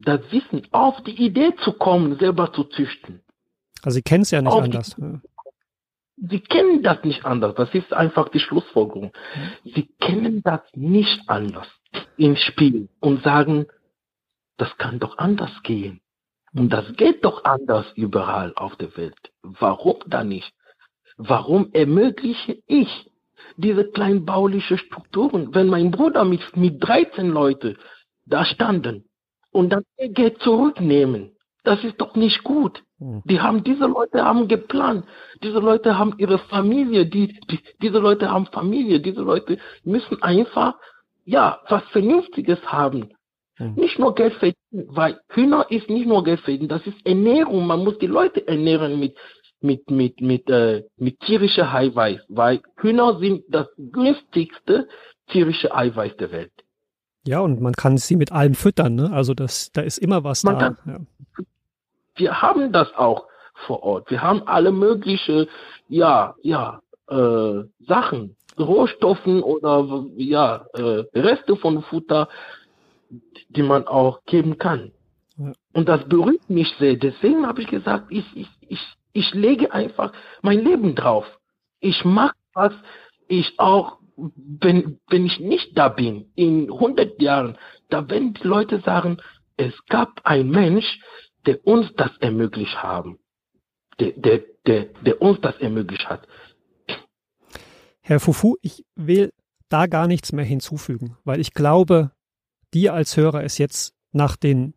das, 0.00 0.20
das 0.20 0.32
Wissen, 0.32 0.66
auf 0.70 1.02
die 1.04 1.22
Idee 1.22 1.54
zu 1.62 1.72
kommen, 1.74 2.18
selber 2.18 2.52
zu 2.54 2.64
züchten. 2.64 3.20
Also 3.82 3.96
Sie 3.96 4.02
kennen 4.02 4.22
es 4.22 4.30
ja 4.30 4.40
nicht 4.40 4.50
auf 4.52 4.60
die- 4.64 4.70
anders. 4.70 4.96
Ja. 4.98 5.20
Sie 6.30 6.40
kennen 6.40 6.82
das 6.82 7.04
nicht 7.04 7.24
anders. 7.26 7.54
Das 7.54 7.72
ist 7.74 7.92
einfach 7.92 8.28
die 8.30 8.40
Schlussfolgerung. 8.40 9.12
Sie 9.64 9.88
kennen 10.00 10.42
das 10.42 10.62
nicht 10.74 11.20
anders 11.28 11.68
im 12.16 12.36
Spiel 12.36 12.88
und 13.00 13.22
sagen, 13.22 13.66
das 14.56 14.76
kann 14.78 14.98
doch 14.98 15.18
anders 15.18 15.62
gehen. 15.62 16.00
Und 16.54 16.70
das 16.70 16.92
geht 16.96 17.24
doch 17.24 17.44
anders 17.44 17.86
überall 17.94 18.52
auf 18.56 18.76
der 18.76 18.96
Welt. 18.96 19.32
Warum 19.42 19.96
dann 20.06 20.28
nicht? 20.28 20.52
Warum 21.16 21.70
ermögliche 21.72 22.62
ich 22.66 23.10
diese 23.56 23.84
kleinbauliche 23.90 24.78
Strukturen, 24.78 25.54
wenn 25.54 25.68
mein 25.68 25.90
Bruder 25.90 26.24
mit, 26.24 26.56
mit 26.56 26.82
13 26.82 27.28
Leute 27.28 27.76
da 28.24 28.44
standen 28.44 29.04
und 29.50 29.70
dann 29.70 29.84
ihr 29.98 30.10
Geld 30.10 30.40
zurücknehmen? 30.42 31.32
Das 31.64 31.84
ist 31.84 32.00
doch 32.00 32.14
nicht 32.14 32.44
gut. 32.44 32.82
Hm. 32.98 33.22
Die 33.26 33.40
haben, 33.40 33.62
diese 33.62 33.86
Leute 33.86 34.24
haben 34.24 34.48
geplant. 34.48 35.04
Diese 35.42 35.58
Leute 35.58 35.98
haben 35.98 36.14
ihre 36.18 36.38
Familie. 36.38 37.06
Die, 37.06 37.38
die, 37.50 37.60
diese 37.82 37.98
Leute 37.98 38.30
haben 38.30 38.46
Familie. 38.46 39.00
Diese 39.00 39.20
Leute 39.20 39.58
müssen 39.84 40.22
einfach, 40.22 40.76
ja, 41.28 41.60
was 41.68 41.82
Vernünftiges 41.92 42.58
haben. 42.64 43.10
Hm. 43.56 43.74
Nicht 43.74 43.98
nur 43.98 44.14
Geld 44.14 44.32
verdienen, 44.34 44.86
weil 44.88 45.20
Hühner 45.28 45.66
ist 45.68 45.90
nicht 45.90 46.06
nur 46.06 46.24
Geld 46.24 46.40
verdienen, 46.40 46.68
das 46.68 46.86
ist 46.86 46.96
Ernährung. 47.04 47.66
Man 47.66 47.84
muss 47.84 47.98
die 47.98 48.06
Leute 48.06 48.48
ernähren 48.48 48.98
mit, 48.98 49.14
mit, 49.60 49.90
mit, 49.90 50.22
mit, 50.22 50.48
äh, 50.48 50.84
mit 50.96 51.20
tierischer 51.20 51.70
Eiweiß, 51.72 52.20
weil 52.28 52.62
Hühner 52.76 53.18
sind 53.18 53.44
das 53.48 53.66
günstigste 53.76 54.88
tierische 55.28 55.74
Eiweiß 55.74 56.16
der 56.16 56.32
Welt. 56.32 56.52
ja, 57.26 57.40
und 57.40 57.60
man 57.60 57.74
kann 57.74 57.98
sie 57.98 58.16
mit 58.16 58.32
allem 58.32 58.54
füttern. 58.54 58.94
Ne? 58.94 59.10
Also 59.12 59.34
das, 59.34 59.70
da 59.72 59.82
ist 59.82 59.98
immer 59.98 60.24
was 60.24 60.44
Man 60.44 60.58
da. 60.58 60.76
Ja. 60.86 61.00
wir 62.16 62.40
haben 62.40 62.72
das 62.72 62.94
auch 62.94 63.26
vor 63.66 63.82
Ort. 63.82 64.10
Wir 64.10 64.22
haben 64.22 64.44
alle 64.46 64.72
mögliche, 64.72 65.46
ja, 65.88 66.34
ja, 66.42 66.80
äh, 67.10 67.64
Sachen, 67.80 68.37
Rohstoffen 68.58 69.42
oder 69.42 70.06
ja, 70.16 70.66
äh, 70.74 71.04
Reste 71.14 71.56
von 71.56 71.82
Futter, 71.82 72.28
die 73.48 73.62
man 73.62 73.86
auch 73.86 74.24
geben 74.24 74.58
kann. 74.58 74.92
Ja. 75.36 75.52
Und 75.72 75.88
das 75.88 76.08
berührt 76.08 76.48
mich 76.50 76.68
sehr. 76.78 76.96
Deswegen 76.96 77.46
habe 77.46 77.62
ich 77.62 77.68
gesagt, 77.68 78.06
ich, 78.10 78.24
ich, 78.34 78.48
ich, 78.68 78.80
ich 79.12 79.34
lege 79.34 79.72
einfach 79.72 80.12
mein 80.42 80.60
Leben 80.60 80.94
drauf. 80.94 81.26
Ich 81.80 82.04
mache 82.04 82.34
was 82.58 82.72
ich 83.28 83.54
auch, 83.58 83.98
wenn, 84.16 84.98
wenn 85.08 85.26
ich 85.26 85.38
nicht 85.38 85.78
da 85.78 85.88
bin, 85.88 86.32
in 86.34 86.72
100 86.72 87.22
Jahren, 87.22 87.56
da 87.88 88.08
werden 88.10 88.34
die 88.34 88.46
Leute 88.46 88.80
sagen, 88.80 89.18
es 89.56 89.74
gab 89.86 90.20
einen 90.24 90.50
Mensch, 90.50 91.00
der 91.46 91.64
uns 91.64 91.92
das 91.94 92.16
ermöglicht 92.18 92.82
haben. 92.82 93.18
Der, 94.00 94.12
der, 94.12 94.42
der, 94.66 94.84
der 95.06 95.22
uns 95.22 95.40
das 95.40 95.56
ermöglicht 95.58 96.08
hat. 96.08 96.26
Herr 98.08 98.20
Fufu, 98.20 98.56
ich 98.62 98.86
will 98.96 99.34
da 99.68 99.86
gar 99.86 100.06
nichts 100.06 100.32
mehr 100.32 100.46
hinzufügen, 100.46 101.18
weil 101.24 101.40
ich 101.40 101.52
glaube, 101.52 102.12
dir 102.72 102.94
als 102.94 103.18
Hörer 103.18 103.44
ist 103.44 103.58
jetzt 103.58 103.92
nach 104.12 104.34
den 104.34 104.72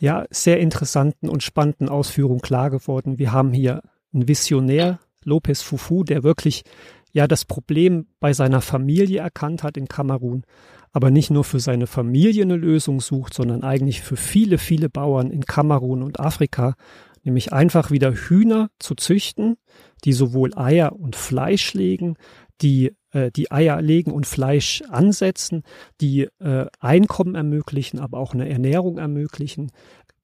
ja 0.00 0.24
sehr 0.30 0.58
interessanten 0.58 1.28
und 1.28 1.44
spannenden 1.44 1.88
Ausführungen 1.88 2.40
klar 2.40 2.70
geworden. 2.70 3.16
Wir 3.16 3.30
haben 3.30 3.52
hier 3.52 3.82
einen 4.12 4.26
Visionär, 4.26 4.98
Lopez 5.22 5.62
Fufu, 5.62 6.02
der 6.02 6.24
wirklich 6.24 6.64
ja 7.12 7.28
das 7.28 7.44
Problem 7.44 8.08
bei 8.18 8.32
seiner 8.32 8.60
Familie 8.60 9.20
erkannt 9.20 9.62
hat 9.62 9.76
in 9.76 9.86
Kamerun, 9.86 10.42
aber 10.90 11.12
nicht 11.12 11.30
nur 11.30 11.44
für 11.44 11.60
seine 11.60 11.86
Familie 11.86 12.42
eine 12.42 12.56
Lösung 12.56 13.00
sucht, 13.00 13.34
sondern 13.34 13.62
eigentlich 13.62 14.00
für 14.00 14.16
viele, 14.16 14.58
viele 14.58 14.88
Bauern 14.88 15.30
in 15.30 15.44
Kamerun 15.44 16.02
und 16.02 16.18
Afrika, 16.18 16.74
nämlich 17.22 17.52
einfach 17.52 17.92
wieder 17.92 18.12
Hühner 18.12 18.70
zu 18.80 18.96
züchten, 18.96 19.58
die 20.04 20.12
sowohl 20.12 20.56
Eier 20.56 20.98
und 20.98 21.14
Fleisch 21.14 21.74
legen, 21.74 22.16
die 22.60 22.94
äh, 23.12 23.30
die 23.30 23.50
Eier 23.50 23.80
legen 23.80 24.12
und 24.12 24.26
Fleisch 24.26 24.82
ansetzen, 24.88 25.62
die 26.00 26.28
äh, 26.38 26.66
Einkommen 26.80 27.34
ermöglichen, 27.34 27.98
aber 28.00 28.18
auch 28.18 28.34
eine 28.34 28.48
Ernährung 28.48 28.98
ermöglichen, 28.98 29.72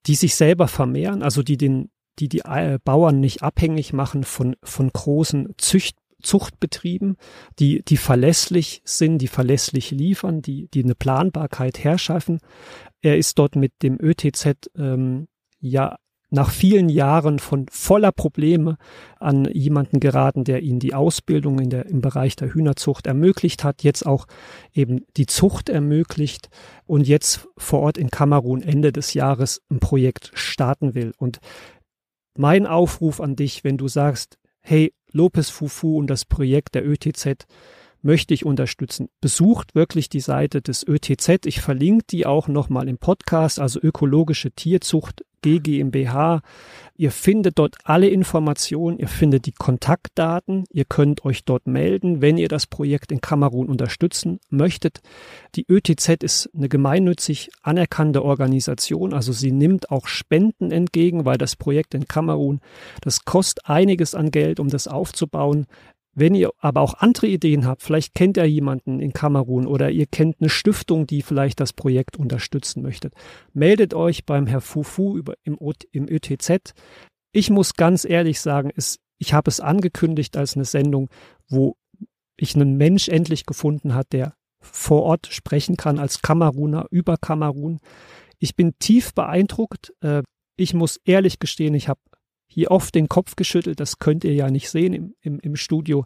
die 0.07 0.15
sich 0.15 0.35
selber 0.35 0.69
vermehren, 0.69 1.23
also 1.23 1.43
die 1.43 1.57
den 1.57 1.91
die 2.19 2.29
die 2.29 2.41
äh, 2.41 2.79
Bauern 2.85 3.21
nicht 3.21 3.43
abhängig 3.43 3.93
machen 3.93 4.25
von 4.25 4.57
von 4.63 4.91
großen 4.91 5.55
Zücht 5.59 5.97
Zuchtbetrieben, 6.25 7.17
die, 7.59 7.85
die 7.85 7.99
verlässlich 7.99 8.81
sind, 8.85 9.19
die 9.19 9.29
verlässlich 9.29 9.91
liefern, 9.91 10.43
die, 10.43 10.69
die 10.69 10.83
eine 10.83 10.95
Planbarkeit 10.95 11.85
herschaffen. 11.85 12.41
Er 13.03 13.19
ist 13.19 13.39
dort 13.39 13.57
mit 13.57 13.73
dem 13.83 13.99
ÖTZ 14.01 14.71
ähm, 14.77 15.29
ja 15.61 15.97
nach 16.35 16.51
vielen 16.51 16.89
Jahren 16.89 17.39
von 17.39 17.67
voller 17.71 18.13
Probleme 18.13 18.77
an 19.19 19.47
jemanden 19.53 20.01
geraten, 20.01 20.45
der 20.45 20.63
ihnen 20.63 20.81
die 20.81 20.93
Ausbildung 20.93 21.61
in 21.61 21.71
der, 21.71 21.87
im 21.87 22.01
Bereich 22.01 22.35
der 22.37 22.53
Hühnerzucht 22.53 23.07
ermöglicht 23.07 23.63
hat, 23.65 23.83
jetzt 23.83 24.05
auch 24.05 24.27
eben 24.73 25.03
die 25.17 25.27
Zucht 25.27 25.69
ermöglicht 25.69 26.49
und 26.87 27.07
jetzt 27.07 27.49
vor 27.57 27.81
Ort 27.81 27.99
in 27.99 28.11
Kamerun 28.11 28.63
Ende 28.63 28.93
des 28.93 29.15
Jahres 29.15 29.63
ein 29.71 29.79
Projekt 29.79 30.33
starten 30.35 30.95
will. 30.95 31.13
Und 31.17 31.39
mein 32.37 32.67
Aufruf 32.67 33.21
an 33.21 33.37
dich, 33.37 33.63
wenn 33.63 33.79
du 33.79 33.87
sagst, 33.87 34.39
hey, 34.61 34.93
Lopez 35.13 35.51
Fufu 35.51 35.99
und 35.99 36.09
das 36.09 36.25
Projekt 36.25 36.75
der 36.75 36.87
ÖTZ 36.87 37.47
möchte 38.03 38.35
ich 38.35 38.45
unterstützen. 38.45 39.09
Besucht 39.21 39.75
wirklich 39.75 40.09
die 40.09 40.21
Seite 40.21 40.61
des 40.61 40.87
ÖTZ. 40.87 41.47
Ich 41.47 41.61
verlinke 41.61 42.05
die 42.11 42.27
auch 42.27 42.49
nochmal 42.49 42.89
im 42.89 42.99
Podcast, 42.99 43.61
also 43.61 43.81
ökologische 43.81 44.51
Tierzucht 44.51 45.25
GGMBH. 45.45 46.41
Ihr 46.97 47.11
findet 47.11 47.59
dort 47.59 47.77
alle 47.83 48.09
Informationen, 48.09 48.99
ihr 48.99 49.09
findet 49.09 49.47
die 49.47 49.53
Kontaktdaten, 49.53 50.65
ihr 50.71 50.85
könnt 50.85 51.25
euch 51.25 51.45
dort 51.45 51.67
melden, 51.67 52.23
wenn 52.23 52.39
ihr 52.39 52.49
das 52.49 52.69
Projekt 52.69 53.11
in 53.11 53.21
Kamerun 53.21 53.69
unterstützen 53.69 54.39
möchtet. 54.49 55.01
Die 55.57 55.67
ÖTZ 55.69 56.23
ist 56.23 56.51
eine 56.55 56.69
gemeinnützig 56.69 57.51
anerkannte 57.63 58.25
Organisation, 58.25 59.13
also 59.13 59.33
sie 59.33 59.51
nimmt 59.51 59.91
auch 59.91 60.07
Spenden 60.07 60.71
entgegen, 60.71 61.25
weil 61.25 61.37
das 61.37 61.57
Projekt 61.57 61.95
in 61.95 62.07
Kamerun, 62.07 62.61
das 63.01 63.25
kostet 63.25 63.69
einiges 63.69 64.15
an 64.15 64.31
Geld, 64.31 64.61
um 64.61 64.69
das 64.69 64.87
aufzubauen. 64.87 65.67
Wenn 66.15 66.35
ihr 66.35 66.51
aber 66.59 66.81
auch 66.81 66.95
andere 66.95 67.27
Ideen 67.27 67.67
habt, 67.67 67.83
vielleicht 67.83 68.15
kennt 68.15 68.37
ihr 68.37 68.45
jemanden 68.45 69.01
in 69.01 69.13
Kamerun 69.13 69.67
oder 69.67 69.91
ihr 69.91 70.07
kennt 70.07 70.37
eine 70.41 70.49
Stiftung, 70.49 71.07
die 71.07 71.23
vielleicht 71.23 71.61
das 71.61 71.73
Projekt 71.73 72.17
unterstützen 72.17 72.83
möchtet, 72.83 73.15
meldet 73.53 73.95
euch 73.95 74.25
beim 74.25 74.47
Herr 74.47 74.61
Fufu 74.61 75.17
über, 75.17 75.35
im, 75.43 75.59
im 75.91 76.09
ÖTZ. 76.09 76.75
Ich 77.33 77.51
muss 77.51 77.75
ganz 77.75 78.05
ehrlich 78.05 78.41
sagen, 78.41 78.71
es, 78.77 79.01
ich 79.19 79.35
habe 79.35 79.51
es 79.51 79.59
angekündigt 79.59 80.37
als 80.37 80.55
eine 80.55 80.65
Sendung, 80.65 81.11
wo 81.49 81.77
ich 82.37 82.55
einen 82.55 82.77
Mensch 82.77 83.09
endlich 83.09 83.45
gefunden 83.45 83.95
hat, 83.95 84.13
der 84.13 84.35
vor 84.61 85.03
Ort 85.03 85.27
sprechen 85.27 85.77
kann 85.77 85.99
als 85.99 86.23
Kameruner 86.23 86.87
über 86.91 87.17
Kamerun. 87.17 87.81
Ich 88.39 88.57
bin 88.57 88.79
tief 88.79 89.15
beeindruckt. 89.15 89.93
Äh, 90.01 90.23
ich 90.57 90.75
muss 90.75 91.01
ehrlich 91.05 91.39
gestehen, 91.39 91.75
ich 91.75 91.89
habe 91.89 92.01
hier 92.47 92.71
oft 92.71 92.95
den 92.95 93.09
Kopf 93.09 93.37
geschüttelt, 93.37 93.81
das 93.81 93.99
könnt 93.99 94.25
ihr 94.25 94.35
ja 94.35 94.51
nicht 94.51 94.71
sehen 94.71 94.93
im, 94.93 95.15
im, 95.21 95.41
im 95.41 95.57
Studio. 95.57 96.05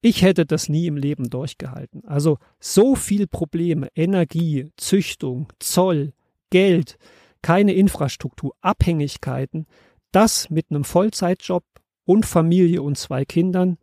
Ich 0.00 0.22
hätte 0.22 0.46
das 0.46 0.68
nie 0.68 0.86
im 0.86 0.96
Leben 0.96 1.28
durchgehalten. 1.28 2.04
Also 2.06 2.38
so 2.60 2.94
viel 2.94 3.26
Probleme, 3.26 3.88
Energie, 3.94 4.70
Züchtung, 4.76 5.48
Zoll, 5.58 6.12
Geld, 6.50 6.96
keine 7.42 7.74
Infrastruktur, 7.74 8.54
Abhängigkeiten, 8.60 9.66
das 10.12 10.50
mit 10.50 10.70
einem 10.70 10.84
Vollzeitjob 10.84 11.64
und 12.04 12.26
Familie 12.26 12.82
und 12.82 12.96
zwei 12.96 13.24
Kindern. 13.24 13.76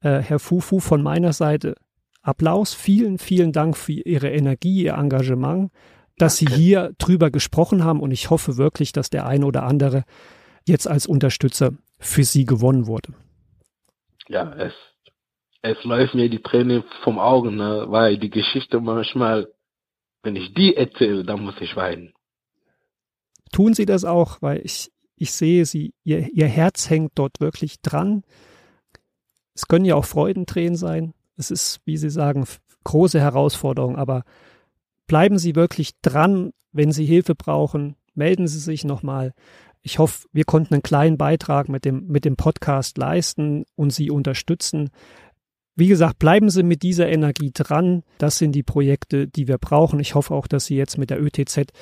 Äh, 0.00 0.18
Herr 0.18 0.38
Fufu, 0.38 0.80
von 0.80 1.02
meiner 1.02 1.32
Seite 1.32 1.74
Applaus, 2.22 2.74
vielen, 2.74 3.18
vielen 3.18 3.52
Dank 3.52 3.76
für 3.76 3.92
Ihre 3.92 4.30
Energie, 4.30 4.84
Ihr 4.84 4.94
Engagement, 4.94 5.70
dass 6.18 6.38
Danke. 6.38 6.54
Sie 6.54 6.60
hier 6.60 6.92
drüber 6.98 7.30
gesprochen 7.30 7.84
haben 7.84 8.00
und 8.00 8.10
ich 8.10 8.28
hoffe 8.28 8.56
wirklich, 8.56 8.92
dass 8.92 9.08
der 9.08 9.26
eine 9.26 9.46
oder 9.46 9.62
andere 9.62 10.04
jetzt 10.66 10.88
als 10.88 11.06
Unterstützer 11.06 11.72
für 11.98 12.24
sie 12.24 12.44
gewonnen 12.44 12.86
wurde? 12.86 13.14
Ja, 14.28 14.52
es, 14.54 14.72
es 15.62 15.82
läuft 15.84 16.14
mir 16.14 16.28
die 16.28 16.42
Tränen 16.42 16.84
vom 17.02 17.18
Augen, 17.18 17.56
ne? 17.56 17.86
weil 17.88 18.18
die 18.18 18.30
Geschichte 18.30 18.80
manchmal, 18.80 19.48
wenn 20.22 20.36
ich 20.36 20.54
die 20.54 20.76
erzähle, 20.76 21.24
dann 21.24 21.42
muss 21.42 21.56
ich 21.60 21.76
weinen. 21.76 22.12
Tun 23.52 23.74
Sie 23.74 23.86
das 23.86 24.04
auch, 24.04 24.40
weil 24.40 24.60
ich, 24.64 24.90
ich 25.16 25.32
sehe 25.32 25.64
Sie, 25.66 25.92
ihr, 26.04 26.28
ihr 26.32 26.46
Herz 26.46 26.88
hängt 26.88 27.12
dort 27.16 27.40
wirklich 27.40 27.80
dran. 27.82 28.22
Es 29.54 29.66
können 29.66 29.84
ja 29.84 29.96
auch 29.96 30.04
Freudentränen 30.04 30.76
sein. 30.76 31.14
Es 31.36 31.50
ist, 31.50 31.80
wie 31.84 31.96
Sie 31.96 32.10
sagen, 32.10 32.46
große 32.84 33.20
Herausforderung, 33.20 33.96
aber 33.96 34.24
bleiben 35.06 35.38
Sie 35.38 35.56
wirklich 35.56 36.00
dran, 36.02 36.52
wenn 36.72 36.92
Sie 36.92 37.04
Hilfe 37.04 37.34
brauchen, 37.34 37.96
melden 38.14 38.46
Sie 38.46 38.60
sich 38.60 38.84
nochmal. 38.84 39.34
Ich 39.82 39.98
hoffe, 39.98 40.26
wir 40.32 40.44
konnten 40.44 40.74
einen 40.74 40.82
kleinen 40.82 41.16
Beitrag 41.16 41.68
mit 41.68 41.84
dem, 41.84 42.06
mit 42.06 42.24
dem 42.24 42.36
Podcast 42.36 42.98
leisten 42.98 43.64
und 43.76 43.92
Sie 43.92 44.10
unterstützen. 44.10 44.90
Wie 45.74 45.88
gesagt, 45.88 46.18
bleiben 46.18 46.50
Sie 46.50 46.62
mit 46.62 46.82
dieser 46.82 47.08
Energie 47.08 47.52
dran. 47.54 48.02
Das 48.18 48.38
sind 48.38 48.52
die 48.52 48.62
Projekte, 48.62 49.26
die 49.26 49.48
wir 49.48 49.56
brauchen. 49.58 50.00
Ich 50.00 50.14
hoffe 50.14 50.34
auch, 50.34 50.46
dass 50.46 50.66
Sie 50.66 50.76
jetzt 50.76 50.98
mit 50.98 51.10
der 51.10 51.22
ÖTZ 51.22 51.72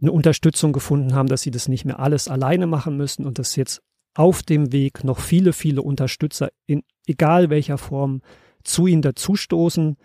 eine 0.00 0.12
Unterstützung 0.12 0.72
gefunden 0.72 1.14
haben, 1.14 1.28
dass 1.28 1.42
Sie 1.42 1.50
das 1.50 1.68
nicht 1.68 1.84
mehr 1.84 2.00
alles 2.00 2.28
alleine 2.28 2.66
machen 2.66 2.96
müssen 2.96 3.26
und 3.26 3.38
dass 3.38 3.56
jetzt 3.56 3.82
auf 4.14 4.42
dem 4.42 4.72
Weg 4.72 5.04
noch 5.04 5.18
viele, 5.18 5.52
viele 5.52 5.82
Unterstützer 5.82 6.50
in 6.66 6.82
egal 7.06 7.50
welcher 7.50 7.78
Form 7.78 8.22
zu 8.62 8.86
Ihnen 8.86 9.02
dazustoßen. 9.02 9.96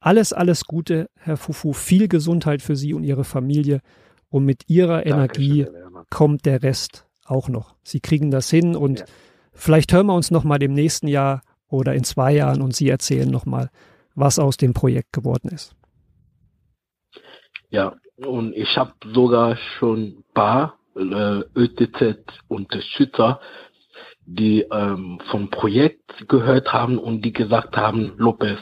Alles, 0.00 0.32
alles 0.32 0.64
Gute, 0.64 1.10
Herr 1.16 1.36
Fufu. 1.36 1.72
Viel 1.72 2.08
Gesundheit 2.08 2.62
für 2.62 2.76
Sie 2.76 2.94
und 2.94 3.04
Ihre 3.04 3.24
Familie. 3.24 3.80
Und 4.30 4.44
mit 4.44 4.68
Ihrer 4.68 5.04
Energie 5.04 5.66
kommt 6.10 6.46
der 6.46 6.62
Rest 6.62 7.06
auch 7.24 7.48
noch. 7.48 7.74
Sie 7.82 8.00
kriegen 8.00 8.30
das 8.30 8.50
hin 8.50 8.76
und 8.76 9.00
ja. 9.00 9.04
vielleicht 9.52 9.92
hören 9.92 10.06
wir 10.06 10.14
uns 10.14 10.30
noch 10.30 10.44
mal 10.44 10.62
im 10.62 10.72
nächsten 10.72 11.08
Jahr 11.08 11.42
oder 11.68 11.94
in 11.94 12.04
zwei 12.04 12.32
Jahren 12.32 12.62
und 12.62 12.74
Sie 12.74 12.88
erzählen 12.88 13.30
noch 13.30 13.46
mal, 13.46 13.70
was 14.14 14.38
aus 14.38 14.56
dem 14.56 14.74
Projekt 14.74 15.12
geworden 15.12 15.50
ist. 15.50 15.74
Ja, 17.70 17.94
und 18.16 18.54
ich 18.54 18.76
habe 18.76 18.92
sogar 19.14 19.56
schon 19.78 19.98
ein 20.00 20.24
paar 20.34 20.78
äh, 20.96 21.42
ÖTZ-Unterstützer, 21.54 23.40
die 24.26 24.66
ähm, 24.70 25.20
vom 25.30 25.50
Projekt 25.50 26.28
gehört 26.28 26.72
haben 26.72 26.98
und 26.98 27.22
die 27.22 27.32
gesagt 27.32 27.76
haben, 27.76 28.12
Lopez, 28.16 28.58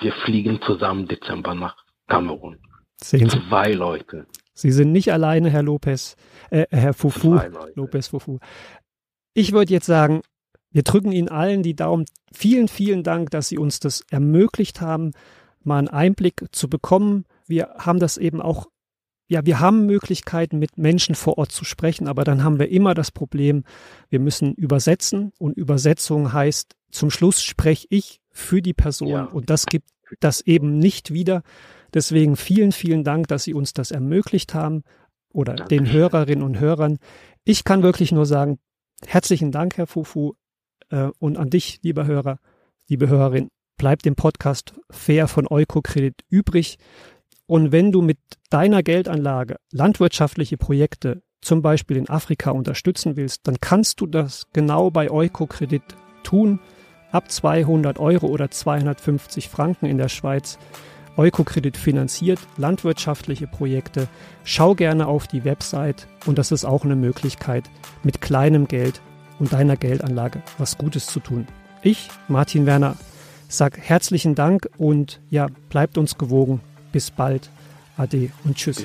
wir 0.00 0.12
fliegen 0.12 0.60
zusammen 0.62 1.08
Dezember 1.08 1.54
nach 1.54 1.76
Kamerun. 2.06 2.58
Sehen 2.96 3.28
Sie. 3.28 3.40
Zwei 3.48 3.72
Leute. 3.72 4.26
Sie 4.58 4.72
sind 4.72 4.90
nicht 4.90 5.12
alleine, 5.12 5.50
Herr 5.50 5.62
Lopez, 5.62 6.16
äh, 6.50 6.66
Herr 6.70 6.92
Fufu, 6.92 7.38
Lopez 7.76 8.08
Fufu. 8.08 8.38
Ich 9.32 9.52
würde 9.52 9.72
jetzt 9.72 9.86
sagen, 9.86 10.22
wir 10.72 10.82
drücken 10.82 11.12
Ihnen 11.12 11.28
allen 11.28 11.62
die 11.62 11.76
Daumen. 11.76 12.06
Vielen, 12.32 12.66
vielen 12.66 13.04
Dank, 13.04 13.30
dass 13.30 13.46
Sie 13.48 13.56
uns 13.56 13.78
das 13.78 14.02
ermöglicht 14.10 14.80
haben, 14.80 15.12
mal 15.62 15.78
einen 15.78 15.88
Einblick 15.88 16.44
zu 16.50 16.68
bekommen. 16.68 17.24
Wir 17.46 17.68
haben 17.78 18.00
das 18.00 18.16
eben 18.16 18.42
auch, 18.42 18.66
ja, 19.28 19.46
wir 19.46 19.60
haben 19.60 19.86
Möglichkeiten, 19.86 20.58
mit 20.58 20.76
Menschen 20.76 21.14
vor 21.14 21.38
Ort 21.38 21.52
zu 21.52 21.64
sprechen, 21.64 22.08
aber 22.08 22.24
dann 22.24 22.42
haben 22.42 22.58
wir 22.58 22.68
immer 22.68 22.94
das 22.94 23.12
Problem, 23.12 23.62
wir 24.10 24.18
müssen 24.18 24.54
übersetzen 24.54 25.30
und 25.38 25.56
Übersetzung 25.56 26.32
heißt, 26.32 26.74
zum 26.90 27.10
Schluss 27.10 27.44
spreche 27.44 27.86
ich 27.90 28.20
für 28.32 28.60
die 28.60 28.74
Person 28.74 29.08
ja. 29.08 29.24
und 29.24 29.50
das 29.50 29.66
gibt 29.66 29.88
das 30.18 30.40
eben 30.40 30.78
nicht 30.80 31.12
wieder. 31.12 31.42
Deswegen 31.94 32.36
vielen, 32.36 32.72
vielen 32.72 33.04
Dank, 33.04 33.28
dass 33.28 33.44
Sie 33.44 33.54
uns 33.54 33.72
das 33.72 33.90
ermöglicht 33.90 34.54
haben 34.54 34.82
oder 35.32 35.54
Danke. 35.54 35.76
den 35.76 35.92
Hörerinnen 35.92 36.44
und 36.44 36.58
Hörern. 36.58 36.98
Ich 37.44 37.64
kann 37.64 37.82
wirklich 37.82 38.12
nur 38.12 38.26
sagen, 38.26 38.58
herzlichen 39.06 39.52
Dank, 39.52 39.76
Herr 39.76 39.86
Fufu, 39.86 40.34
äh, 40.90 41.08
und 41.18 41.36
an 41.36 41.50
dich, 41.50 41.80
lieber 41.82 42.06
Hörer, 42.06 42.38
liebe 42.88 43.08
Hörerin, 43.08 43.48
bleibt 43.76 44.04
dem 44.04 44.16
Podcast 44.16 44.74
Fair 44.90 45.28
von 45.28 45.46
Eukokredit 45.48 46.22
übrig. 46.28 46.78
Und 47.46 47.72
wenn 47.72 47.92
du 47.92 48.02
mit 48.02 48.18
deiner 48.50 48.82
Geldanlage 48.82 49.56
landwirtschaftliche 49.72 50.58
Projekte 50.58 51.22
zum 51.40 51.62
Beispiel 51.62 51.96
in 51.96 52.08
Afrika 52.08 52.50
unterstützen 52.50 53.16
willst, 53.16 53.46
dann 53.46 53.60
kannst 53.60 54.00
du 54.00 54.06
das 54.06 54.46
genau 54.52 54.90
bei 54.90 55.10
Eukokredit 55.10 55.82
tun. 56.24 56.60
Ab 57.10 57.30
200 57.30 57.98
Euro 57.98 58.26
oder 58.26 58.50
250 58.50 59.48
Franken 59.48 59.86
in 59.86 59.96
der 59.96 60.08
Schweiz 60.08 60.58
Eukokredit 61.18 61.76
finanziert 61.76 62.38
landwirtschaftliche 62.56 63.46
Projekte. 63.46 64.08
Schau 64.44 64.74
gerne 64.74 65.06
auf 65.06 65.26
die 65.26 65.44
Website 65.44 66.06
und 66.24 66.38
das 66.38 66.52
ist 66.52 66.64
auch 66.64 66.84
eine 66.84 66.96
Möglichkeit, 66.96 67.64
mit 68.02 68.22
kleinem 68.22 68.68
Geld 68.68 69.02
und 69.38 69.52
deiner 69.52 69.76
Geldanlage 69.76 70.42
was 70.56 70.78
Gutes 70.78 71.06
zu 71.06 71.20
tun. 71.20 71.46
Ich, 71.82 72.08
Martin 72.28 72.64
Werner, 72.64 72.96
Sag 73.50 73.78
herzlichen 73.78 74.34
Dank 74.34 74.68
und 74.76 75.20
ja, 75.30 75.46
bleibt 75.70 75.96
uns 75.96 76.18
gewogen. 76.18 76.60
Bis 76.92 77.10
bald. 77.10 77.48
Ade 77.96 78.30
und 78.44 78.56
tschüss. 78.56 78.84